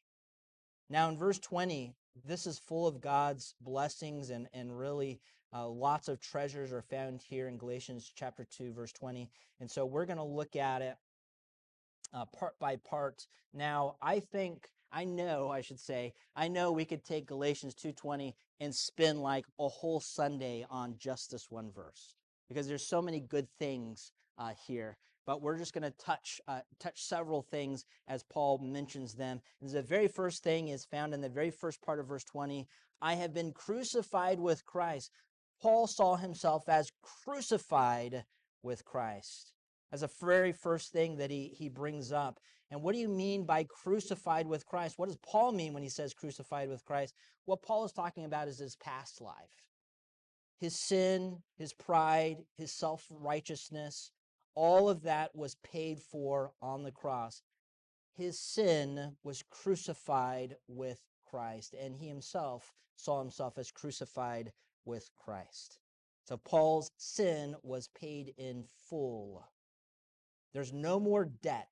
Now, 0.91 1.09
in 1.09 1.17
verse 1.17 1.39
20, 1.39 1.95
this 2.25 2.47
is 2.47 2.59
full 2.59 2.87
of 2.87 3.01
God's 3.01 3.55
blessings 3.61 4.31
and, 4.31 4.49
and 4.53 4.79
really 4.79 5.21
uh, 5.53 5.69
lots 5.69 6.09
of 6.09 6.21
treasures 6.21 6.73
are 6.73 6.83
found 6.83 7.23
here 7.23 7.49
in 7.49 7.57
Galatians 7.57 8.13
chapter 8.15 8.45
2, 8.45 8.73
verse 8.73 8.93
20. 8.93 9.31
And 9.61 9.71
so 9.71 9.87
we're 9.87 10.07
going 10.07 10.19
to 10.19 10.25
look 10.25 10.57
at 10.57 10.83
it 10.83 10.97
uh, 12.13 12.25
part 12.27 12.59
by 12.59 12.77
part. 12.77 13.27
Now, 13.53 13.97
I 14.03 14.21
think 14.21 14.69
I 14.95 15.05
know, 15.05 15.51
I 15.51 15.61
should 15.61 15.81
say, 15.81 16.15
I 16.37 16.47
know 16.47 16.71
we 16.71 16.85
could 16.85 17.05
take 17.05 17.27
Galatians 17.27 17.75
2:20 17.75 18.35
and 18.61 18.73
spend 18.73 19.21
like 19.21 19.45
a 19.59 19.69
whole 19.69 19.99
Sunday 19.99 20.65
on 20.71 20.97
just 20.99 21.33
this 21.33 21.51
one 21.51 21.73
verse 21.73 22.15
because 22.49 22.69
there's 22.69 22.87
so 22.87 23.03
many 23.03 23.19
good 23.19 23.49
things 23.59 24.13
uh, 24.39 24.53
here. 24.67 24.97
But 25.27 25.41
we're 25.41 25.59
just 25.59 25.73
going 25.73 25.91
to 25.91 25.97
touch 25.99 26.41
uh, 26.47 26.61
touch 26.79 27.03
several 27.03 27.43
things 27.43 27.85
as 28.09 28.23
Paul 28.23 28.59
mentions 28.59 29.15
them. 29.15 29.41
And 29.61 29.71
the 29.71 29.83
very 29.83 30.09
first 30.09 30.43
thing 30.43 30.69
is 30.69 30.85
found 30.85 31.15
in 31.15 31.21
the 31.21 31.29
very 31.29 31.51
first 31.51 31.81
part 31.83 31.99
of 31.99 32.07
verse 32.07 32.25
20. 32.25 32.67
I 33.01 33.15
have 33.15 33.33
been 33.35 33.53
crucified 33.53 34.39
with 34.39 34.65
Christ. 34.65 35.11
Paul 35.61 35.87
saw 35.87 36.17
himself 36.17 36.69
as 36.69 36.93
crucified 37.03 38.25
with 38.63 38.85
Christ 38.85 39.53
as 39.95 40.03
a 40.03 40.11
very 40.21 40.53
first 40.53 40.93
thing 40.93 41.17
that 41.19 41.31
he, 41.31 41.55
he 41.57 41.69
brings 41.69 42.11
up. 42.11 42.41
And 42.71 42.83
what 42.83 42.95
do 42.95 43.01
you 43.01 43.09
mean 43.09 43.45
by 43.45 43.63
crucified 43.65 44.47
with 44.47 44.67
Christ? 44.67 44.99
What 44.99 45.07
does 45.07 45.19
Paul 45.19 45.53
mean 45.53 45.73
when 45.73 45.85
he 45.85 45.89
says 45.89 46.13
crucified 46.13 46.69
with 46.69 46.85
Christ? 46.85 47.15
What 47.45 47.63
Paul 47.63 47.85
is 47.85 47.93
talking 47.93 48.25
about 48.25 48.49
is 48.49 48.59
his 48.59 48.75
past 48.75 49.21
life. 49.21 49.71
His 50.59 50.77
sin, 50.77 51.43
his 51.57 51.73
pride, 51.73 52.39
his 52.57 52.73
self 52.73 53.07
righteousness, 53.11 54.11
all 54.55 54.89
of 54.89 55.03
that 55.03 55.35
was 55.35 55.57
paid 55.57 56.01
for 56.01 56.53
on 56.63 56.83
the 56.83 56.93
cross. 56.93 57.43
His 58.17 58.39
sin 58.39 59.17
was 59.23 59.45
crucified 59.51 60.57
with 60.69 61.01
Christ, 61.25 61.75
and 61.75 61.97
he 61.97 62.09
himself 62.09 62.73
saw 62.97 63.19
himself 63.21 63.59
as 63.59 63.71
crucified 63.71 64.53
with 64.85 65.11
Christ. 65.17 65.79
So 66.25 66.37
Paul's 66.39 66.91
sin 66.97 67.57
was 67.63 67.89
paid 67.89 68.35
in 68.39 68.65
full 68.89 69.45
There's 70.53 70.73
no 70.73 71.01
more 71.01 71.27
debt. 71.27 71.69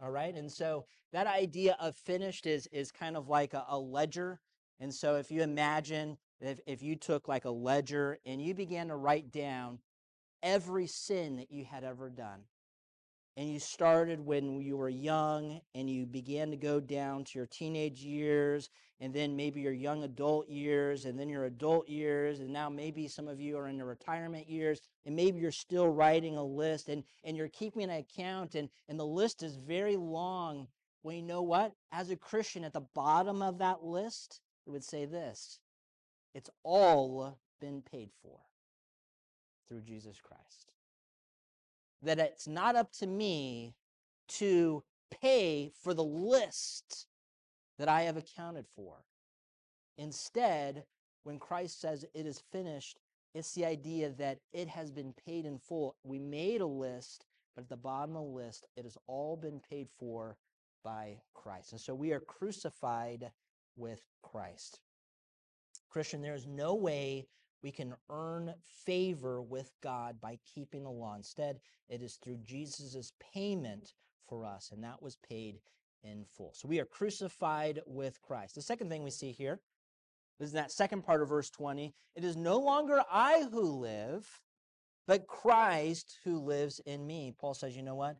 All 0.00 0.10
right. 0.10 0.34
And 0.34 0.50
so 0.50 0.86
that 1.12 1.26
idea 1.28 1.76
of 1.80 1.96
finished 1.96 2.46
is, 2.46 2.66
is 2.72 2.90
kind 2.90 3.16
of 3.16 3.28
like 3.28 3.54
a, 3.54 3.64
a 3.68 3.78
ledger. 3.78 4.40
And 4.80 4.92
so 4.92 5.16
if 5.16 5.30
you 5.30 5.42
imagine 5.42 6.18
if, 6.40 6.60
if 6.66 6.82
you 6.82 6.96
took 6.96 7.28
like 7.28 7.44
a 7.44 7.50
ledger 7.50 8.18
and 8.26 8.42
you 8.42 8.52
began 8.54 8.88
to 8.88 8.96
write 8.96 9.30
down 9.30 9.78
every 10.44 10.86
sin 10.86 11.36
that 11.36 11.50
you 11.50 11.64
had 11.64 11.82
ever 11.82 12.10
done, 12.10 12.42
and 13.36 13.50
you 13.50 13.58
started 13.58 14.20
when 14.20 14.60
you 14.60 14.76
were 14.76 14.88
young 14.88 15.60
and 15.74 15.90
you 15.90 16.06
began 16.06 16.50
to 16.50 16.56
go 16.56 16.78
down 16.78 17.24
to 17.24 17.38
your 17.38 17.46
teenage 17.46 18.00
years 18.00 18.70
and 19.00 19.12
then 19.12 19.34
maybe 19.34 19.60
your 19.60 19.72
young 19.72 20.04
adult 20.04 20.48
years 20.48 21.04
and 21.04 21.18
then 21.18 21.28
your 21.28 21.46
adult 21.46 21.88
years 21.88 22.38
and 22.38 22.52
now 22.52 22.68
maybe 22.68 23.08
some 23.08 23.26
of 23.26 23.40
you 23.40 23.58
are 23.58 23.66
in 23.66 23.76
the 23.76 23.84
retirement 23.84 24.48
years 24.48 24.80
and 25.04 25.16
maybe 25.16 25.40
you're 25.40 25.50
still 25.50 25.88
writing 25.88 26.36
a 26.36 26.44
list 26.44 26.88
and, 26.88 27.02
and 27.24 27.36
you're 27.36 27.48
keeping 27.48 27.82
an 27.82 27.90
account 27.90 28.54
and, 28.54 28.68
and 28.88 29.00
the 29.00 29.06
list 29.06 29.42
is 29.42 29.56
very 29.56 29.96
long. 29.96 30.68
Well 31.02 31.16
you 31.16 31.22
know 31.22 31.42
what? 31.42 31.72
As 31.90 32.10
a 32.10 32.16
christian 32.16 32.62
at 32.62 32.72
the 32.72 32.86
bottom 32.94 33.42
of 33.42 33.58
that 33.58 33.82
list 33.82 34.40
it 34.64 34.70
would 34.70 34.84
say 34.84 35.06
this 35.06 35.58
it's 36.34 36.50
all 36.62 37.36
been 37.60 37.82
paid 37.82 38.10
for 38.22 38.38
through 39.68 39.80
jesus 39.80 40.20
christ 40.20 40.72
that 42.04 42.18
it's 42.18 42.46
not 42.46 42.76
up 42.76 42.92
to 42.92 43.06
me 43.06 43.74
to 44.28 44.82
pay 45.10 45.72
for 45.82 45.94
the 45.94 46.04
list 46.04 47.06
that 47.78 47.88
I 47.88 48.02
have 48.02 48.16
accounted 48.16 48.66
for. 48.74 49.04
Instead, 49.98 50.84
when 51.24 51.38
Christ 51.38 51.80
says 51.80 52.04
it 52.14 52.26
is 52.26 52.42
finished, 52.52 52.98
it's 53.34 53.52
the 53.54 53.64
idea 53.64 54.10
that 54.10 54.38
it 54.52 54.68
has 54.68 54.90
been 54.90 55.12
paid 55.26 55.44
in 55.44 55.58
full. 55.58 55.96
We 56.04 56.18
made 56.18 56.60
a 56.60 56.66
list, 56.66 57.26
but 57.54 57.62
at 57.62 57.68
the 57.68 57.76
bottom 57.76 58.16
of 58.16 58.24
the 58.24 58.30
list, 58.30 58.66
it 58.76 58.84
has 58.84 58.96
all 59.06 59.36
been 59.36 59.60
paid 59.60 59.88
for 59.98 60.36
by 60.84 61.16
Christ. 61.32 61.72
And 61.72 61.80
so 61.80 61.94
we 61.94 62.12
are 62.12 62.20
crucified 62.20 63.30
with 63.76 64.00
Christ. 64.22 64.80
Christian, 65.88 66.22
there 66.22 66.34
is 66.34 66.46
no 66.46 66.74
way 66.74 67.26
we 67.64 67.72
can 67.72 67.94
earn 68.10 68.54
favor 68.84 69.40
with 69.40 69.72
God 69.82 70.20
by 70.20 70.38
keeping 70.54 70.84
the 70.84 70.90
law. 70.90 71.14
Instead, 71.14 71.60
it 71.88 72.02
is 72.02 72.16
through 72.16 72.36
Jesus' 72.44 73.14
payment 73.32 73.94
for 74.28 74.44
us, 74.44 74.70
and 74.70 74.84
that 74.84 75.00
was 75.02 75.16
paid 75.16 75.60
in 76.02 76.26
full. 76.26 76.52
So 76.54 76.68
we 76.68 76.78
are 76.78 76.84
crucified 76.84 77.80
with 77.86 78.20
Christ. 78.20 78.54
The 78.54 78.60
second 78.60 78.90
thing 78.90 79.02
we 79.02 79.10
see 79.10 79.32
here 79.32 79.60
is 80.38 80.50
in 80.50 80.56
that 80.56 80.72
second 80.72 81.04
part 81.04 81.22
of 81.22 81.30
verse 81.30 81.48
20 81.48 81.94
it 82.14 82.22
is 82.22 82.36
no 82.36 82.58
longer 82.58 83.02
I 83.10 83.46
who 83.50 83.62
live, 83.62 84.28
but 85.06 85.26
Christ 85.26 86.18
who 86.22 86.40
lives 86.40 86.82
in 86.84 87.06
me. 87.06 87.32
Paul 87.40 87.54
says, 87.54 87.74
you 87.74 87.82
know 87.82 87.94
what? 87.94 88.18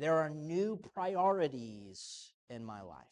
There 0.00 0.18
are 0.18 0.28
new 0.28 0.76
priorities 0.92 2.32
in 2.50 2.64
my 2.64 2.82
life. 2.82 3.06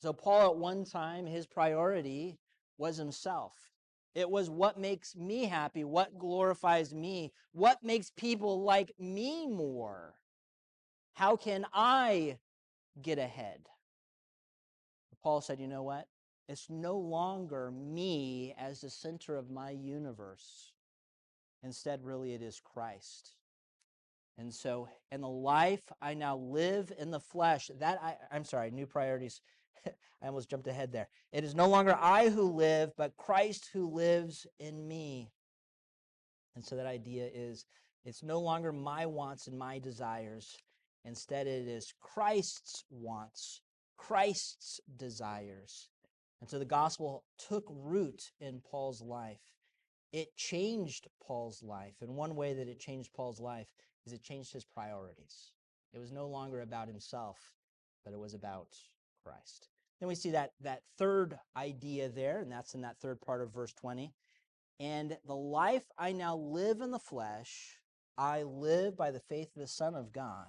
So, 0.00 0.14
Paul, 0.14 0.52
at 0.52 0.56
one 0.56 0.84
time, 0.84 1.26
his 1.26 1.46
priority 1.46 2.38
was 2.78 2.96
himself. 2.96 3.73
It 4.14 4.30
was 4.30 4.48
what 4.48 4.78
makes 4.78 5.16
me 5.16 5.44
happy, 5.44 5.82
what 5.82 6.18
glorifies 6.18 6.94
me, 6.94 7.32
what 7.52 7.82
makes 7.82 8.10
people 8.10 8.62
like 8.62 8.92
me 8.98 9.48
more. 9.48 10.14
How 11.14 11.36
can 11.36 11.66
I 11.72 12.38
get 13.02 13.18
ahead? 13.18 13.68
Paul 15.22 15.40
said, 15.40 15.58
you 15.58 15.68
know 15.68 15.82
what? 15.82 16.06
It's 16.48 16.68
no 16.68 16.96
longer 16.98 17.70
me 17.70 18.54
as 18.58 18.82
the 18.82 18.90
center 18.90 19.36
of 19.36 19.50
my 19.50 19.70
universe. 19.70 20.72
Instead, 21.62 22.04
really, 22.04 22.34
it 22.34 22.42
is 22.42 22.60
Christ. 22.60 23.30
And 24.36 24.52
so, 24.52 24.88
in 25.10 25.22
the 25.22 25.28
life 25.28 25.90
I 26.02 26.14
now 26.14 26.36
live 26.36 26.92
in 26.98 27.10
the 27.10 27.20
flesh, 27.20 27.70
that 27.78 28.02
I, 28.02 28.16
I'm 28.30 28.44
sorry, 28.44 28.70
new 28.70 28.86
priorities. 28.86 29.40
I 30.22 30.26
almost 30.26 30.50
jumped 30.50 30.66
ahead 30.66 30.92
there. 30.92 31.08
It 31.32 31.44
is 31.44 31.54
no 31.54 31.68
longer 31.68 31.96
I 31.98 32.28
who 32.28 32.50
live, 32.50 32.92
but 32.96 33.16
Christ 33.16 33.70
who 33.72 33.88
lives 33.88 34.46
in 34.58 34.86
me. 34.86 35.30
And 36.56 36.64
so 36.64 36.76
that 36.76 36.86
idea 36.86 37.28
is 37.32 37.66
it's 38.04 38.22
no 38.22 38.40
longer 38.40 38.72
my 38.72 39.06
wants 39.06 39.46
and 39.46 39.58
my 39.58 39.78
desires. 39.78 40.56
Instead, 41.04 41.46
it 41.46 41.68
is 41.68 41.92
Christ's 42.00 42.84
wants, 42.90 43.60
Christ's 43.96 44.80
desires. 44.96 45.88
And 46.40 46.48
so 46.48 46.58
the 46.58 46.64
gospel 46.64 47.24
took 47.38 47.64
root 47.68 48.30
in 48.40 48.60
Paul's 48.60 49.00
life. 49.00 49.40
It 50.12 50.36
changed 50.36 51.08
Paul's 51.22 51.62
life. 51.62 51.94
And 52.00 52.14
one 52.16 52.36
way 52.36 52.54
that 52.54 52.68
it 52.68 52.78
changed 52.78 53.12
Paul's 53.14 53.40
life 53.40 53.66
is 54.06 54.12
it 54.12 54.22
changed 54.22 54.52
his 54.52 54.64
priorities. 54.64 55.52
It 55.92 55.98
was 55.98 56.12
no 56.12 56.26
longer 56.26 56.60
about 56.60 56.88
himself, 56.88 57.38
but 58.04 58.12
it 58.12 58.18
was 58.18 58.34
about 58.34 58.68
Christ. 59.24 59.68
Then 60.00 60.08
we 60.08 60.14
see 60.14 60.30
that, 60.30 60.52
that 60.60 60.82
third 60.98 61.38
idea 61.56 62.08
there, 62.08 62.40
and 62.40 62.50
that's 62.50 62.74
in 62.74 62.82
that 62.82 62.98
third 63.00 63.20
part 63.20 63.40
of 63.42 63.52
verse 63.52 63.72
20. 63.72 64.12
And 64.80 65.16
the 65.26 65.36
life 65.36 65.84
I 65.98 66.12
now 66.12 66.36
live 66.36 66.80
in 66.80 66.90
the 66.90 66.98
flesh, 66.98 67.78
I 68.18 68.42
live 68.42 68.96
by 68.96 69.10
the 69.10 69.20
faith 69.20 69.48
of 69.54 69.62
the 69.62 69.68
Son 69.68 69.94
of 69.94 70.12
God. 70.12 70.48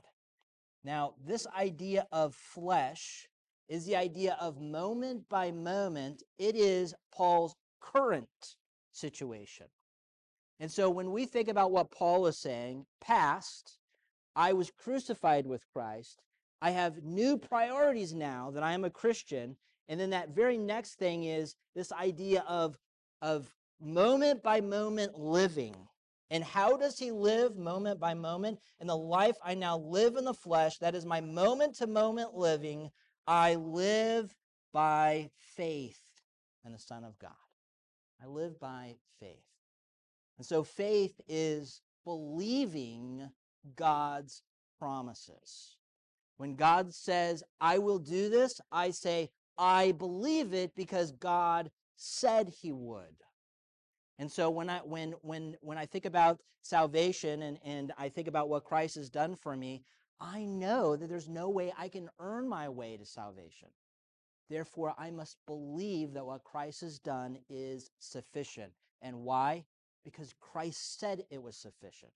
Now, 0.83 1.15
this 1.23 1.47
idea 1.57 2.05
of 2.11 2.35
flesh 2.35 3.27
is 3.67 3.85
the 3.85 3.95
idea 3.95 4.37
of 4.39 4.61
moment 4.61 5.27
by 5.29 5.51
moment. 5.51 6.23
It 6.37 6.55
is 6.55 6.93
Paul's 7.11 7.55
current 7.79 8.55
situation. 8.91 9.67
And 10.59 10.71
so 10.71 10.89
when 10.89 11.11
we 11.11 11.25
think 11.25 11.47
about 11.47 11.71
what 11.71 11.91
Paul 11.91 12.27
is 12.27 12.37
saying, 12.37 12.85
past, 13.01 13.77
I 14.35 14.53
was 14.53 14.71
crucified 14.71 15.45
with 15.45 15.65
Christ, 15.73 16.21
I 16.61 16.71
have 16.71 17.03
new 17.03 17.37
priorities 17.37 18.13
now 18.13 18.51
that 18.51 18.63
I 18.63 18.73
am 18.73 18.83
a 18.83 18.89
Christian. 18.89 19.55
And 19.87 19.99
then 19.99 20.09
that 20.11 20.29
very 20.35 20.57
next 20.57 20.95
thing 20.95 21.23
is 21.23 21.55
this 21.75 21.91
idea 21.91 22.43
of, 22.47 22.77
of 23.21 23.51
moment 23.79 24.41
by 24.41 24.61
moment 24.61 25.17
living. 25.17 25.75
And 26.31 26.43
how 26.43 26.75
does 26.75 26.97
he 26.97 27.11
live 27.11 27.55
moment 27.55 27.99
by 27.99 28.13
moment? 28.13 28.59
In 28.79 28.87
the 28.87 28.97
life 28.97 29.37
I 29.43 29.53
now 29.53 29.77
live 29.77 30.15
in 30.15 30.25
the 30.25 30.33
flesh, 30.33 30.79
that 30.79 30.95
is 30.95 31.05
my 31.05 31.21
moment 31.21 31.75
to 31.75 31.87
moment 31.87 32.33
living, 32.33 32.89
I 33.27 33.55
live 33.55 34.33
by 34.73 35.29
faith 35.55 36.01
in 36.65 36.71
the 36.71 36.79
Son 36.79 37.03
of 37.03 37.17
God. 37.19 37.31
I 38.21 38.27
live 38.27 38.59
by 38.59 38.95
faith. 39.19 39.43
And 40.37 40.45
so 40.45 40.63
faith 40.63 41.19
is 41.27 41.81
believing 42.05 43.29
God's 43.75 44.41
promises. 44.79 45.77
When 46.37 46.55
God 46.55 46.93
says, 46.93 47.43
I 47.61 47.77
will 47.77 47.99
do 47.99 48.29
this, 48.29 48.59
I 48.71 48.91
say, 48.91 49.29
I 49.57 49.93
believe 49.93 50.53
it 50.53 50.75
because 50.75 51.11
God 51.11 51.71
said 51.95 52.49
he 52.49 52.71
would. 52.71 53.23
And 54.19 54.31
so 54.31 54.49
when 54.49 54.69
I 54.69 54.79
when 54.79 55.13
when 55.21 55.55
when 55.61 55.77
I 55.77 55.85
think 55.85 56.05
about 56.05 56.39
salvation 56.61 57.41
and, 57.41 57.59
and 57.63 57.93
I 57.97 58.09
think 58.09 58.27
about 58.27 58.49
what 58.49 58.63
Christ 58.63 58.95
has 58.95 59.09
done 59.09 59.35
for 59.35 59.55
me, 59.55 59.83
I 60.19 60.45
know 60.45 60.95
that 60.95 61.07
there's 61.07 61.29
no 61.29 61.49
way 61.49 61.73
I 61.77 61.89
can 61.89 62.09
earn 62.19 62.47
my 62.47 62.69
way 62.69 62.97
to 62.97 63.05
salvation. 63.05 63.69
Therefore, 64.49 64.93
I 64.97 65.11
must 65.11 65.37
believe 65.47 66.13
that 66.13 66.25
what 66.25 66.43
Christ 66.43 66.81
has 66.81 66.99
done 66.99 67.37
is 67.49 67.89
sufficient. 67.99 68.71
And 69.01 69.23
why? 69.23 69.65
Because 70.03 70.33
Christ 70.39 70.99
said 70.99 71.25
it 71.29 71.41
was 71.41 71.57
sufficient. 71.57 72.13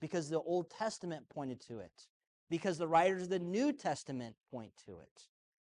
Because 0.00 0.28
the 0.28 0.40
Old 0.40 0.70
Testament 0.70 1.28
pointed 1.28 1.60
to 1.62 1.80
it 1.80 2.06
because 2.52 2.76
the 2.76 2.86
writers 2.86 3.22
of 3.22 3.28
the 3.30 3.38
New 3.38 3.72
Testament 3.72 4.36
point 4.50 4.72
to 4.84 4.98
it. 4.98 5.22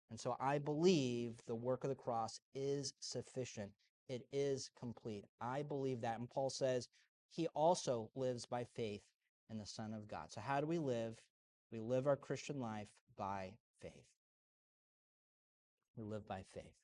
And 0.09 0.19
so 0.19 0.35
I 0.41 0.57
believe 0.57 1.35
the 1.47 1.55
work 1.55 1.85
of 1.85 1.89
the 1.89 1.95
cross 1.95 2.41
is 2.53 2.93
sufficient. 2.99 3.71
It 4.09 4.27
is 4.33 4.69
complete. 4.77 5.23
I 5.39 5.61
believe 5.61 6.01
that. 6.01 6.19
And 6.19 6.29
Paul 6.29 6.49
says 6.49 6.89
he 7.31 7.47
also 7.53 8.09
lives 8.13 8.45
by 8.45 8.65
faith 8.65 9.03
in 9.49 9.57
the 9.57 9.65
Son 9.65 9.93
of 9.93 10.09
God. 10.09 10.33
So, 10.33 10.41
how 10.41 10.59
do 10.59 10.67
we 10.67 10.77
live? 10.77 11.15
We 11.71 11.79
live 11.79 12.07
our 12.07 12.17
Christian 12.17 12.59
life 12.59 12.89
by 13.17 13.53
faith. 13.81 13.93
We 15.95 16.03
live 16.03 16.27
by 16.27 16.43
faith. 16.53 16.75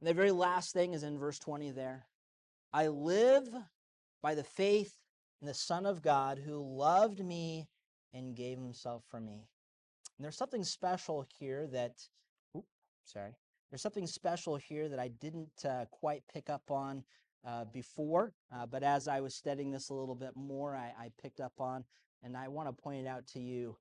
And 0.00 0.08
the 0.08 0.14
very 0.14 0.32
last 0.32 0.72
thing 0.72 0.94
is 0.94 1.04
in 1.04 1.16
verse 1.16 1.38
20 1.38 1.70
there. 1.70 2.06
I 2.72 2.88
live 2.88 3.48
by 4.20 4.34
the 4.34 4.42
faith 4.42 4.96
in 5.40 5.46
the 5.46 5.54
Son 5.54 5.86
of 5.86 6.02
God 6.02 6.40
who 6.44 6.58
loved 6.58 7.24
me 7.24 7.68
and 8.14 8.34
gave 8.34 8.56
himself 8.56 9.02
for 9.10 9.20
me. 9.20 9.46
And 10.16 10.24
there's 10.24 10.38
something 10.38 10.64
special 10.64 11.26
here 11.38 11.66
that, 11.72 11.92
oops, 12.56 12.68
sorry, 13.04 13.32
there's 13.70 13.82
something 13.82 14.06
special 14.06 14.56
here 14.56 14.88
that 14.88 15.00
I 15.00 15.08
didn't 15.08 15.64
uh, 15.64 15.86
quite 15.90 16.22
pick 16.32 16.48
up 16.48 16.70
on 16.70 17.02
uh, 17.46 17.64
before, 17.72 18.32
uh, 18.54 18.66
but 18.66 18.82
as 18.82 19.08
I 19.08 19.20
was 19.20 19.34
studying 19.34 19.72
this 19.72 19.90
a 19.90 19.94
little 19.94 20.14
bit 20.14 20.36
more, 20.36 20.76
I, 20.76 20.92
I 20.98 21.10
picked 21.20 21.40
up 21.40 21.54
on, 21.58 21.84
and 22.22 22.36
I 22.36 22.48
want 22.48 22.68
to 22.68 22.82
point 22.82 23.04
it 23.04 23.08
out 23.08 23.26
to 23.28 23.40
you. 23.40 23.76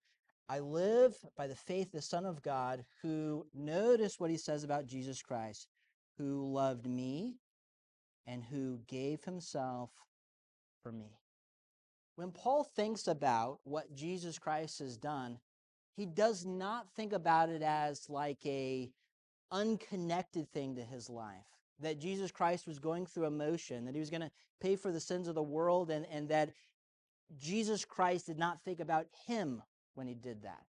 I 0.50 0.60
live 0.60 1.16
by 1.38 1.48
the 1.48 1.56
faith 1.56 1.88
of 1.88 1.94
the 1.94 2.02
Son 2.02 2.26
of 2.26 2.42
God, 2.42 2.84
who, 3.02 3.46
notice 3.54 4.20
what 4.20 4.32
he 4.32 4.38
says 4.38 4.64
about 4.64 4.88
Jesus 4.88 5.22
Christ, 5.22 5.68
who 6.18 6.52
loved 6.52 6.88
me 6.88 7.36
and 8.28 8.44
who 8.44 8.80
gave 8.88 9.24
himself 9.24 9.92
for 10.82 10.92
me. 10.92 11.20
When 12.16 12.32
Paul 12.32 12.64
thinks 12.64 13.08
about 13.08 13.60
what 13.64 13.96
Jesus 13.96 14.38
Christ 14.38 14.80
has 14.80 14.98
done, 14.98 15.40
he 15.96 16.06
does 16.06 16.46
not 16.46 16.88
think 16.96 17.14
about 17.14 17.50
it 17.50 17.62
as 17.62 18.10
like 18.10 18.46
a 18.46 18.92
unconnected 19.52 20.52
thing 20.52 20.76
to 20.76 20.84
his 20.84 21.10
life. 21.10 21.46
That 21.80 22.00
Jesus 22.00 22.32
Christ 22.32 22.68
was 22.68 22.80
going 22.80 23.06
through 23.06 23.26
emotion, 23.26 23.86
that 23.86 23.96
he 23.96 24.00
was 24.00 24.10
going 24.10 24.22
to 24.22 24.32
pay 24.62 24.76
for 24.76 24.92
the 24.92 25.00
sins 25.00 25.28
of 25.28 25.36
the 25.36 25.44
world, 25.44 25.90
and, 25.90 26.06
and 26.12 26.30
that 26.30 26.52
Jesus 27.38 27.84
Christ 27.84 28.28
did 28.28 28.38
not 28.38 28.64
think 28.64 28.80
about 28.80 29.08
him 29.28 29.62
when 29.96 30.08
he 30.08 30.14
did 30.14 30.44
that. 30.44 30.64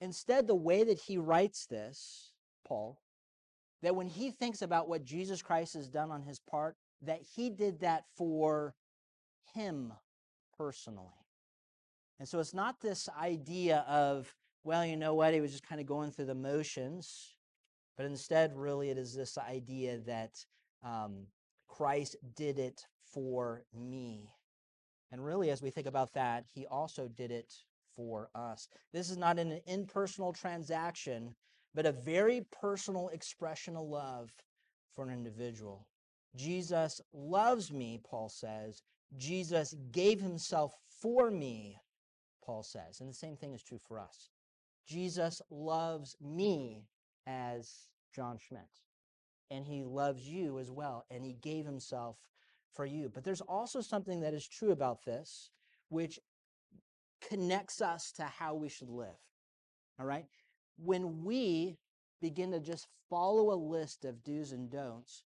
Instead, 0.00 0.46
the 0.46 0.54
way 0.54 0.84
that 0.84 0.98
he 0.98 1.16
writes 1.18 1.66
this, 1.66 2.32
Paul, 2.66 2.98
that 3.82 3.94
when 3.94 4.08
he 4.08 4.30
thinks 4.30 4.62
about 4.62 4.88
what 4.88 5.04
Jesus 5.04 5.42
Christ 5.42 5.74
has 5.74 5.88
done 5.88 6.10
on 6.10 6.22
his 6.22 6.40
part, 6.40 6.76
that 7.02 7.20
he 7.36 7.50
did 7.50 7.80
that 7.80 8.04
for 8.16 8.74
him 9.54 9.92
personally. 10.58 11.26
And 12.18 12.28
so 12.28 12.40
it's 12.40 12.54
not 12.54 12.80
this 12.80 13.08
idea 13.20 13.84
of, 13.88 14.34
well, 14.64 14.84
you 14.84 14.96
know 14.96 15.14
what, 15.14 15.34
he 15.34 15.40
was 15.40 15.52
just 15.52 15.66
kind 15.66 15.80
of 15.80 15.86
going 15.86 16.10
through 16.10 16.26
the 16.26 16.34
motions, 16.34 17.34
but 17.96 18.06
instead, 18.06 18.56
really, 18.56 18.90
it 18.90 18.98
is 18.98 19.14
this 19.14 19.38
idea 19.38 19.98
that 20.06 20.44
um, 20.82 21.26
Christ 21.68 22.16
did 22.34 22.58
it 22.58 22.86
for 23.04 23.64
me. 23.74 24.30
And 25.12 25.24
really, 25.24 25.50
as 25.50 25.62
we 25.62 25.70
think 25.70 25.86
about 25.86 26.12
that, 26.14 26.44
he 26.54 26.66
also 26.66 27.08
did 27.08 27.30
it 27.30 27.52
for 27.94 28.28
us. 28.34 28.68
This 28.92 29.08
is 29.10 29.16
not 29.16 29.38
an 29.38 29.60
impersonal 29.66 30.32
transaction, 30.32 31.34
but 31.74 31.86
a 31.86 31.92
very 31.92 32.46
personal 32.60 33.08
expression 33.08 33.76
of 33.76 33.86
love 33.86 34.30
for 34.94 35.04
an 35.04 35.12
individual. 35.12 35.86
Jesus 36.34 37.00
loves 37.12 37.72
me, 37.72 38.00
Paul 38.04 38.28
says. 38.28 38.82
Jesus 39.16 39.74
gave 39.92 40.20
himself 40.20 40.74
for 41.00 41.30
me, 41.30 41.78
Paul 42.44 42.62
says. 42.62 43.00
And 43.00 43.08
the 43.08 43.14
same 43.14 43.36
thing 43.36 43.52
is 43.54 43.62
true 43.62 43.80
for 43.86 43.98
us. 43.98 44.30
Jesus 44.86 45.42
loves 45.50 46.16
me 46.20 46.86
as 47.26 47.88
John 48.14 48.38
Schmidt. 48.38 48.62
And 49.50 49.66
he 49.66 49.84
loves 49.84 50.28
you 50.28 50.58
as 50.58 50.70
well. 50.70 51.04
And 51.10 51.24
he 51.24 51.34
gave 51.34 51.66
himself 51.66 52.16
for 52.74 52.84
you. 52.84 53.10
But 53.12 53.24
there's 53.24 53.40
also 53.40 53.80
something 53.80 54.20
that 54.20 54.34
is 54.34 54.46
true 54.46 54.70
about 54.72 55.04
this, 55.04 55.50
which 55.88 56.18
connects 57.20 57.80
us 57.80 58.12
to 58.12 58.24
how 58.24 58.54
we 58.54 58.68
should 58.68 58.90
live. 58.90 59.18
All 59.98 60.06
right? 60.06 60.26
When 60.76 61.24
we 61.24 61.78
begin 62.20 62.50
to 62.52 62.60
just 62.60 62.88
follow 63.08 63.52
a 63.52 63.56
list 63.56 64.04
of 64.04 64.22
do's 64.24 64.52
and 64.52 64.70
don'ts, 64.70 65.22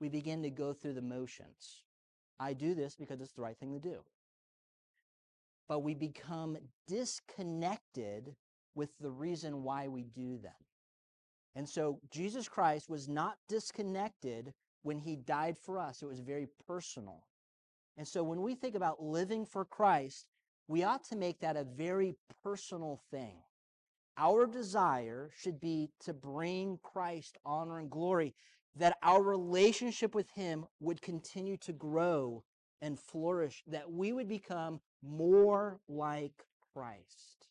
we 0.00 0.08
begin 0.08 0.42
to 0.42 0.50
go 0.50 0.72
through 0.72 0.94
the 0.94 1.02
motions. 1.02 1.83
I 2.38 2.52
do 2.52 2.74
this 2.74 2.96
because 2.96 3.20
it's 3.20 3.32
the 3.32 3.42
right 3.42 3.56
thing 3.58 3.72
to 3.72 3.78
do. 3.78 4.00
But 5.68 5.80
we 5.80 5.94
become 5.94 6.58
disconnected 6.86 8.34
with 8.74 8.90
the 9.00 9.10
reason 9.10 9.62
why 9.62 9.88
we 9.88 10.04
do 10.04 10.38
them. 10.38 10.52
And 11.54 11.68
so 11.68 12.00
Jesus 12.10 12.48
Christ 12.48 12.90
was 12.90 13.08
not 13.08 13.36
disconnected 13.48 14.52
when 14.82 14.98
he 14.98 15.16
died 15.16 15.56
for 15.56 15.78
us, 15.78 16.02
it 16.02 16.06
was 16.06 16.20
very 16.20 16.46
personal. 16.66 17.24
And 17.96 18.06
so 18.06 18.22
when 18.22 18.42
we 18.42 18.54
think 18.54 18.74
about 18.74 19.02
living 19.02 19.46
for 19.46 19.64
Christ, 19.64 20.26
we 20.68 20.82
ought 20.82 21.04
to 21.04 21.16
make 21.16 21.40
that 21.40 21.56
a 21.56 21.64
very 21.64 22.16
personal 22.42 23.00
thing. 23.10 23.36
Our 24.18 24.46
desire 24.46 25.30
should 25.36 25.60
be 25.60 25.90
to 26.00 26.12
bring 26.12 26.78
Christ 26.82 27.38
honor 27.44 27.78
and 27.78 27.90
glory 27.90 28.34
that 28.76 28.96
our 29.02 29.22
relationship 29.22 30.14
with 30.14 30.30
Him 30.30 30.66
would 30.80 31.00
continue 31.00 31.56
to 31.58 31.72
grow 31.72 32.42
and 32.82 32.98
flourish, 32.98 33.62
that 33.66 33.90
we 33.90 34.12
would 34.12 34.28
become 34.28 34.80
more 35.02 35.80
like 35.88 36.44
Christ. 36.72 37.48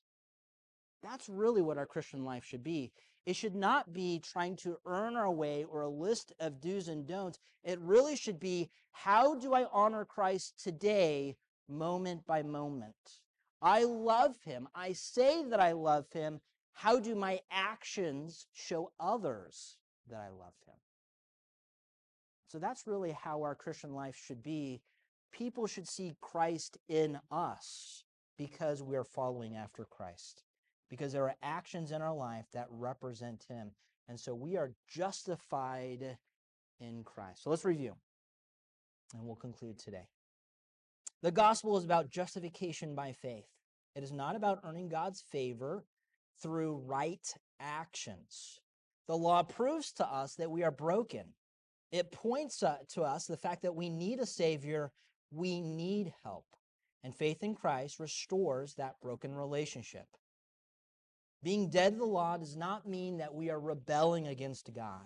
That's 1.01 1.28
really 1.30 1.61
what 1.61 1.78
our 1.78 1.86
Christian 1.86 2.24
life 2.24 2.45
should 2.45 2.63
be. 2.63 2.91
It 3.26 3.36
should 3.36 3.55
not 3.55 3.93
be 3.93 4.19
trying 4.19 4.57
to 4.57 4.78
earn 4.86 5.15
our 5.15 5.32
way 5.32 5.63
or 5.63 5.82
a 5.82 5.89
list 5.89 6.34
of 6.39 6.59
do's 6.59 6.88
and 6.89 7.07
don'ts. 7.07 7.39
It 7.63 7.80
really 7.80 8.15
should 8.15 8.39
be 8.39 8.69
how 8.91 9.36
do 9.36 9.53
I 9.53 9.65
honor 9.71 10.05
Christ 10.05 10.61
today, 10.61 11.38
moment 11.69 12.26
by 12.26 12.43
moment? 12.43 13.21
I 13.61 13.86
love 13.86 14.36
Him. 14.43 14.67
I 14.76 14.91
say 14.91 15.43
that 15.45 15.59
I 15.59 15.71
love 15.71 16.11
Him. 16.11 16.41
How 16.74 16.99
do 16.99 17.15
my 17.15 17.39
actions 17.49 18.45
show 18.51 18.91
others 18.99 19.78
that 20.09 20.19
I 20.19 20.30
love 20.30 20.53
Him? 20.65 20.76
So 22.54 22.60
that's 22.60 22.86
really 22.86 23.18
how 23.20 23.41
our 23.41 23.56
Christian 23.56 23.95
life 23.95 24.16
should 24.16 24.43
be. 24.43 24.84
People 25.32 25.66
should 25.66 25.88
see 25.88 26.16
Christ 26.22 26.78
in 26.88 27.20
us 27.32 28.04
because 28.38 28.84
we 28.84 28.95
are 28.95 29.04
following 29.04 29.56
after 29.56 29.86
Christ, 29.86 30.43
because 30.88 31.12
there 31.14 31.24
are 31.24 31.36
actions 31.41 31.91
in 31.91 32.04
our 32.04 32.14
life 32.14 32.45
that 32.54 32.68
represent 32.70 33.43
Him. 33.49 33.72
And 34.08 34.20
so 34.20 34.36
we 34.36 34.56
are 34.56 34.72
justified 34.88 36.20
in 36.80 37.04
Christ. 37.04 37.41
So 37.41 37.49
let's 37.49 37.66
review, 37.66 37.95
and 39.16 39.26
we'll 39.26 39.36
conclude 39.36 39.80
today. 39.80 40.06
The 41.24 41.32
gospel 41.32 41.76
is 41.76 41.86
about 41.86 42.12
justification 42.12 42.93
by 42.93 43.14
faith. 43.14 43.47
It 43.95 44.04
is 44.04 44.12
not 44.12 44.36
about 44.36 44.60
earning 44.64 44.89
God's 44.89 45.22
favor 45.22 45.86
through 46.39 46.84
right 46.86 47.28
actions. 47.60 48.62
The 49.08 49.18
law 49.18 49.41
proves 49.41 49.91
to 49.93 50.06
us 50.06 50.36
that 50.36 50.51
we 50.51 50.62
are 50.62 50.70
broken 50.70 51.34
it 51.94 52.12
points 52.12 52.64
uh, 52.64 52.78
to 52.89 53.04
us 53.04 53.28
the 53.28 53.38
fact 53.38 53.62
that 53.62 53.76
we 53.76 53.88
need 53.88 54.20
a 54.20 54.26
Savior, 54.26 54.91
we 55.32 55.62
need 55.62 56.12
help. 56.24 56.48
And 57.04 57.14
faith 57.14 57.44
in 57.44 57.54
Christ 57.54 58.00
restores 58.00 58.74
that 58.76 59.00
broken 59.00 59.36
relationship. 59.36 60.08
Being 61.44 61.70
dead 61.70 61.94
to 61.94 62.00
the 62.00 62.06
law 62.06 62.38
does 62.38 62.58
not 62.58 62.88
mean 62.88 63.18
that 63.18 63.36
we 63.36 63.52
are 63.52 63.60
rebelling 63.60 64.28
against 64.28 64.74
God. 64.74 65.06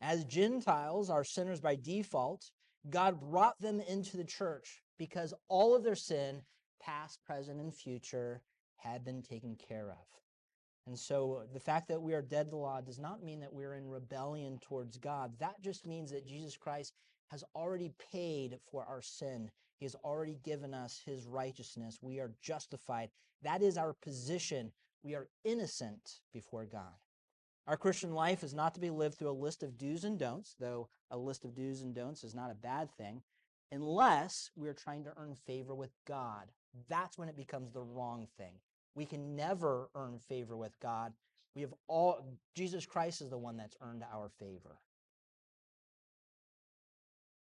As 0.00 0.24
Gentiles 0.24 1.10
are 1.10 1.22
sinners 1.22 1.60
by 1.60 1.76
default, 1.76 2.50
God 2.88 3.20
brought 3.20 3.60
them 3.60 3.80
into 3.80 4.16
the 4.16 4.24
church 4.24 4.82
because 4.98 5.34
all 5.48 5.76
of 5.76 5.84
their 5.84 5.96
sin, 5.96 6.40
past, 6.80 7.22
present, 7.26 7.60
and 7.60 7.74
future, 7.74 8.40
had 8.76 9.04
been 9.04 9.20
taken 9.20 9.54
care 9.56 9.90
of. 9.90 10.06
And 10.90 10.98
so 10.98 11.34
uh, 11.34 11.46
the 11.52 11.60
fact 11.60 11.86
that 11.86 12.02
we 12.02 12.14
are 12.14 12.20
dead 12.20 12.50
to 12.50 12.56
law 12.56 12.80
does 12.80 12.98
not 12.98 13.22
mean 13.22 13.38
that 13.40 13.52
we're 13.52 13.74
in 13.74 13.88
rebellion 13.88 14.58
towards 14.60 14.98
God. 14.98 15.32
That 15.38 15.62
just 15.62 15.86
means 15.86 16.10
that 16.10 16.26
Jesus 16.26 16.56
Christ 16.56 16.94
has 17.28 17.44
already 17.54 17.92
paid 18.10 18.58
for 18.72 18.84
our 18.84 19.00
sin. 19.00 19.52
He 19.78 19.84
has 19.86 19.94
already 20.02 20.36
given 20.42 20.74
us 20.74 21.00
his 21.06 21.26
righteousness. 21.26 22.00
We 22.02 22.18
are 22.18 22.32
justified. 22.42 23.10
That 23.44 23.62
is 23.62 23.78
our 23.78 23.92
position. 23.92 24.72
We 25.04 25.14
are 25.14 25.28
innocent 25.44 26.22
before 26.32 26.64
God. 26.64 26.98
Our 27.68 27.76
Christian 27.76 28.12
life 28.12 28.42
is 28.42 28.52
not 28.52 28.74
to 28.74 28.80
be 28.80 28.90
lived 28.90 29.16
through 29.16 29.30
a 29.30 29.44
list 29.44 29.62
of 29.62 29.78
do's 29.78 30.02
and 30.02 30.18
don'ts, 30.18 30.56
though 30.58 30.88
a 31.12 31.16
list 31.16 31.44
of 31.44 31.54
do's 31.54 31.82
and 31.82 31.94
don'ts 31.94 32.24
is 32.24 32.34
not 32.34 32.50
a 32.50 32.54
bad 32.54 32.90
thing, 32.90 33.22
unless 33.70 34.50
we 34.56 34.66
are 34.66 34.74
trying 34.74 35.04
to 35.04 35.12
earn 35.16 35.36
favor 35.46 35.76
with 35.76 35.92
God. 36.04 36.50
That's 36.88 37.16
when 37.16 37.28
it 37.28 37.36
becomes 37.36 37.70
the 37.70 37.80
wrong 37.80 38.26
thing. 38.36 38.54
We 38.94 39.06
can 39.06 39.36
never 39.36 39.88
earn 39.94 40.18
favor 40.28 40.56
with 40.56 40.78
God. 40.80 41.12
We 41.54 41.62
have 41.62 41.74
all 41.88 42.24
Jesus 42.54 42.86
Christ 42.86 43.20
is 43.20 43.30
the 43.30 43.38
one 43.38 43.56
that's 43.56 43.76
earned 43.80 44.04
our 44.12 44.28
favor. 44.28 44.78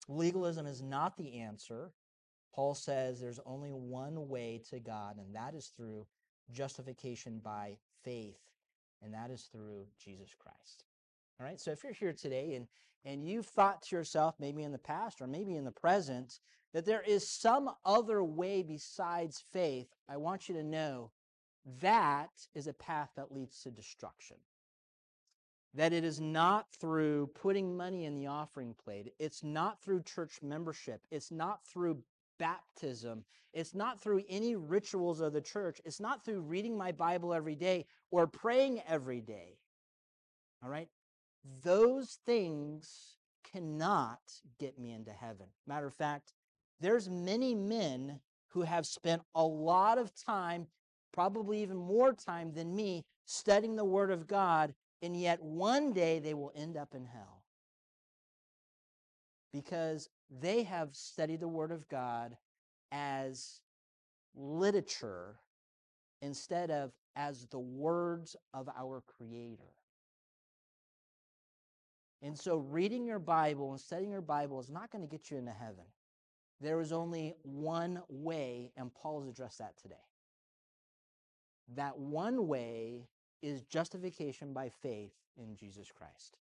Legalism 0.08 0.66
is 0.66 0.82
not 0.82 1.18
the 1.18 1.40
answer. 1.40 1.92
Paul 2.54 2.76
says 2.76 3.20
there's 3.20 3.40
only 3.46 3.72
one 3.72 4.28
way 4.28 4.62
to 4.70 4.80
God, 4.80 5.18
and 5.18 5.36
that 5.36 5.54
is 5.56 5.68
through 5.68 6.06
justification 6.52 7.40
by 7.44 7.78
faith, 8.04 8.40
and 9.02 9.14
that 9.14 9.30
is 9.32 9.50
through 9.52 9.86
Jesus 10.04 10.36
Christ. 10.38 10.84
All 11.40 11.46
right, 11.46 11.60
so 11.60 11.72
if 11.72 11.84
you're 11.84 11.94
here 11.94 12.14
today 12.14 12.56
and, 12.56 12.68
and 13.06 13.26
you've 13.26 13.46
thought 13.46 13.84
to 13.84 13.96
yourself, 13.96 14.36
maybe 14.40 14.64
in 14.64 14.72
the 14.72 14.78
past 14.78 15.22
or 15.22 15.28
maybe 15.28 15.56
in 15.56 15.64
the 15.64 15.72
present, 15.72 16.40
that 16.74 16.86
there 16.86 17.04
is 17.08 17.28
some 17.28 17.70
other 17.86 18.24
way 18.24 18.64
besides 18.64 19.44
faith, 19.52 19.88
I 20.10 20.18
want 20.18 20.50
you 20.50 20.56
to 20.56 20.64
know 20.64 21.12
that 21.82 22.32
is 22.56 22.68
a 22.68 22.74
path 22.74 23.10
that 23.16 23.32
leads 23.32 23.62
to 23.64 23.72
destruction. 23.72 24.38
That 25.74 25.94
it 25.94 26.04
is 26.04 26.20
not 26.20 26.68
through 26.72 27.28
putting 27.28 27.78
money 27.78 28.06
in 28.06 28.16
the 28.16 28.28
offering 28.28 28.76
plate, 28.84 29.14
it's 29.20 29.44
not 29.44 29.82
through 29.82 30.04
church 30.04 30.40
membership, 30.42 31.02
it's 31.12 31.32
not 31.32 31.66
through 31.66 32.04
baptism, 32.40 33.24
it's 33.54 33.74
not 33.74 34.02
through 34.02 34.24
any 34.28 34.56
rituals 34.56 35.22
of 35.22 35.34
the 35.34 35.42
church, 35.42 35.80
it's 35.86 36.00
not 36.00 36.26
through 36.26 36.42
reading 36.42 36.78
my 36.78 36.92
Bible 36.92 37.34
every 37.34 37.56
day 37.56 37.86
or 38.10 38.28
praying 38.28 38.82
every 38.88 39.22
day. 39.22 39.60
All 40.64 40.70
right? 40.70 40.90
Those 41.64 42.20
things 42.26 43.16
cannot 43.52 44.20
get 44.60 44.78
me 44.78 44.92
into 44.92 45.12
heaven. 45.12 45.48
Matter 45.68 45.88
of 45.88 45.94
fact, 45.94 46.34
there's 46.80 47.10
many 47.10 47.56
men 47.56 48.20
who 48.50 48.64
have 48.64 48.86
spent 48.86 49.22
a 49.36 49.44
lot 49.46 49.98
of 49.98 50.14
time 50.16 50.68
probably 51.12 51.62
even 51.62 51.78
more 51.78 52.14
time 52.14 52.54
than 52.54 52.76
me, 52.76 53.06
studying 53.26 53.76
the 53.76 53.86
Word 53.86 54.12
of 54.12 54.28
God, 54.28 54.74
and 55.02 55.20
yet 55.20 55.42
one 55.42 55.94
day 55.94 56.20
they 56.20 56.34
will 56.34 56.52
end 56.56 56.78
up 56.78 56.94
in 56.94 57.06
hell. 57.06 57.44
Because 59.54 60.10
they 60.40 60.64
have 60.64 60.96
studied 60.96 61.42
the 61.42 61.48
Word 61.48 61.72
of 61.72 61.88
God 61.90 62.38
as 62.92 63.62
literature 64.36 65.36
instead 66.22 66.72
of 66.72 66.92
as 67.16 67.46
the 67.48 67.60
words 67.60 68.36
of 68.54 68.70
our 68.78 69.04
Creator. 69.18 69.64
And 72.22 72.38
so, 72.38 72.58
reading 72.58 73.06
your 73.06 73.20
Bible 73.20 73.72
and 73.72 73.80
studying 73.80 74.12
your 74.12 74.22
Bible 74.22 74.60
is 74.60 74.70
not 74.70 74.92
going 74.92 75.02
to 75.02 75.08
get 75.08 75.32
you 75.32 75.38
into 75.38 75.52
heaven. 75.52 75.86
There 76.62 76.80
is 76.80 76.92
only 76.92 77.34
one 77.42 78.02
way, 78.08 78.72
and 78.78 78.94
Paul 78.94 79.22
has 79.22 79.30
addressed 79.30 79.58
that 79.58 79.78
today. 79.82 79.96
That 81.76 81.98
one 81.98 82.48
way 82.48 83.08
is 83.42 83.64
justification 83.64 84.54
by 84.54 84.70
faith 84.70 85.14
in 85.38 85.56
Jesus 85.56 85.92
Christ. 85.92 86.38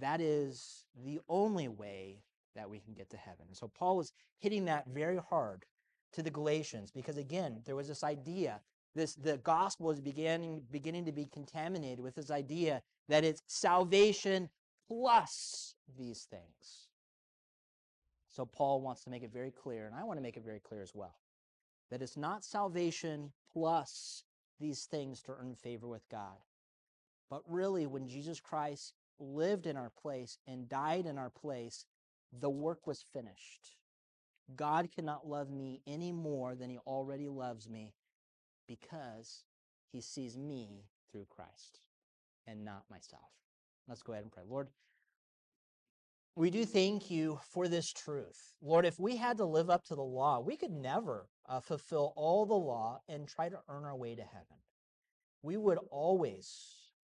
That 0.00 0.20
is 0.20 0.84
the 1.04 1.20
only 1.28 1.68
way 1.68 2.22
that 2.54 2.68
we 2.68 2.80
can 2.80 2.94
get 2.94 3.10
to 3.10 3.16
heaven. 3.16 3.46
So 3.52 3.68
Paul 3.68 4.00
is 4.00 4.12
hitting 4.38 4.64
that 4.66 4.86
very 4.88 5.18
hard 5.18 5.64
to 6.12 6.22
the 6.22 6.30
Galatians 6.30 6.90
because 6.90 7.16
again, 7.16 7.60
there 7.64 7.76
was 7.76 7.88
this 7.88 8.04
idea, 8.04 8.60
this 8.94 9.14
the 9.14 9.38
gospel 9.38 9.90
is 9.90 10.00
beginning 10.00 10.62
beginning 10.70 11.04
to 11.04 11.12
be 11.12 11.26
contaminated 11.26 12.00
with 12.00 12.14
this 12.14 12.30
idea 12.30 12.82
that 13.08 13.24
it's 13.24 13.42
salvation 13.46 14.48
plus 14.88 15.74
these 15.98 16.26
things. 16.30 16.88
So 18.28 18.44
Paul 18.44 18.80
wants 18.80 19.02
to 19.04 19.10
make 19.10 19.22
it 19.22 19.32
very 19.32 19.50
clear, 19.50 19.86
and 19.86 19.94
I 19.94 20.04
want 20.04 20.18
to 20.18 20.22
make 20.22 20.36
it 20.36 20.44
very 20.44 20.60
clear 20.60 20.82
as 20.82 20.94
well, 20.94 21.16
that 21.90 22.02
it's 22.02 22.16
not 22.16 22.44
salvation 22.44 23.32
plus 23.52 24.24
these 24.60 24.84
things 24.84 25.22
to 25.22 25.32
earn 25.32 25.54
favor 25.54 25.86
with 25.86 26.08
God. 26.10 26.38
But 27.30 27.42
really, 27.46 27.86
when 27.86 28.08
Jesus 28.08 28.40
Christ 28.40 28.94
lived 29.18 29.66
in 29.66 29.76
our 29.76 29.90
place 29.90 30.38
and 30.46 30.68
died 30.68 31.06
in 31.06 31.18
our 31.18 31.30
place, 31.30 31.84
the 32.32 32.50
work 32.50 32.86
was 32.86 33.02
finished. 33.12 33.76
God 34.54 34.90
cannot 34.94 35.26
love 35.26 35.50
me 35.50 35.80
any 35.86 36.12
more 36.12 36.54
than 36.54 36.70
he 36.70 36.78
already 36.86 37.28
loves 37.28 37.68
me 37.68 37.94
because 38.68 39.44
he 39.90 40.00
sees 40.00 40.36
me 40.36 40.84
through 41.10 41.26
Christ 41.28 41.80
and 42.46 42.64
not 42.64 42.84
myself. 42.90 43.30
Let's 43.88 44.02
go 44.02 44.12
ahead 44.12 44.24
and 44.24 44.32
pray. 44.32 44.44
Lord, 44.48 44.68
we 46.36 46.50
do 46.50 46.66
thank 46.66 47.10
you 47.10 47.40
for 47.50 47.66
this 47.66 47.90
truth. 47.90 48.52
Lord, 48.60 48.84
if 48.84 49.00
we 49.00 49.16
had 49.16 49.38
to 49.38 49.46
live 49.46 49.70
up 49.70 49.84
to 49.84 49.94
the 49.94 50.02
law, 50.02 50.38
we 50.38 50.56
could 50.56 50.70
never 50.70 51.28
uh, 51.48 51.60
fulfill 51.60 52.12
all 52.14 52.44
the 52.44 52.54
law 52.54 53.00
and 53.08 53.26
try 53.26 53.48
to 53.48 53.58
earn 53.70 53.84
our 53.84 53.96
way 53.96 54.14
to 54.14 54.22
heaven. 54.22 54.58
We 55.42 55.56
would 55.56 55.78
always 55.90 56.62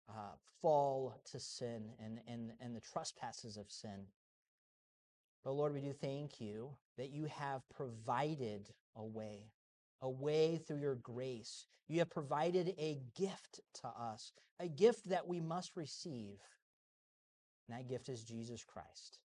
uh, 0.10 0.36
fall 0.62 1.20
to 1.32 1.40
sin 1.42 1.90
and, 2.04 2.20
and, 2.26 2.52
and 2.62 2.74
the 2.74 2.80
trespasses 2.80 3.58
of 3.58 3.70
sin. 3.70 4.06
But 5.44 5.52
Lord, 5.52 5.74
we 5.74 5.82
do 5.82 5.92
thank 5.92 6.40
you 6.40 6.70
that 6.98 7.10
you 7.10 7.26
have 7.26 7.68
provided 7.70 8.70
a 8.96 9.04
way, 9.04 9.52
a 10.02 10.10
way 10.10 10.58
through 10.58 10.80
your 10.80 10.96
grace. 10.96 11.68
You 11.90 12.00
have 12.00 12.10
provided 12.10 12.76
a 12.78 13.00
gift 13.16 13.60
to 13.82 13.88
us, 13.88 14.32
a 14.60 14.70
gift 14.70 15.10
that 15.10 15.28
we 15.28 15.42
must 15.42 15.76
receive. 15.76 16.40
And 17.68 17.78
that 17.78 17.90
gift 17.90 18.10
is 18.10 18.24
Jesus 18.24 18.64
Christ. 18.64 19.20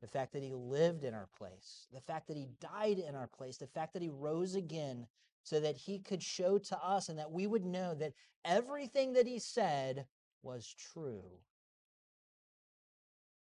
The 0.00 0.06
fact 0.06 0.32
that 0.34 0.42
he 0.42 0.52
lived 0.52 1.04
in 1.04 1.14
our 1.14 1.28
place, 1.38 1.86
the 1.92 2.00
fact 2.00 2.28
that 2.28 2.36
he 2.36 2.48
died 2.60 2.98
in 2.98 3.14
our 3.14 3.26
place, 3.28 3.56
the 3.56 3.66
fact 3.66 3.94
that 3.94 4.02
he 4.02 4.10
rose 4.10 4.54
again 4.54 5.06
so 5.42 5.60
that 5.60 5.76
he 5.76 5.98
could 5.98 6.22
show 6.22 6.58
to 6.58 6.78
us 6.78 7.08
and 7.08 7.18
that 7.18 7.30
we 7.30 7.46
would 7.46 7.64
know 7.64 7.94
that 7.94 8.12
everything 8.44 9.14
that 9.14 9.26
he 9.26 9.38
said 9.38 10.06
was 10.42 10.74
true. 10.92 11.22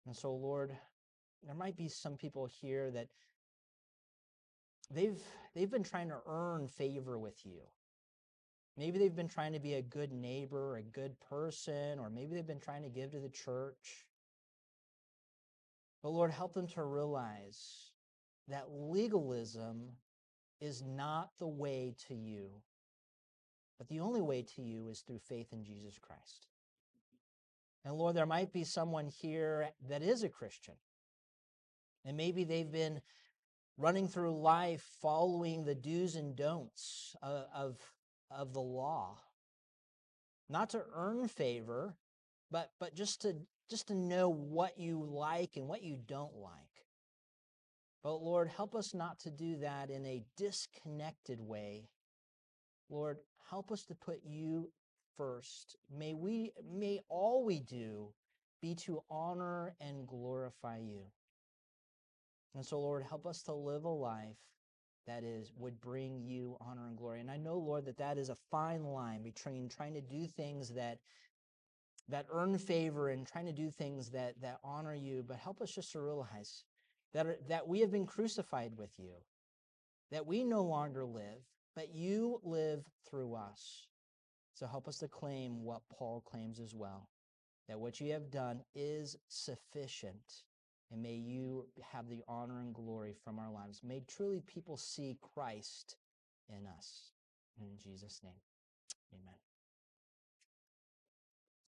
And 0.06 0.16
so, 0.16 0.32
Lord, 0.32 0.76
there 1.44 1.54
might 1.54 1.76
be 1.76 1.88
some 1.88 2.16
people 2.16 2.46
here 2.46 2.90
that 2.90 3.08
they've 4.90 5.20
they've 5.54 5.70
been 5.70 5.82
trying 5.82 6.08
to 6.08 6.20
earn 6.26 6.66
favor 6.66 7.18
with 7.18 7.44
you. 7.44 7.60
Maybe 8.76 8.98
they've 8.98 9.14
been 9.14 9.28
trying 9.28 9.52
to 9.52 9.58
be 9.58 9.74
a 9.74 9.82
good 9.82 10.12
neighbor, 10.12 10.76
a 10.76 10.82
good 10.82 11.18
person, 11.20 11.98
or 11.98 12.10
maybe 12.10 12.34
they've 12.34 12.46
been 12.46 12.60
trying 12.60 12.84
to 12.84 12.88
give 12.88 13.10
to 13.10 13.18
the 13.18 13.28
church. 13.28 14.06
But 16.02 16.10
Lord, 16.10 16.30
help 16.30 16.54
them 16.54 16.68
to 16.68 16.84
realize 16.84 17.90
that 18.48 18.70
legalism 18.70 19.90
is 20.60 20.82
not 20.82 21.30
the 21.38 21.48
way 21.48 21.94
to 22.08 22.14
you, 22.14 22.50
but 23.78 23.88
the 23.88 24.00
only 24.00 24.20
way 24.20 24.42
to 24.56 24.62
you 24.62 24.88
is 24.88 25.00
through 25.00 25.18
faith 25.18 25.52
in 25.52 25.64
Jesus 25.64 25.98
Christ. 25.98 26.46
And 27.84 27.94
Lord, 27.94 28.16
there 28.16 28.26
might 28.26 28.52
be 28.52 28.64
someone 28.64 29.08
here 29.08 29.70
that 29.88 30.02
is 30.02 30.22
a 30.22 30.28
Christian, 30.28 30.74
and 32.04 32.16
maybe 32.16 32.44
they've 32.44 32.70
been 32.70 33.00
running 33.76 34.08
through 34.08 34.40
life 34.40 34.84
following 35.00 35.64
the 35.64 35.74
do's 35.74 36.16
and 36.16 36.34
don'ts 36.34 37.14
of, 37.22 37.46
of, 37.54 37.76
of 38.30 38.52
the 38.52 38.60
law, 38.60 39.16
not 40.48 40.70
to 40.70 40.82
earn 40.94 41.28
favor, 41.28 41.96
but, 42.50 42.72
but 42.80 42.94
just 42.94 43.22
to 43.22 43.36
just 43.68 43.88
to 43.88 43.94
know 43.94 44.28
what 44.28 44.78
you 44.78 45.02
like 45.02 45.56
and 45.56 45.68
what 45.68 45.82
you 45.82 45.98
don't 46.06 46.36
like. 46.36 46.52
But 48.02 48.16
Lord, 48.16 48.48
help 48.48 48.74
us 48.74 48.94
not 48.94 49.18
to 49.20 49.30
do 49.30 49.58
that 49.58 49.90
in 49.90 50.06
a 50.06 50.24
disconnected 50.36 51.40
way. 51.40 51.88
Lord, 52.88 53.18
help 53.50 53.70
us 53.70 53.84
to 53.84 53.94
put 53.94 54.20
you 54.24 54.70
first. 55.16 55.76
May 55.94 56.14
we 56.14 56.52
may 56.72 57.00
all 57.08 57.44
we 57.44 57.60
do 57.60 58.08
be 58.62 58.74
to 58.74 59.02
honor 59.10 59.74
and 59.80 60.06
glorify 60.06 60.78
you. 60.78 61.02
And 62.54 62.64
so 62.64 62.80
Lord, 62.80 63.02
help 63.02 63.26
us 63.26 63.42
to 63.42 63.52
live 63.52 63.84
a 63.84 63.88
life 63.88 64.38
that 65.06 65.24
is 65.24 65.52
would 65.56 65.80
bring 65.80 66.22
you 66.22 66.56
honor 66.60 66.86
and 66.86 66.96
glory. 66.96 67.20
And 67.20 67.30
I 67.30 67.36
know 67.36 67.58
Lord 67.58 67.84
that 67.86 67.98
that 67.98 68.16
is 68.16 68.28
a 68.28 68.36
fine 68.50 68.84
line 68.84 69.22
between 69.22 69.68
trying 69.68 69.94
to 69.94 70.00
do 70.00 70.26
things 70.26 70.70
that 70.70 70.98
that 72.08 72.26
earn 72.32 72.56
favor 72.58 73.10
and 73.10 73.26
trying 73.26 73.46
to 73.46 73.52
do 73.52 73.70
things 73.70 74.10
that, 74.10 74.40
that 74.40 74.58
honor 74.64 74.94
you, 74.94 75.24
but 75.26 75.36
help 75.36 75.60
us 75.60 75.74
just 75.74 75.92
to 75.92 76.00
realize 76.00 76.64
that, 77.12 77.48
that 77.48 77.68
we 77.68 77.80
have 77.80 77.90
been 77.90 78.06
crucified 78.06 78.72
with 78.76 78.90
you, 78.98 79.12
that 80.10 80.26
we 80.26 80.44
no 80.44 80.62
longer 80.62 81.04
live, 81.04 81.42
but 81.74 81.94
you 81.94 82.40
live 82.42 82.84
through 83.08 83.34
us. 83.34 83.86
So 84.54 84.66
help 84.66 84.88
us 84.88 84.98
to 84.98 85.08
claim 85.08 85.62
what 85.62 85.82
Paul 85.90 86.22
claims 86.26 86.60
as 86.60 86.74
well 86.74 87.08
that 87.68 87.78
what 87.78 88.00
you 88.00 88.12
have 88.12 88.30
done 88.30 88.60
is 88.74 89.16
sufficient. 89.28 90.42
And 90.90 91.02
may 91.02 91.14
you 91.14 91.66
have 91.92 92.08
the 92.08 92.22
honor 92.26 92.60
and 92.60 92.74
glory 92.74 93.14
from 93.22 93.38
our 93.38 93.50
lives. 93.50 93.82
May 93.84 94.02
truly 94.08 94.40
people 94.40 94.78
see 94.78 95.18
Christ 95.20 95.96
in 96.48 96.66
us. 96.66 97.12
In 97.60 97.76
Jesus' 97.76 98.20
name, 98.24 98.40
amen. 99.12 99.47